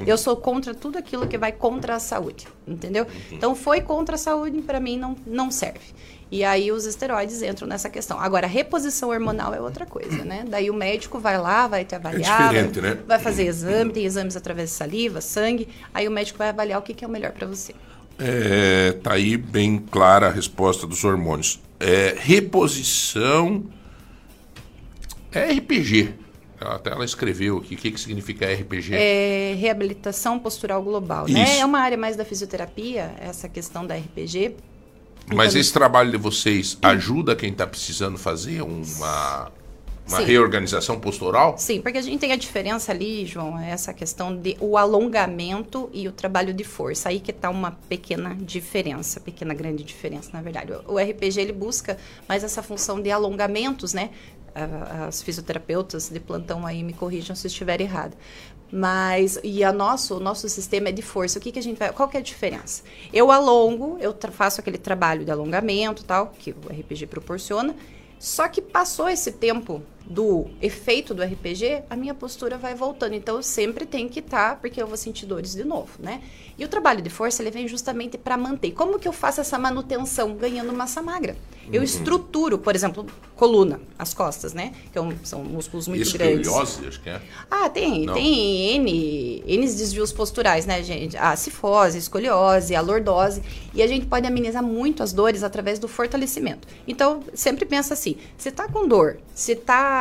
[0.06, 3.06] Eu sou contra tudo aquilo que vai contra a saúde, entendeu?
[3.32, 5.94] Então, foi contra a saúde, para mim, não, não serve.
[6.32, 8.20] E aí, os esteroides entram nessa questão.
[8.20, 10.44] Agora, reposição hormonal é outra coisa, né?
[10.48, 12.54] Daí, o médico vai lá, vai te avaliar.
[12.54, 13.00] diferente, vai, né?
[13.06, 15.68] vai fazer exame, tem exames através de saliva, sangue.
[15.94, 17.74] Aí, o médico vai avaliar o que, que é o melhor para você.
[18.18, 21.60] É, tá aí bem clara a resposta dos hormônios.
[21.80, 23.66] É, reposição
[25.32, 26.25] é RPG.
[26.68, 28.94] Até ela escreveu aqui o que, que significa RPG.
[28.94, 31.44] É reabilitação postural global, né?
[31.44, 31.62] Isso.
[31.62, 34.56] É uma área mais da fisioterapia, essa questão da RPG.
[35.34, 39.52] Mas Então, esse trabalho de vocês ajuda quem está precisando fazer uma
[40.08, 40.26] Uma Sim.
[40.26, 41.58] reorganização postural?
[41.58, 45.90] Sim, porque a gente tem a diferença ali, João, é essa questão de o alongamento
[45.92, 47.10] e o trabalho de força.
[47.10, 50.74] Aí que está uma pequena diferença, pequena grande diferença, na verdade.
[50.88, 51.98] O o RPG ele busca
[52.30, 54.12] mais essa função de alongamentos, né?
[55.08, 58.16] As fisioterapeutas de plantão aí me corrijam se estiver errado.
[58.72, 61.38] Mas e a nosso, o nosso sistema é de força.
[61.38, 61.92] O que, que a gente vai?
[61.92, 62.84] Qual que é a diferença?
[63.14, 67.76] Eu alongo, eu faço aquele trabalho de alongamento, tal, que o RPG proporciona.
[68.18, 73.14] Só que passou esse tempo do efeito do RPG, a minha postura vai voltando.
[73.16, 76.22] Então eu sempre tenho que estar, porque eu vou sentir dores de novo, né?
[76.58, 78.72] E o trabalho de força, ele vem justamente para manter.
[78.72, 81.36] Como que eu faço essa manutenção ganhando massa magra?
[81.72, 81.84] Eu Uhum.
[81.84, 83.06] estruturo, por exemplo,
[83.36, 84.72] coluna, as costas, né?
[84.94, 86.48] Que é são músculos muito grandes.
[86.48, 87.20] Escoliose, acho que é.
[87.50, 88.14] Ah, tem, Não.
[88.14, 91.18] tem N, N desvios posturais, né, gente?
[91.18, 93.42] A cifose, a escoliose, a lordose.
[93.74, 96.68] E a gente pode amenizar muito as dores através do fortalecimento.
[96.88, 99.95] Então, sempre pensa assim: se tá com dor, se tá.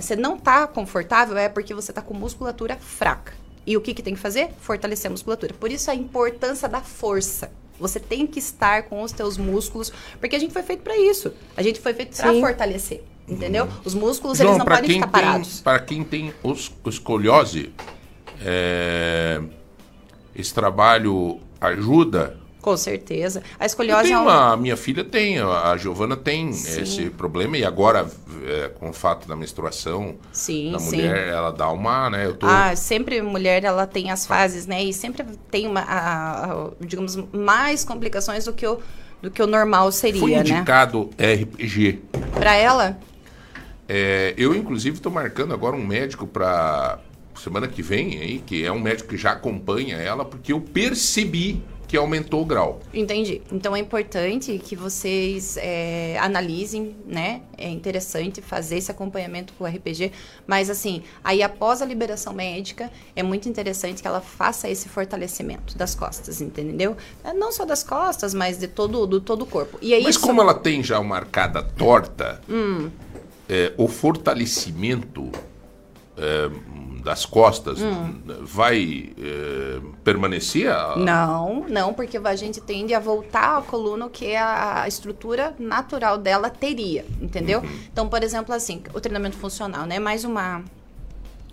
[0.00, 3.32] Você não tá confortável, é porque você tá com musculatura fraca.
[3.66, 4.50] E o que, que tem que fazer?
[4.60, 5.54] Fortalecer a musculatura.
[5.54, 7.50] Por isso a importância da força.
[7.78, 9.90] Você tem que estar com os teus músculos,
[10.20, 11.32] porque a gente foi feito para isso.
[11.56, 13.66] A gente foi feito para fortalecer, entendeu?
[13.84, 15.60] Os músculos João, eles não podem quem ficar parados.
[15.62, 17.72] Para quem tem os, escoliose,
[18.42, 19.40] é,
[20.36, 22.38] esse trabalho ajuda.
[22.60, 23.42] Com certeza.
[23.58, 24.22] A escoliose é um...
[24.22, 28.06] uma, a minha filha tem, a Giovana tem esse problema e agora
[28.44, 30.84] é, com o fato da menstruação Sim, da sim.
[30.86, 32.26] mulher, ela dá uma, né?
[32.26, 34.82] Eu tô Ah, sempre mulher ela tem as fases, né?
[34.82, 38.78] E sempre tem uma, a- a- digamos, mais complicações do que o
[39.22, 40.40] do que o normal seria, fui né?
[40.40, 41.98] indicado RPG.
[42.38, 42.98] Pra ela,
[43.88, 46.98] É, eu, inclusive, estou marcando agora um médico para
[47.34, 51.62] semana que vem, aí, que é um médico que já acompanha ela, porque eu percebi
[51.90, 52.78] que aumentou o grau.
[52.94, 53.42] entendi.
[53.50, 57.40] Então é importante que vocês é, analisem, né?
[57.58, 60.12] É interessante fazer esse acompanhamento com o RPG,
[60.46, 65.76] mas assim, aí após a liberação médica, é muito interessante que ela faça esse fortalecimento
[65.76, 66.96] das costas, entendeu?
[67.24, 69.76] É, Não só das costas, mas de todo, do todo o corpo.
[69.82, 72.88] E aí Mas como ela tem já uma arcada torta, Hum.
[73.48, 75.28] é, o fortalecimento
[76.16, 76.50] é,
[77.00, 78.20] das costas Hum.
[78.42, 80.70] vai é, permanecer?
[80.70, 85.54] a- Não, não, porque a gente tende a voltar à coluna que a, a estrutura
[85.58, 87.62] natural dela teria, entendeu?
[87.92, 89.98] Então, por exemplo, assim, o treinamento funcional, né?
[89.98, 90.62] Mais uma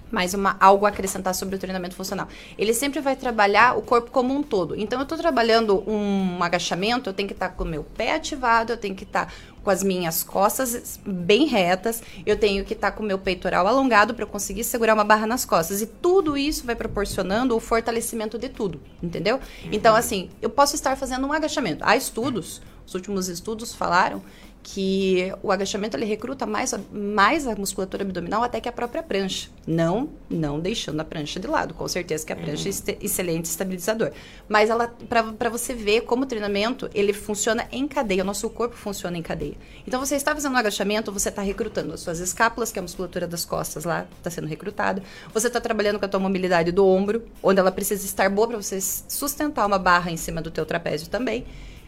[0.09, 2.29] mais uma algo a acrescentar sobre o treinamento funcional.
[2.57, 4.73] Ele sempre vai trabalhar o corpo como um todo.
[4.79, 8.71] Então, eu estou trabalhando um agachamento, eu tenho que estar com o meu pé ativado,
[8.71, 9.33] eu tenho que estar
[9.67, 14.13] com as minhas costas bem retas, eu tenho que estar com o meu peitoral alongado
[14.13, 15.81] para eu conseguir segurar uma barra nas costas.
[15.81, 19.41] E tudo isso vai proporcionando o fortalecimento de tudo, entendeu?
[19.69, 21.83] Então, assim, eu posso estar fazendo um agachamento.
[21.85, 24.23] Há estudos, os últimos estudos falaram
[24.69, 29.01] que o agachamento ele recruta mais a, mais a musculatura abdominal até que a própria
[29.01, 29.49] prancha.
[29.65, 31.73] Não, não deixando a prancha de lado.
[31.73, 34.11] Com certeza que a prancha é este- excelente estabilizador.
[34.49, 38.75] Mas ela para você ver como o treinamento, ele funciona em cadeia, o nosso corpo
[38.75, 39.55] funciona em cadeia.
[39.87, 42.83] Então você está fazendo um agachamento, você está recrutando as suas escápulas, que é a
[42.83, 45.01] musculatura das costas lá, está sendo recrutada.
[45.33, 48.57] Você está trabalhando com a tua mobilidade do ombro, onde ela precisa estar boa para
[48.57, 51.45] você sustentar uma barra em cima do teu trapézio também.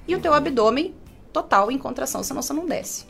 [0.07, 0.95] E o teu abdômen
[1.33, 3.05] total em contração, senão você não desce.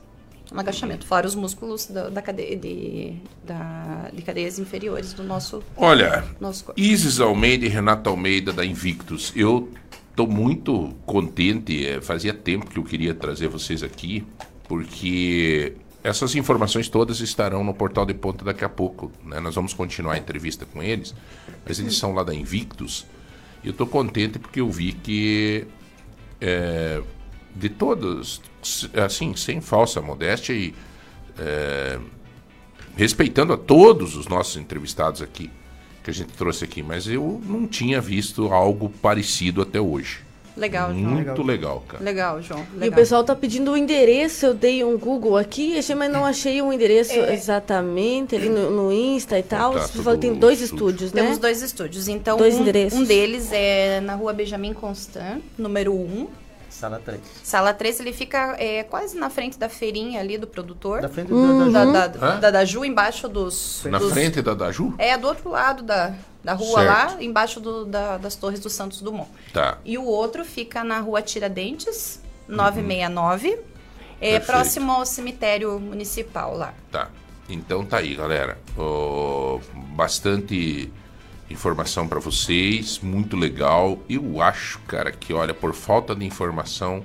[0.51, 3.13] Um agachamento, fora os músculos da, da cadeia de,
[3.43, 6.81] da- de cadeias inferiores do nosso, Olha, nosso corpo.
[6.81, 9.69] Isis Almeida e Renato Almeida da Invictus, eu
[10.09, 11.85] estou muito contente.
[11.85, 14.25] eh, Fazia tempo que eu queria trazer vocês aqui,
[14.67, 15.73] porque
[16.03, 19.11] essas informações todas estarão no Portal de Ponta daqui a pouco.
[19.23, 19.39] né?
[19.39, 21.13] Nós vamos continuar a entrevista com eles,
[21.63, 23.05] mas eles são lá da Invictus.
[23.63, 25.67] E eu estou contente porque eu vi que
[26.41, 27.01] é,
[27.55, 28.41] de todos,
[28.93, 30.73] assim, sem falsa modéstia e
[31.37, 31.99] é,
[32.95, 35.49] respeitando a todos os nossos entrevistados aqui,
[36.03, 40.29] que a gente trouxe aqui, mas eu não tinha visto algo parecido até hoje.
[40.57, 41.11] Legal, João.
[41.11, 42.03] Muito legal, cara.
[42.03, 42.59] Legal, João.
[42.73, 42.95] E o Legal.
[42.97, 46.73] pessoal tá pedindo o endereço, eu dei um Google aqui, achei, mas não achei o
[46.73, 49.73] endereço exatamente ali no, no Insta e tal.
[49.73, 51.21] Tá, Você falou que tem dois estúdios, né?
[51.21, 52.09] Temos dois estúdios.
[52.09, 52.99] Então, Dois um, endereços.
[52.99, 56.27] um deles é na rua Benjamin Constant, número 1.
[56.79, 57.19] Sala 3.
[57.43, 61.01] Sala 3, ele fica é, quase na frente da feirinha ali do produtor.
[61.01, 62.17] Da frente do- da da, Ju.
[62.19, 63.83] da, da, da Ju, embaixo dos...
[63.85, 64.93] Na dos- frente da Daju?
[64.97, 66.87] É, do outro lado da, da rua Certo.
[67.15, 69.29] lá, embaixo do- da- das torres do Santos Dumont.
[69.53, 69.77] Tá.
[69.83, 73.59] E o outro fica na rua Tiradentes, 969, é, Uhum.
[74.19, 74.45] Perfeito.
[74.45, 76.73] próximo ao cemitério municipal lá.
[76.91, 77.09] Tá.
[77.49, 78.57] Então tá aí, galera.
[78.77, 79.59] Ó,
[79.95, 80.91] bastante
[81.49, 83.99] informação para vocês, muito legal.
[84.09, 87.03] Eu acho, cara, que olha, por falta de informação,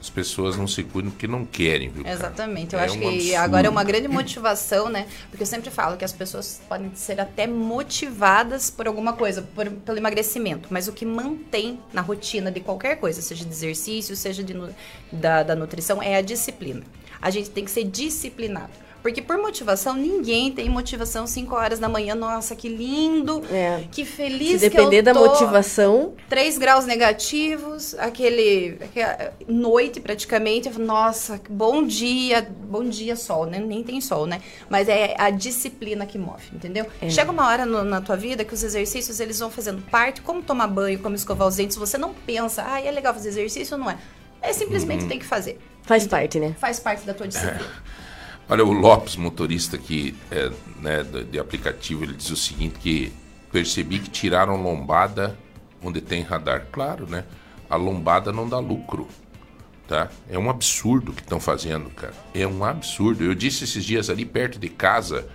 [0.00, 2.04] As pessoas não se cuidam porque não querem, viu?
[2.04, 2.14] cara?
[2.14, 2.74] Exatamente.
[2.74, 3.36] Eu É acho um que absurdo.
[3.36, 5.06] agora é uma grande motivação, né?
[5.30, 9.70] Porque eu sempre falo que as pessoas podem ser até motivadas por alguma coisa, por-
[9.70, 14.42] pelo emagrecimento, mas o que mantém na rotina de qualquer coisa, seja de exercício, seja
[14.44, 14.54] de
[15.10, 16.82] da, da nutrição, é a disciplina.
[17.22, 18.72] A gente tem que ser disciplinado.
[19.04, 22.14] Porque por motivação, ninguém tem motivação 5 horas da manhã.
[22.14, 23.42] Nossa, que lindo,
[23.92, 25.26] que feliz Se que eu depender da tô.
[25.26, 30.70] motivação, 3 graus negativos, aquele, aquela noite praticamente.
[30.78, 33.58] Nossa, bom dia, bom dia sol, né?
[33.58, 34.40] Nem tem sol, né?
[34.70, 36.86] Mas é a disciplina que move, entendeu?
[36.98, 37.10] É.
[37.10, 40.40] Chega uma hora no- na tua vida que os exercícios eles vão fazendo parte, como
[40.42, 43.84] tomar banho, como escovar os dentes, você não pensa, ah, é legal fazer exercício ou
[43.84, 43.98] não é?
[44.40, 45.08] É simplesmente Uhum.
[45.10, 45.58] tem que fazer.
[45.82, 46.54] faz parte, né?
[46.58, 47.70] Faz parte da tua disciplina.
[48.48, 50.50] Olha, o Lopes, motorista aqui é,
[50.80, 53.12] né, de, de aplicativo, ele diz o seguinte, que
[53.50, 55.38] percebi que tiraram lombada
[55.82, 56.66] onde tem radar.
[56.70, 57.24] Claro, né?
[57.68, 59.08] A lombada não dá lucro,
[59.86, 60.10] tá?
[60.28, 62.14] É um absurdo o que estão fazendo, cara.
[62.34, 63.24] É um absurdo.
[63.24, 65.26] Eu disse esses dias ali perto de casa,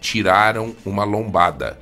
[0.00, 1.78] tiraram uma lombada.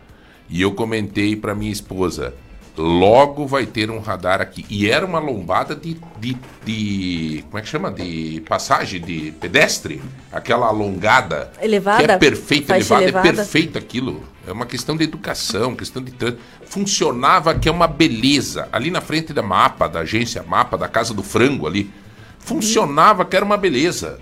[0.48, 2.34] E eu comentei para minha esposa,
[2.76, 4.64] logo vai ter um radar aqui.
[4.68, 7.90] E era uma lombada de, de, de- como é que chama?
[7.90, 11.50] De passagem de pedestre, aquela alongada.
[11.60, 12.04] Elevada?
[12.04, 13.28] Que é perfeita, elevada, elevada.
[13.28, 14.22] é perfeito aquilo.
[14.46, 16.40] É uma questão de educação, questão de trânsito.
[16.66, 18.68] Funcionava que é uma beleza.
[18.72, 21.90] Ali na frente da Mapa, da agência Mapa, da Casa do Frango ali.
[22.38, 24.20] Funcionava que era uma beleza.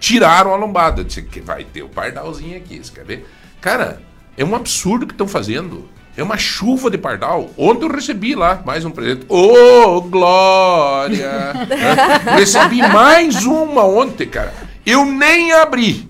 [0.00, 1.04] Tiraram a lombada.
[1.04, 3.26] Disse que vai ter o pardalzinho aqui, você quer ver?
[3.60, 4.00] Cara,
[4.36, 5.88] é um absurdo que estão fazendo.
[6.16, 7.50] É uma chuva de pardal.
[7.56, 9.26] Ontem eu recebi lá mais um presente.
[9.28, 11.28] Ô, Glória!
[11.28, 12.36] Hã?
[12.38, 14.54] recebi mais uma ontem, cara.
[14.86, 16.08] Eu nem abri.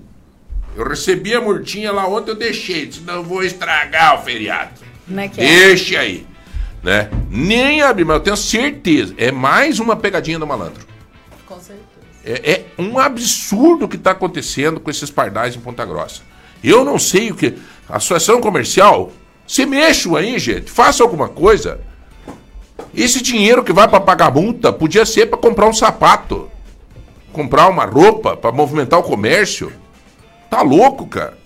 [0.76, 2.86] Eu recebi a murtinha lá ontem, eu deixei.
[2.86, 4.72] Disse, não vou estragar o feriado.
[5.06, 5.44] Como é que é?
[5.44, 6.26] Deixa aí.
[6.82, 7.08] Né?
[7.30, 9.14] Nem abri, mas eu tenho certeza.
[9.16, 10.84] É mais uma pegadinha do malandro.
[11.46, 11.84] Com certeza.
[12.26, 16.22] É, é um absurdo o que está acontecendo com esses pardais em Ponta Grossa.
[16.62, 17.54] Eu não sei o que.
[17.88, 19.12] A associação comercial,
[19.46, 20.70] se mexam aí, gente.
[20.70, 21.80] Faça alguma coisa.
[22.94, 26.48] Esse dinheiro que vai para pagar multa podia ser para comprar um sapato,
[27.32, 29.72] comprar uma roupa, para movimentar o comércio.
[30.48, 31.36] Tá louco, cara.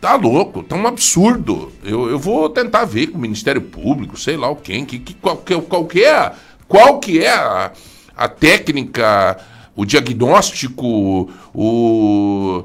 [0.00, 1.72] Tá louco, tá um absurdo.
[1.84, 5.14] Eu, eu vou tentar ver com o Ministério Público, sei lá o quem, que, que,
[5.14, 6.32] qual, que, qual que é,
[6.66, 7.70] qual que é a,
[8.16, 9.38] a técnica,
[9.76, 12.64] o diagnóstico, o,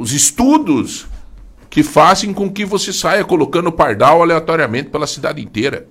[0.00, 1.06] os estudos
[1.72, 5.88] que fazem com que você saia colocando pardal aleatoriamente pela cidade inteira.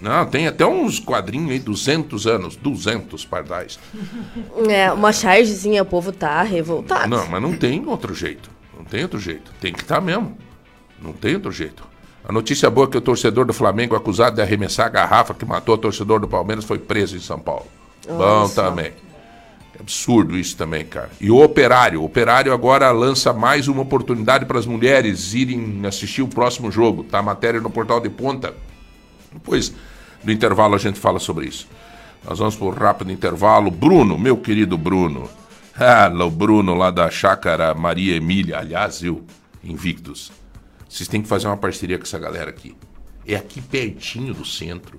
[0.00, 3.76] Não, tem até uns quadrinhos aí, 200 anos, 200 pardais.
[4.70, 7.08] É, uma chargezinha, o povo tá revoltado.
[7.08, 8.48] Não, mas não tem outro jeito.
[8.76, 9.52] Não tem outro jeito.
[9.60, 10.38] Tem que estar mesmo.
[11.02, 11.82] Não tem outro jeito.
[12.24, 15.44] A notícia boa é que o torcedor do Flamengo acusado de arremessar a garrafa que
[15.44, 17.66] matou o torcedor do Palmeiras foi preso em São Paulo.
[18.06, 18.62] Bom Olha só.
[18.62, 18.92] também.
[19.76, 21.10] É absurdo isso também, cara.
[21.20, 22.00] E o Operário.
[22.00, 27.04] O Operário agora lança mais uma oportunidade para as mulheres irem assistir o próximo jogo.
[27.04, 28.54] Tá a matéria no portal de ponta.
[29.32, 29.74] Depois
[30.24, 31.68] do intervalo a gente fala sobre isso.
[32.26, 33.70] Nós vamos por um rápido intervalo.
[33.70, 35.28] Bruno, meu querido Bruno.
[35.78, 38.58] Ah, o Bruno lá da Chácara Maria Emília.
[38.58, 39.22] Aliás, eu,
[39.62, 40.32] Invictus.
[40.88, 42.74] Vocês têm que fazer uma parceria com essa galera aqui.
[43.26, 44.98] É aqui pertinho do centro.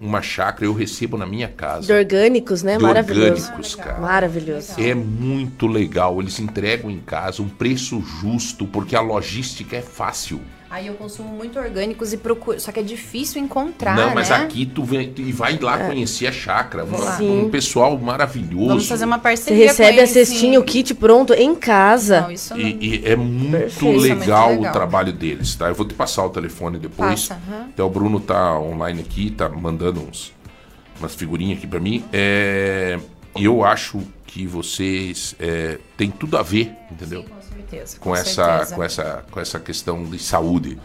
[0.00, 1.86] Uma chácara eu recebo na minha casa.
[1.86, 2.76] De orgânicos, né?
[2.76, 3.30] De Maravilhoso.
[3.32, 3.98] orgânicos, cara.
[3.98, 4.72] Maravilhoso.
[4.80, 6.20] É muito legal.
[6.20, 10.40] Eles entregam em casa um preço justo, porque a logística é fácil.
[10.70, 12.60] Aí eu consumo muito orgânicos e procuro.
[12.60, 13.96] Só que é difícil encontrar.
[13.96, 14.36] Não, mas né?
[14.36, 16.84] aqui tu, vem, e vai lá conhecer a chácara.
[16.84, 18.68] Um, um pessoal maravilhoso.
[18.68, 19.66] Vamos fazer uma Você parceria.
[19.68, 20.58] recebe com a cestinha, sim.
[20.58, 22.20] o kit pronto em casa.
[22.20, 22.60] Não, isso não.
[22.60, 23.66] E, e é muito.
[23.66, 24.70] Isso é legal, legal.
[24.70, 25.68] o trabalho deles, tá?
[25.68, 27.28] Eu vou te passar o telefone depois.
[27.28, 27.68] Passa, aham.
[27.70, 30.32] Até o Bruno tá online aqui, tá mandando uns,
[31.00, 32.04] umas figurinhas aqui pra mim.
[32.12, 32.98] É,
[33.36, 37.22] E eu acho que vocês é, têm tudo a ver, entendeu?
[37.22, 37.37] Com
[37.70, 37.98] certeza.
[37.98, 38.74] com, com essa, certeza.
[38.74, 40.78] com, essa, com essa questão de saúde.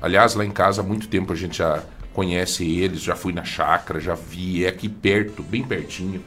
[0.00, 1.82] Aliás, lá em casa há muito tempo a gente já
[2.12, 6.22] conhece eles, já fui na chácara, já vi, é aqui perto, bem pertinho.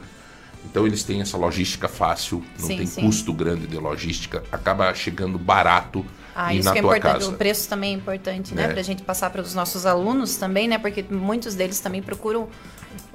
[0.64, 3.00] Então eles têm essa logística fácil, não Sim, tem sim.
[3.00, 6.04] custo grande de logística, acaba chegando barato
[6.34, 7.12] Ah, e isso que é importante.
[7.14, 7.28] casa.
[7.30, 8.64] O preço também é importante, né?
[8.64, 8.68] É.
[8.68, 10.76] Pra gente passar para os nossos alunos também, né?
[10.78, 12.46] Porque muitos deles também procuram,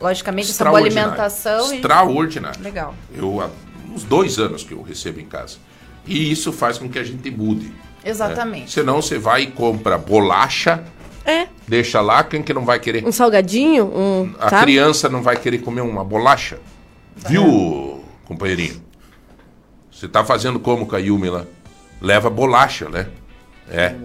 [0.01, 1.11] logicamente, essa boa Extraordinário.
[1.11, 1.71] alimentação.
[1.71, 2.61] e- Extraordinário.
[2.63, 2.95] Legal.
[3.13, 3.49] Eu há
[3.93, 5.57] uns dois anos que eu recebo em casa.
[6.07, 7.71] E isso faz com que a gente mude.
[8.03, 8.71] Exatamente.
[8.71, 10.83] Senão você vai e compra bolacha,
[11.25, 11.47] É.
[11.67, 13.03] deixa lá, quem que não vai querer?
[13.05, 14.33] Um salgadinho, um.
[14.39, 14.63] A sabe?
[14.63, 16.59] criança não vai querer comer uma bolacha?
[17.15, 18.83] Viu, companheirinho?
[19.91, 21.45] Você tá fazendo como com a Yumi lá?
[22.01, 23.07] Leva bolacha, né?
[23.71, 23.95] É.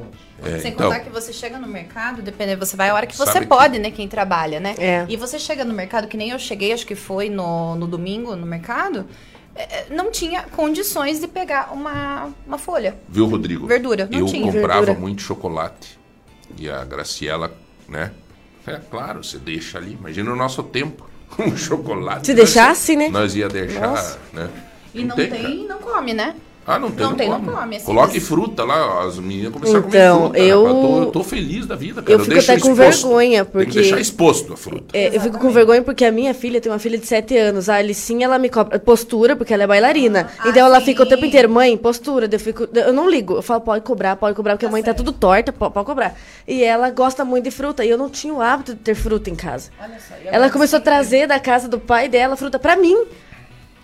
[0.43, 3.16] é Sem então, contar que você chega no mercado, dependendo, você vai a hora que
[3.16, 3.90] você que- pode, né?
[3.90, 4.74] Quem trabalha, né?
[4.78, 5.05] É.
[5.09, 8.35] E você chega no mercado, que nem eu cheguei, acho que foi no, no domingo
[8.36, 9.06] no mercado,
[9.90, 12.97] não tinha condições de pegar uma, uma folha.
[13.09, 13.66] viu, Rodrigo?
[13.66, 14.51] Verdura, não Eu tinha.
[14.52, 14.98] comprava Verdura.
[15.01, 15.98] muito chocolate.
[16.59, 17.52] E a Graciela,
[17.89, 18.12] né?
[18.66, 19.93] É claro, você deixa ali.
[19.98, 21.09] Imagina o nosso tempo.
[21.39, 22.27] Um chocolate.
[22.27, 23.09] Se nós- deixasse, né?
[23.09, 24.18] Nós ia deixar, Nossa.
[24.32, 24.51] né?
[24.93, 26.35] E não, tem, tem, não come, né?
[26.70, 27.52] Ah, não tem, Não não, tem, não come.
[27.52, 30.44] come, assim, Coloque mas- fruta lá, as meninas começaram a Então, comer fruta.
[30.51, 30.80] eu- rapaz.
[30.86, 32.12] tô, eu tô feliz da vida, cara.
[32.14, 33.02] Eu fico deixo até com exposto.
[33.09, 34.84] vergonha, Tem porque- que deixar exposto a fruta.
[34.97, 37.68] É, eu fico com vergonha porque a minha filha tem uma filha de 7 anos.
[37.68, 40.28] A Alicinha, ela me cobra postura, porque ela é bailarina.
[40.47, 42.28] então ela fica o tempo inteiro, mãe, postura.
[42.30, 43.34] Eu, fico, eu não ligo.
[43.34, 46.14] Eu falo, pode cobrar, pode cobrar, porque a mãe tá tudo torta, pode, pode cobrar.
[46.47, 47.84] E ela gosta muito de fruta.
[47.84, 49.70] E eu não tinha o hábito de ter fruta em casa.
[50.26, 52.97] Ela começou a trazer da casa do pai dela fruta pra mim.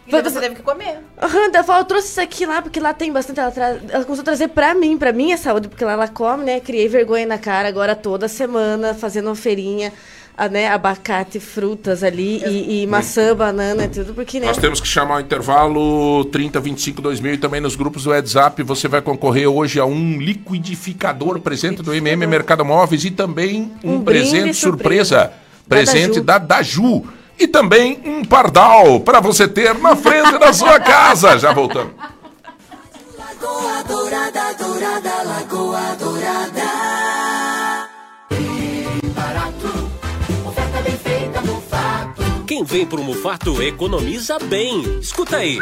[0.07, 0.99] E você teve que comer.
[1.19, 3.41] Ela falou, eu trouxe isso aqui lá, porque lá tem bastante.
[3.41, 6.45] Ela, tra- ela começou a trazer pra mim, pra minha saúde, porque lá ela come,
[6.45, 6.61] né?
[6.61, 9.93] Criei vergonha na cara agora toda semana, fazendo uma feirinha,
[10.37, 10.69] a, né?
[10.69, 14.47] Abacate, frutas ali, e, e maçã, banana, tudo, porque, né?
[14.47, 18.63] Nós temos que chamar o intervalo 3025 2000 e também nos grupos do WhatsApp.
[18.63, 23.97] Você vai concorrer hoje a um liquidificador presente do MM Mercado Móveis e também um,
[23.97, 25.33] Um presente surpresa.
[25.33, 25.33] surpresa,
[25.69, 27.05] presente Da da Daju.
[27.39, 31.39] E também um pardal para você ter na frente da sua casa.
[31.39, 31.93] Já voltamos.
[33.19, 36.87] Lagoa Dourada, Dourada, Lagoa Dourada.
[40.47, 42.23] Oferta bem feita no fato.
[42.47, 44.99] Quem vem pro Mufato economiza bem.
[45.01, 45.59] Escuta aí.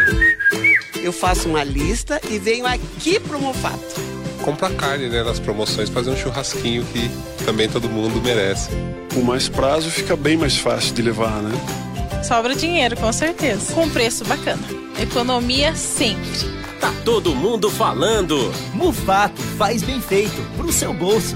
[1.03, 4.14] Eu faço uma lista e venho aqui pro Mufato.
[4.45, 7.11] Compra carne, né, nas promoções, fazer um churrasquinho que
[7.45, 8.71] também todo mundo merece.
[9.15, 11.53] Com mais prazo fica bem mais fácil de levar, né?
[12.23, 13.73] Sobra dinheiro, com certeza.
[13.73, 14.63] Com preço bacana.
[15.01, 16.31] Economia sempre.
[16.81, 18.53] Tá todo mundo falando.
[18.75, 21.35] Mufato faz bem feito pro seu bolso.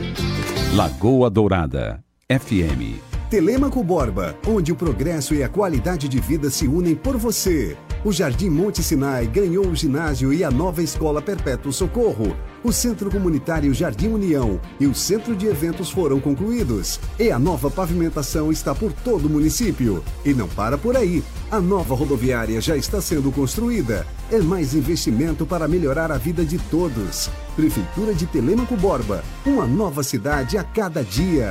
[0.75, 3.08] Lagoa Dourada, FM.
[3.31, 7.77] Telêmaco Borba, onde o progresso e a qualidade de vida se unem por você.
[8.03, 12.35] O Jardim Monte Sinai ganhou o ginásio e a nova Escola Perpétuo Socorro.
[12.65, 16.99] O Centro Comunitário Jardim União e o Centro de Eventos foram concluídos.
[17.19, 20.03] E a nova pavimentação está por todo o município.
[20.25, 21.23] E não para por aí.
[21.51, 24.07] A nova rodoviária já está sendo construída.
[24.33, 27.29] É mais investimento para melhorar a vida de todos.
[27.55, 31.51] Prefeitura de Telêmaco Borba, uma nova cidade a cada dia.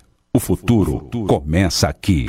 [0.33, 2.25] O futuro começa aqui.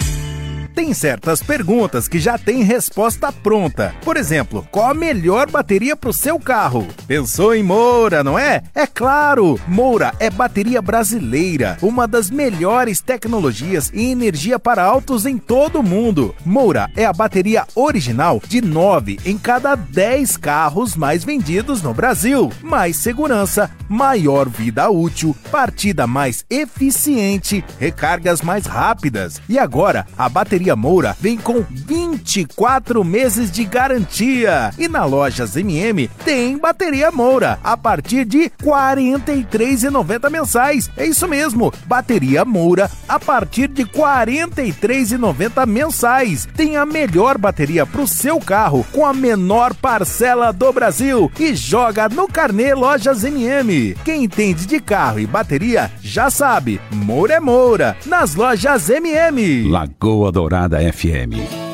[0.75, 3.95] Tem certas perguntas que já têm resposta pronta.
[4.03, 6.89] Por exemplo, qual a melhor bateria para o seu carro?
[7.07, 8.63] Pensou em Moura, não é?
[8.75, 9.61] É claro!
[9.69, 15.83] Moura é bateria brasileira, uma das melhores tecnologias e energia para autos em todo o
[15.83, 16.35] mundo.
[16.45, 22.51] Moura é a bateria original de 9 em cada 10 carros mais vendidos no Brasil.
[22.63, 29.41] Mais segurança, maior vida útil, partida mais eficiente, recargas mais rápidas.
[29.49, 34.73] E agora, a bateria Moura vem com 24 meses de garantia.
[34.79, 40.91] E na Lojas MM tem bateria Moura a partir de R$ 43,90 mensais.
[40.97, 46.49] É isso mesmo, bateria Moura a partir de R$ 43,90 mensais.
[46.57, 51.55] Tem a melhor bateria para o seu carro com a menor parcela do Brasil e
[51.55, 53.97] joga no carnê Lojas MM.
[54.05, 59.69] Quem entende de carro e bateria já sabe, Moura é Moura nas Lojas MM.
[59.69, 61.73] Lagoa Dourada FM.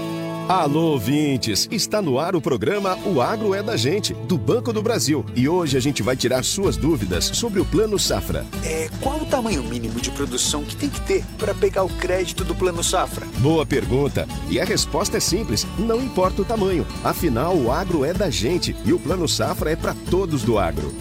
[0.49, 1.69] Alô, ouvintes!
[1.69, 5.27] Está no ar o programa O Agro é da Gente, do Banco do Brasil.
[5.35, 8.47] E hoje a gente vai tirar suas dúvidas sobre o Plano Safra.
[8.65, 12.45] É, qual o tamanho mínimo de produção que tem que ter para pegar o crédito
[12.45, 13.27] do Plano Safra?
[13.39, 14.29] Boa pergunta.
[14.49, 16.87] E a resposta é simples: não importa o tamanho.
[17.03, 20.95] Afinal, o agro é da gente e o Plano Safra é para todos do agro.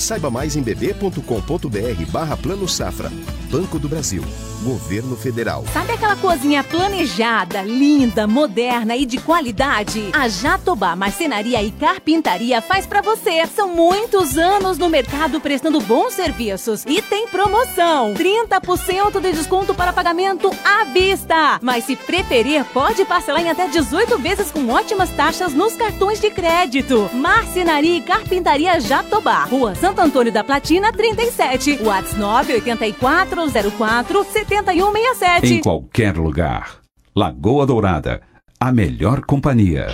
[0.00, 3.12] Saiba mais em bb.com.br barra Plano Safra.
[3.50, 4.24] Banco do Brasil.
[4.62, 5.64] Governo Federal.
[5.72, 10.10] Sabe aquela cozinha planejada, linda, moderna e de qualidade?
[10.12, 13.46] A Jatobá Marcenaria e Carpintaria faz pra você.
[13.46, 19.92] São muitos anos no mercado prestando bons serviços e tem promoção: 30% de desconto para
[19.92, 21.58] pagamento à vista.
[21.62, 26.30] Mas se preferir, pode parcelar em até 18 vezes com ótimas taxas nos cartões de
[26.30, 27.10] crédito.
[27.14, 31.82] Marcenaria e Carpintaria Jatobá, Rua Santo Antônio da Platina, 37.
[31.82, 35.54] WhatsApp 98404 7167.
[35.54, 36.76] Em qualquer lugar.
[37.14, 38.22] Lagoa Dourada,
[38.60, 39.88] a melhor companhia.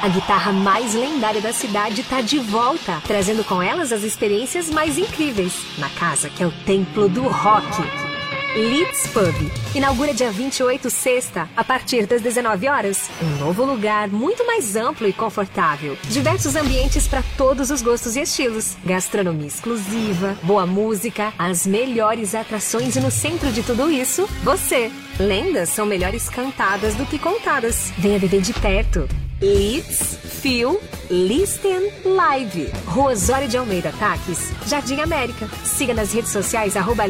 [0.00, 4.98] A guitarra mais lendária da cidade está de volta, trazendo com elas as experiências mais
[4.98, 8.13] incríveis na casa que é o templo do rock.
[8.54, 9.34] Leeds Pub.
[9.74, 13.10] Inaugura dia 28, sexta, a partir das 19 horas.
[13.20, 15.98] Um novo lugar muito mais amplo e confortável.
[16.04, 18.76] Diversos ambientes para todos os gostos e estilos.
[18.84, 24.88] Gastronomia exclusiva, boa música, as melhores atrações e no centro de tudo isso, você.
[25.18, 27.92] Lendas são melhores cantadas do que contadas.
[27.98, 29.08] Venha viver de perto.
[29.44, 30.80] Leeds, Feel,
[31.10, 32.72] Listen Live.
[32.86, 35.46] Rua Osório de Almeida, Taques, Jardim América.
[35.62, 37.04] Siga nas redes sociais arroba.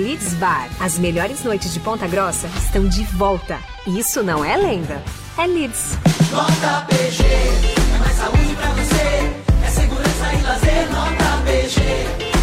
[0.81, 3.61] As melhores noites de Ponta Grossa estão de volta.
[3.86, 5.01] Isso não é lenda,
[5.39, 5.97] é Leeds.
[6.32, 9.65] Nota PG, é mais saúde pra você.
[9.65, 11.81] É segurança e lazer, nota PG.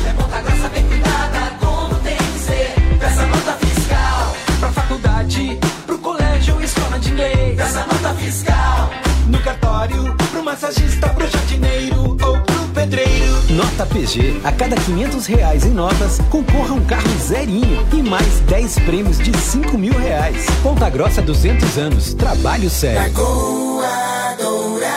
[0.08, 2.74] É ponta grossa bem cuidada, como tem que ser.
[2.98, 4.38] Peça nota fiscal.
[4.58, 7.58] Pra faculdade, pro colégio, escola de inglês.
[7.58, 9.11] Peça nota fiscal.
[9.32, 13.32] No cartório, pro massagista, pro jardineiro ou pro pedreiro.
[13.52, 14.42] Nota PG.
[14.44, 19.36] A cada 500 reais em notas, concorra um carro zerinho e mais 10 prêmios de
[19.36, 20.46] 5 mil reais.
[20.62, 22.14] Ponta Grossa 200 anos.
[22.14, 23.02] Trabalho sério.
[23.02, 24.92] Lagoa Dourada.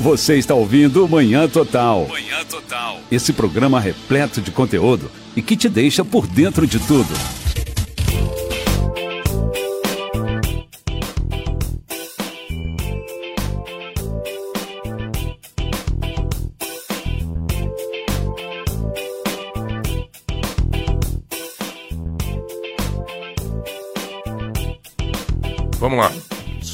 [0.00, 2.06] Você está ouvindo o Manhã Total.
[2.06, 2.98] Manhã Total.
[3.10, 7.37] Esse programa repleto de conteúdo e que te deixa por dentro de tudo.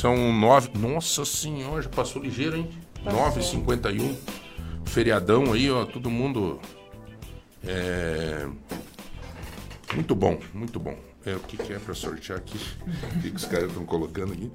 [0.05, 0.69] São nove.
[0.79, 2.69] Nossa senhora, já passou ligeiro, hein?
[3.03, 3.43] Passou.
[3.43, 4.15] 9h51.
[4.85, 5.87] Feriadão aí, ó.
[5.87, 6.61] Todo mundo.
[7.67, 8.47] É...
[9.95, 10.95] Muito bom, muito bom.
[11.25, 12.59] É, o que, que é pra sortear aqui?
[13.17, 14.53] O que, que os caras estão colocando aqui?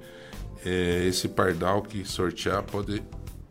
[0.64, 3.02] É, esse pardal que sortear pode.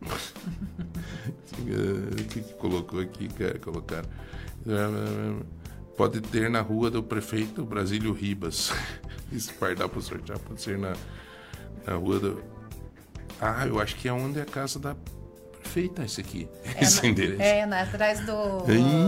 [1.60, 3.58] o que, que colocou aqui, cara?
[3.58, 4.08] Colocaram.
[5.98, 8.72] Pode ter na rua do prefeito Brasílio Ribas.
[9.30, 10.94] Esse pardal para sortear pode ser na,
[11.86, 12.42] na rua do.
[13.40, 14.94] Ah, eu acho que é onde é a casa da
[15.62, 16.48] prefeita, esse aqui.
[16.76, 17.42] É, esse na- endereço.
[17.42, 18.64] é, na- atrás do,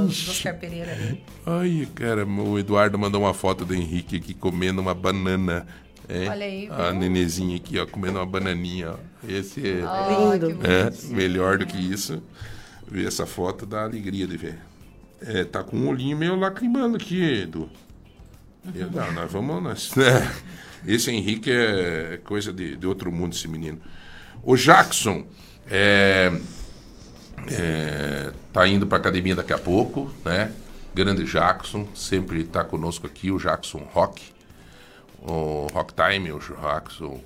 [0.08, 0.24] Ixi.
[0.26, 1.22] do Oscar Pereira ali.
[1.46, 5.66] Ai, cara, o Eduardo mandou uma foto do Henrique aqui comendo uma banana.
[6.08, 7.00] É, Olha aí, A viu?
[7.00, 8.96] nenezinha aqui, ó, comendo uma bananinha, ó.
[9.26, 10.58] Esse é, Oh, Lindo.
[10.66, 12.22] é melhor do que isso.
[12.86, 14.58] Ver essa foto dá alegria de ver.
[15.20, 17.70] É, tá com um olhinho meio lacrimando aqui, Edu.
[18.74, 19.62] Eu, não, nós vamos.
[19.62, 20.32] Nós, né?
[20.86, 23.80] Esse Henrique é coisa de, de outro mundo, esse menino.
[24.42, 25.24] O Jackson
[25.70, 26.32] é,
[27.50, 30.52] é, tá indo para academia daqui a pouco, né?
[30.94, 34.22] Grande Jackson, sempre está conosco aqui, o Jackson Rock,
[35.22, 37.20] o Rock Time, o Jackson.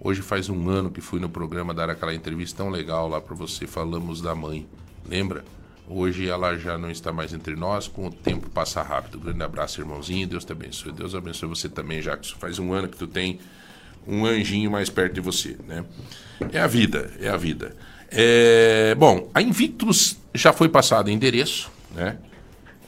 [0.00, 3.34] Hoje faz um ano que fui no programa dar aquela entrevista tão legal lá para
[3.34, 4.66] você, falamos da mãe,
[5.08, 5.44] lembra?
[5.88, 9.20] Hoje ela já não está mais entre nós, com o tempo passa rápido.
[9.20, 10.92] Grande abraço, irmãozinho, Deus te abençoe.
[10.92, 12.36] Deus abençoe você também, Jackson.
[12.38, 13.38] Faz um ano que tu tem
[14.06, 15.84] um anjinho mais perto de você, né?
[16.52, 17.76] É a vida, é a vida.
[18.10, 22.18] É, bom, a Invictus já foi passada endereço, né?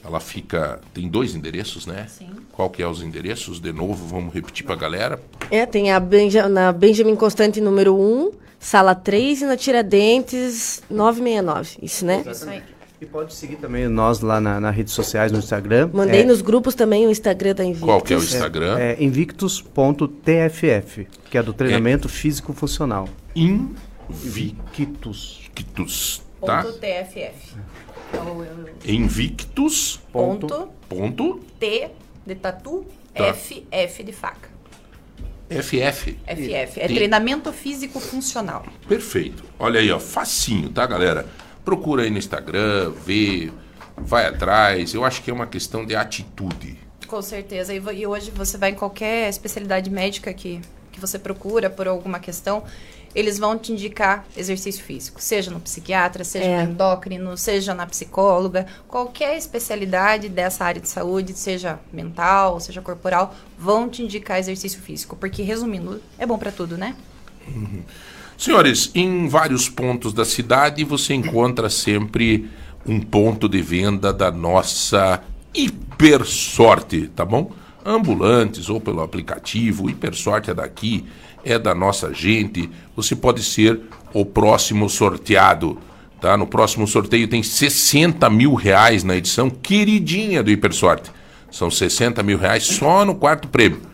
[0.03, 0.79] Ela fica.
[0.93, 2.07] Tem dois endereços, né?
[2.07, 2.29] Sim.
[2.51, 3.59] Qual que é os endereços?
[3.59, 5.21] De novo, vamos repetir pra galera.
[5.51, 11.77] É, tem a Benja, na Benjamin Constante número 1, sala 3 e na Tiradentes 969.
[11.81, 12.23] Isso, né?
[12.25, 12.63] Isso aí.
[13.01, 15.89] E pode seguir também nós lá na, nas redes sociais, no Instagram.
[15.93, 17.85] Mandei É- nos grupos também o Instagram da Invictus.
[17.87, 18.77] Qual que é o Instagram?
[18.77, 23.07] É, é invictus.tff, que é do treinamento físico funcional.
[23.33, 25.39] Invictus.
[25.57, 26.63] Invictus, tá?
[26.63, 27.55] Ponto TFF.
[28.11, 29.99] Então, eu- Invictus.
[30.11, 30.69] Ponto.
[30.89, 31.39] Ponto.
[31.59, 31.89] T
[32.25, 33.27] de tatu, Tá.
[33.27, 34.49] F, F de faca.
[35.49, 36.17] FF.
[36.27, 36.79] FF.
[36.79, 38.63] É treinamento físico funcional.
[38.87, 39.43] Perfeito.
[39.57, 41.25] Olha aí, ó, facinho, tá, galera?
[41.69, 43.51] Procura aí no Instagram, vê,
[43.95, 44.93] vai atrás.
[44.95, 46.79] Eu acho que é uma questão de atitude.
[47.07, 47.71] Com certeza.
[47.73, 52.19] E, e hoje você vai em qualquer especialidade médica que que você procura por alguma
[52.19, 52.63] questão,
[53.15, 56.65] eles vão te indicar exercício físico, seja no psiquiatra, seja É.
[56.65, 63.33] no endócrino, seja na psicóloga, qualquer especialidade dessa área de saúde, seja mental, seja corporal,
[63.57, 66.95] vão te indicar exercício físico, porque resumindo, é bom pra tudo, né?
[68.39, 72.49] Senhores, em vários pontos da cidade você encontra sempre
[72.85, 75.21] um ponto de venda da nossa
[75.53, 77.51] Hiper Sorte, tá bom?
[77.85, 81.03] Ambulantes ou pelo aplicativo, Hiper Sorte é daqui,
[81.43, 82.69] é da nossa gente.
[82.95, 83.81] Você pode ser
[84.13, 85.77] o próximo sorteado,
[86.21, 86.37] tá?
[86.37, 91.11] No próximo sorteio tem 60 mil reais na edição queridinha do Hiper Sorte.
[91.51, 93.88] São 60 mil reais só no quarto prêmio.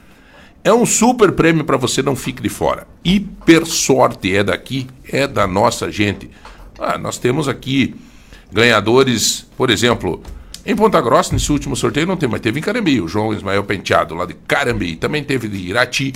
[0.65, 2.87] É um super prêmio para você, não fique de fora.
[3.03, 6.27] Hiper sorte é daqui, é da nossa gente.
[6.79, 7.93] Ah, nós temos aqui
[8.51, 10.23] ganhadores, por exemplo,
[10.65, 13.63] em Ponta Grossa, nesse último sorteio não tem, mas teve em Carambi, o João Ismael
[13.63, 14.95] Penteado, lá de Carambi.
[14.95, 16.13] Também teve de Irati.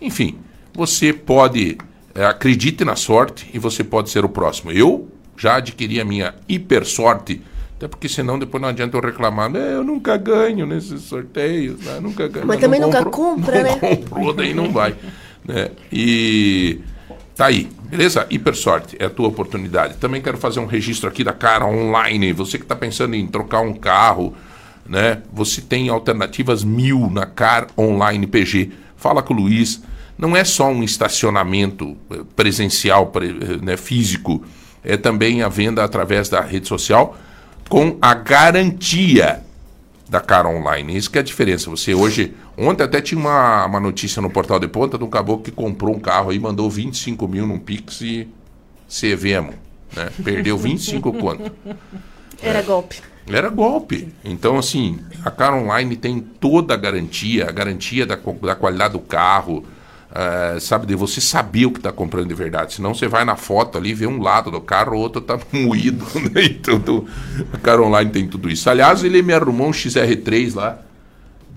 [0.00, 0.36] Enfim,
[0.74, 1.78] você pode,
[2.12, 4.72] eh, acredite na sorte e você pode ser o próximo.
[4.72, 7.40] Eu já adquiri a minha hiper sorte,
[7.82, 9.74] até porque senão depois não adianta eu reclamar, né?
[9.74, 11.98] Eu nunca ganho nesses sorteios, né?
[12.00, 12.46] nunca ganho.
[12.46, 13.76] Mas não também nunca compra, não né?
[13.96, 14.94] comprou, daí não vai.
[15.44, 15.70] Né?
[15.90, 16.78] E
[17.34, 18.24] tá aí, beleza?
[18.30, 19.96] Hiper sorte, é a tua oportunidade.
[19.96, 22.32] Também quero fazer um registro aqui da Cara Online.
[22.32, 24.32] Você que está pensando em trocar um carro,
[24.88, 25.20] né?
[25.32, 28.70] Você tem alternativas mil na Car Online PG.
[28.96, 29.82] Fala com o Luiz.
[30.16, 34.44] Não é só um estacionamento eh, presencial, pre- eh, né, físico.
[34.84, 37.16] É também a venda através da rede social
[37.72, 39.42] com a garantia
[40.06, 40.94] da cara online.
[40.94, 41.70] Isso que é a diferença.
[41.70, 42.34] Você hoje.
[42.54, 45.96] Ontem até tinha uma, uma notícia no portal de ponta de um caboclo que comprou
[45.96, 48.28] um carro aí, mandou 25 mil num Pix e
[48.86, 49.54] sevemo.
[49.96, 50.10] Né?
[50.22, 51.50] Perdeu 25 conto.
[52.42, 53.00] Era golpe.
[53.26, 54.12] Era golpe.
[54.22, 59.00] Então, assim, a Car Online tem toda a garantia, a garantia da, da qualidade do
[59.00, 59.64] carro,
[60.14, 62.74] eh, sabe, de você saber o que está comprando de verdade.
[62.74, 66.04] Senão você vai na foto ali, vê um lado do carro, o outro tá moído.
[66.30, 66.44] Né?
[66.44, 67.06] Então,
[67.52, 68.68] a Car Online tem tudo isso.
[68.68, 70.78] Aliás, ele me arrumou um XR3 lá,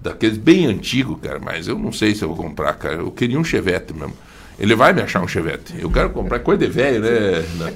[0.02, 2.96] daqueles bem antigo, cara, mas eu não sei se eu vou comprar, cara.
[2.96, 4.16] Eu queria um Chevette mesmo.
[4.58, 5.76] Ele vai me achar um Chevette.
[5.78, 7.74] Eu quero comprar coisa de velho, né?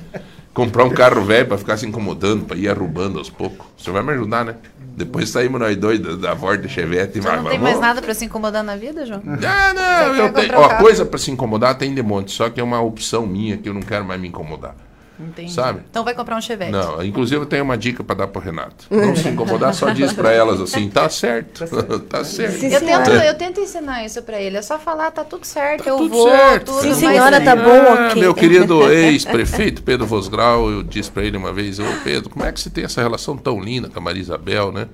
[0.65, 3.65] Comprar um carro velho para ficar se incomodando, para ir arrumando aos poucos.
[3.77, 4.55] Você vai me ajudar, né?
[4.79, 8.13] Depois saímos nós dois da, da Ford Chevette e vai, não tem mais nada pra
[8.13, 9.21] se incomodar na vida, João?
[9.25, 10.59] Ah, não, Você eu tenho.
[10.59, 13.69] Ó, coisa para se incomodar tem de monte, só que é uma opção minha que
[13.69, 14.75] eu não quero mais me incomodar.
[15.19, 15.51] Entendi.
[15.51, 15.81] Sabe?
[15.89, 16.71] Então vai comprar um Chevette.
[16.71, 18.85] Não, inclusive eu tenho uma dica para dar pro Renato.
[18.89, 21.65] Não se incomodar, só diz para elas assim, tá certo.
[22.07, 22.63] tá certo.
[22.69, 24.57] Eu tento, eu tento ensinar isso pra ele.
[24.57, 26.65] É só falar, tá tudo certo, eu tudo vou, certo.
[26.67, 26.81] tudo.
[26.81, 28.21] Sim, mas- senhora, tá bom, Ah, ok.
[28.21, 32.51] Meu querido ex-prefeito Pedro Vosgrau, eu disse para ele uma vez, ô Pedro, como é
[32.51, 34.87] que você tem essa relação tão linda com a Maria Isabel, né?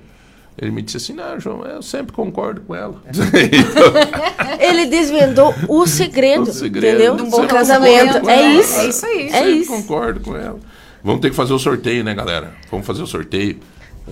[0.58, 2.94] Ele me disse assim, não, João, eu sempre concordo com ela.
[4.58, 6.86] Ele desvendou o segredo, O segredo.
[6.96, 7.16] entendeu?
[7.16, 8.06] De um Do bom casamento.
[8.14, 8.30] casamento.
[8.30, 8.78] É isso.
[8.80, 9.26] É isso aí.
[9.28, 9.70] É Sempre isso.
[9.72, 10.58] concordo com ela.
[11.04, 12.54] Vamos ter que fazer o sorteio, né, galera?
[12.70, 13.58] Vamos fazer o sorteio.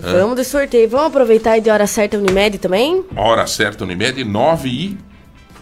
[0.03, 0.11] É.
[0.11, 0.87] Vamos de sorteio.
[0.87, 3.03] Vamos aproveitar e de hora certa Unimed também?
[3.15, 4.97] Hora certa, Unimed, 9 e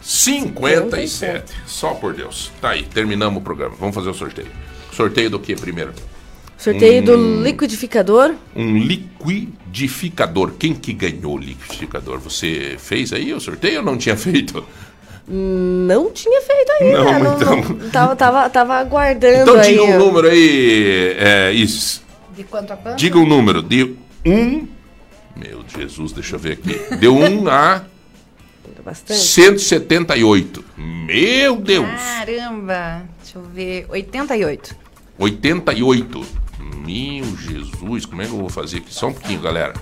[0.02, 1.54] 57.
[1.66, 2.52] Só por Deus.
[2.60, 3.76] Tá aí, terminamos o programa.
[3.80, 4.48] Vamos fazer o sorteio.
[4.92, 5.94] Sorteio do que primeiro?
[6.64, 7.06] Sorteio Hum.
[7.06, 8.36] do liquidificador.
[8.56, 10.52] Um liquidificador.
[10.58, 12.20] Quem que ganhou o liquidificador?
[12.20, 14.64] Você fez aí o sorteio ou não tinha feito?
[15.28, 17.20] Não tinha feito ainda.
[17.20, 17.90] Não, então.
[17.92, 19.72] tava, tava, tava aguardando Então aí.
[19.72, 19.98] diga um ó.
[20.00, 22.02] número aí, é, Isis.
[22.36, 22.98] De quanto a quanto?
[22.98, 23.62] Diga um número.
[23.62, 23.96] De
[24.26, 24.68] 1.
[25.36, 26.96] Meu Jesus, deixa eu ver aqui.
[26.98, 27.84] De 1 a
[28.86, 29.20] Bastante.
[29.22, 30.64] 178.
[30.78, 31.88] Meu Deus!
[31.88, 33.04] Caramba.
[33.22, 33.86] Deixa eu ver.
[33.90, 34.76] 88.
[35.18, 36.43] 88.
[36.86, 38.94] Meu Jesus, como é que eu vou fazer aqui?
[38.94, 39.74] Só um pouquinho, galera.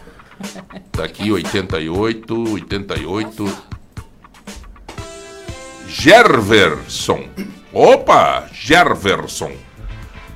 [0.91, 3.57] Tá aqui 88, 88.
[5.88, 7.28] Gerverson.
[7.73, 9.52] Opa, Gerverson.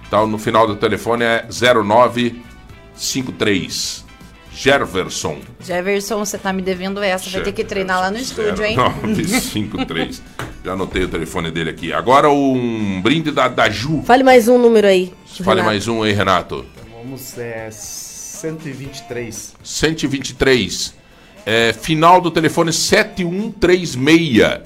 [0.09, 4.05] Tá, no final do telefone é 0953.
[4.55, 5.41] Gerverson.
[5.59, 7.29] Jefferson, você tá me devendo essa.
[7.29, 8.77] Vai ter que treinar lá no estúdio, hein?
[8.77, 10.23] 0953.
[10.65, 11.93] Já anotei o telefone dele aqui.
[11.93, 14.01] Agora um brinde da, da Ju.
[14.01, 15.13] Fale mais um número aí.
[15.43, 15.63] Fale Renato.
[15.63, 16.65] mais um aí, Renato.
[16.91, 19.53] Vamos, é, 123.
[19.63, 20.95] 123.
[21.45, 24.61] É, final do telefone 7136.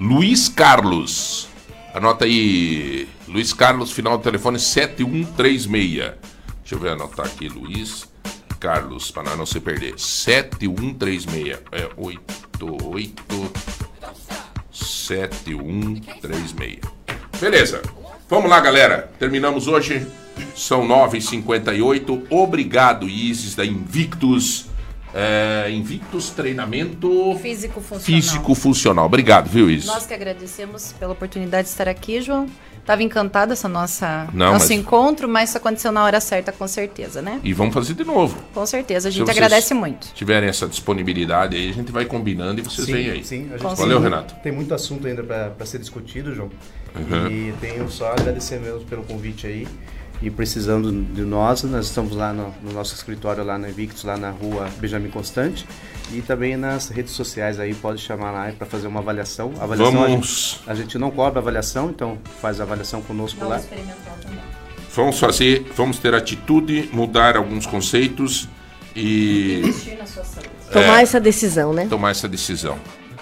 [0.00, 1.48] Luiz Carlos.
[1.92, 3.08] Anota aí.
[3.26, 6.12] Luiz Carlos, final do telefone 7136.
[6.60, 7.48] Deixa eu ver, anotar aqui.
[7.48, 8.08] Luiz
[8.60, 9.94] Carlos, para não se perder.
[9.98, 11.58] 7136.
[11.72, 13.81] É 88
[14.82, 16.80] 7136.
[17.40, 17.82] Beleza.
[18.28, 19.10] Vamos lá, galera.
[19.18, 20.06] Terminamos hoje.
[20.54, 22.26] São 9h58.
[22.30, 24.66] Obrigado, Isis da Invictus.
[25.14, 28.04] É, Invictus Treinamento Físico funcional.
[28.04, 29.04] Físico Funcional.
[29.04, 29.86] Obrigado, viu, Isis?
[29.86, 32.46] Nós que agradecemos pela oportunidade de estar aqui, João.
[32.84, 36.66] Tava encantada essa nossa Não, nosso mas- encontro, mas isso aconteceu na hora certa, com
[36.66, 37.38] certeza, né?
[37.44, 38.36] E vamos fazer de novo.
[38.52, 40.08] Com certeza, a Se gente vocês agradece muito.
[40.14, 43.24] tiverem essa disponibilidade aí, a gente vai combinando e vocês vêm aí.
[43.24, 44.34] Sim, a gente Valeu, tem, Renato.
[44.42, 46.50] Tem muito assunto ainda para ser discutido, João.
[46.96, 47.26] Uhum.
[47.28, 49.66] E tenho só a agradecer mesmo pelo convite aí.
[50.20, 54.16] E precisando de nós, nós estamos lá no, no nosso escritório lá na Invictus, lá
[54.16, 55.66] na rua Benjamin Constante.
[56.12, 59.52] E também nas redes sociais aí, pode chamar lá para fazer uma avaliação.
[59.60, 63.60] avaliação a Vamos- gente, a gente não cobra avaliação, então faz a avaliação conosco lá.
[64.94, 68.46] Vamos fazer, vamos ter atitude, mudar alguns conceitos
[68.94, 69.62] e
[70.70, 71.86] Tomar É, essa decisão, né?
[71.88, 72.78] tomar essa decisão.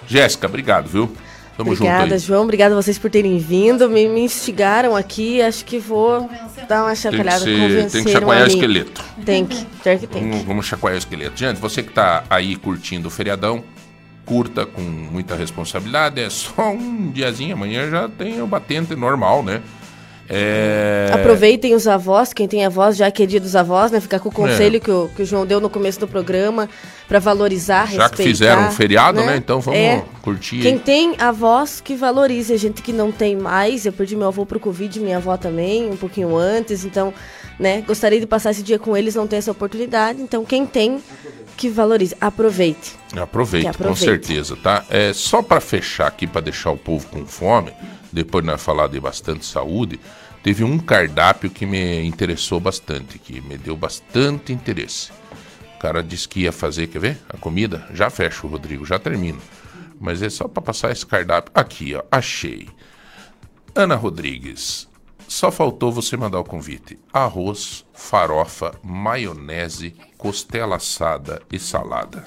[0.06, 1.10] Jéssica, obrigado, viu?
[1.56, 2.18] Tamo Obrigada, junto aí.
[2.20, 2.42] João.
[2.44, 3.88] Obrigada a vocês por terem vindo.
[3.90, 5.42] Me, me instigaram aqui.
[5.42, 6.28] Acho que vou
[6.66, 8.58] dar uma Tem que, chacoalhada, ser, convencer tem que um chacoalhar o amigo.
[8.60, 9.04] esqueleto.
[9.24, 10.28] Tem que, tem que, tem que.
[10.30, 11.38] Vamos, vamos chacoalhar o esqueleto.
[11.38, 13.62] Gente, você que tá aí curtindo o feriadão,
[14.24, 16.20] curta com muita responsabilidade.
[16.20, 19.60] É só um diazinho, amanhã já tem o batente normal, né?
[20.32, 21.10] É...
[21.12, 23.98] Aproveitem os avós, quem tem avós, já que é dia dos avós, né?
[24.00, 24.80] Ficar com o conselho É.
[24.80, 26.68] que, o, que o João deu no começo do programa,
[27.08, 29.36] para valorizar, Já que respeitar, fizeram um feriado, né?
[29.36, 30.04] Então vamos É.
[30.22, 30.60] curtir.
[30.60, 30.78] Quem aí.
[30.78, 32.52] tem avós, que valorize.
[32.52, 35.90] A gente que não tem mais, eu perdi meu avô pro Covid, minha avó também,
[35.90, 37.12] um pouquinho antes, então,
[37.58, 37.82] né?
[37.84, 40.22] Gostaria de passar esse dia com eles, não tem essa oportunidade.
[40.22, 41.02] Então, quem tem,
[41.56, 42.14] que valorize.
[42.20, 42.92] Aproveite.
[43.16, 44.04] Aproveite, Que com aproveite.
[44.26, 44.84] certeza, tá?
[44.88, 47.72] É só para fechar aqui, para deixar o povo com fome,
[48.12, 50.00] depois nós falar de bastante saúde,
[50.42, 55.10] teve um cardápio que me interessou bastante, que me deu bastante interesse.
[55.76, 57.18] O cara disse que ia fazer, quer ver?
[57.28, 57.88] A comida?
[57.94, 59.40] Já fecha, Rodrigo, já termino.
[59.98, 61.52] Mas é só para passar esse cardápio.
[61.54, 62.68] Aqui, ó, achei.
[63.74, 64.88] Ana Rodrigues,
[65.30, 66.98] só faltou você mandar o convite.
[67.12, 72.24] Arroz, farofa, maionese, costela assada e salada.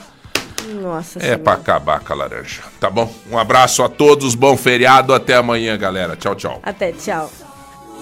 [0.81, 2.61] Nossa É pra acabar com a laranja.
[2.79, 3.13] Tá bom?
[3.29, 6.15] Um abraço a todos, bom feriado, até amanhã, galera.
[6.15, 6.59] Tchau, tchau.
[6.63, 7.29] Até, tchau.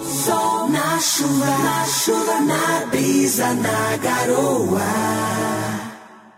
[0.02, 4.80] Sol na chuva, na chuva, na brisa, na garoa.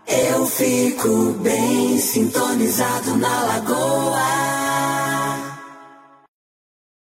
[0.07, 5.04] Eu fico bem sintonizado na lagoa.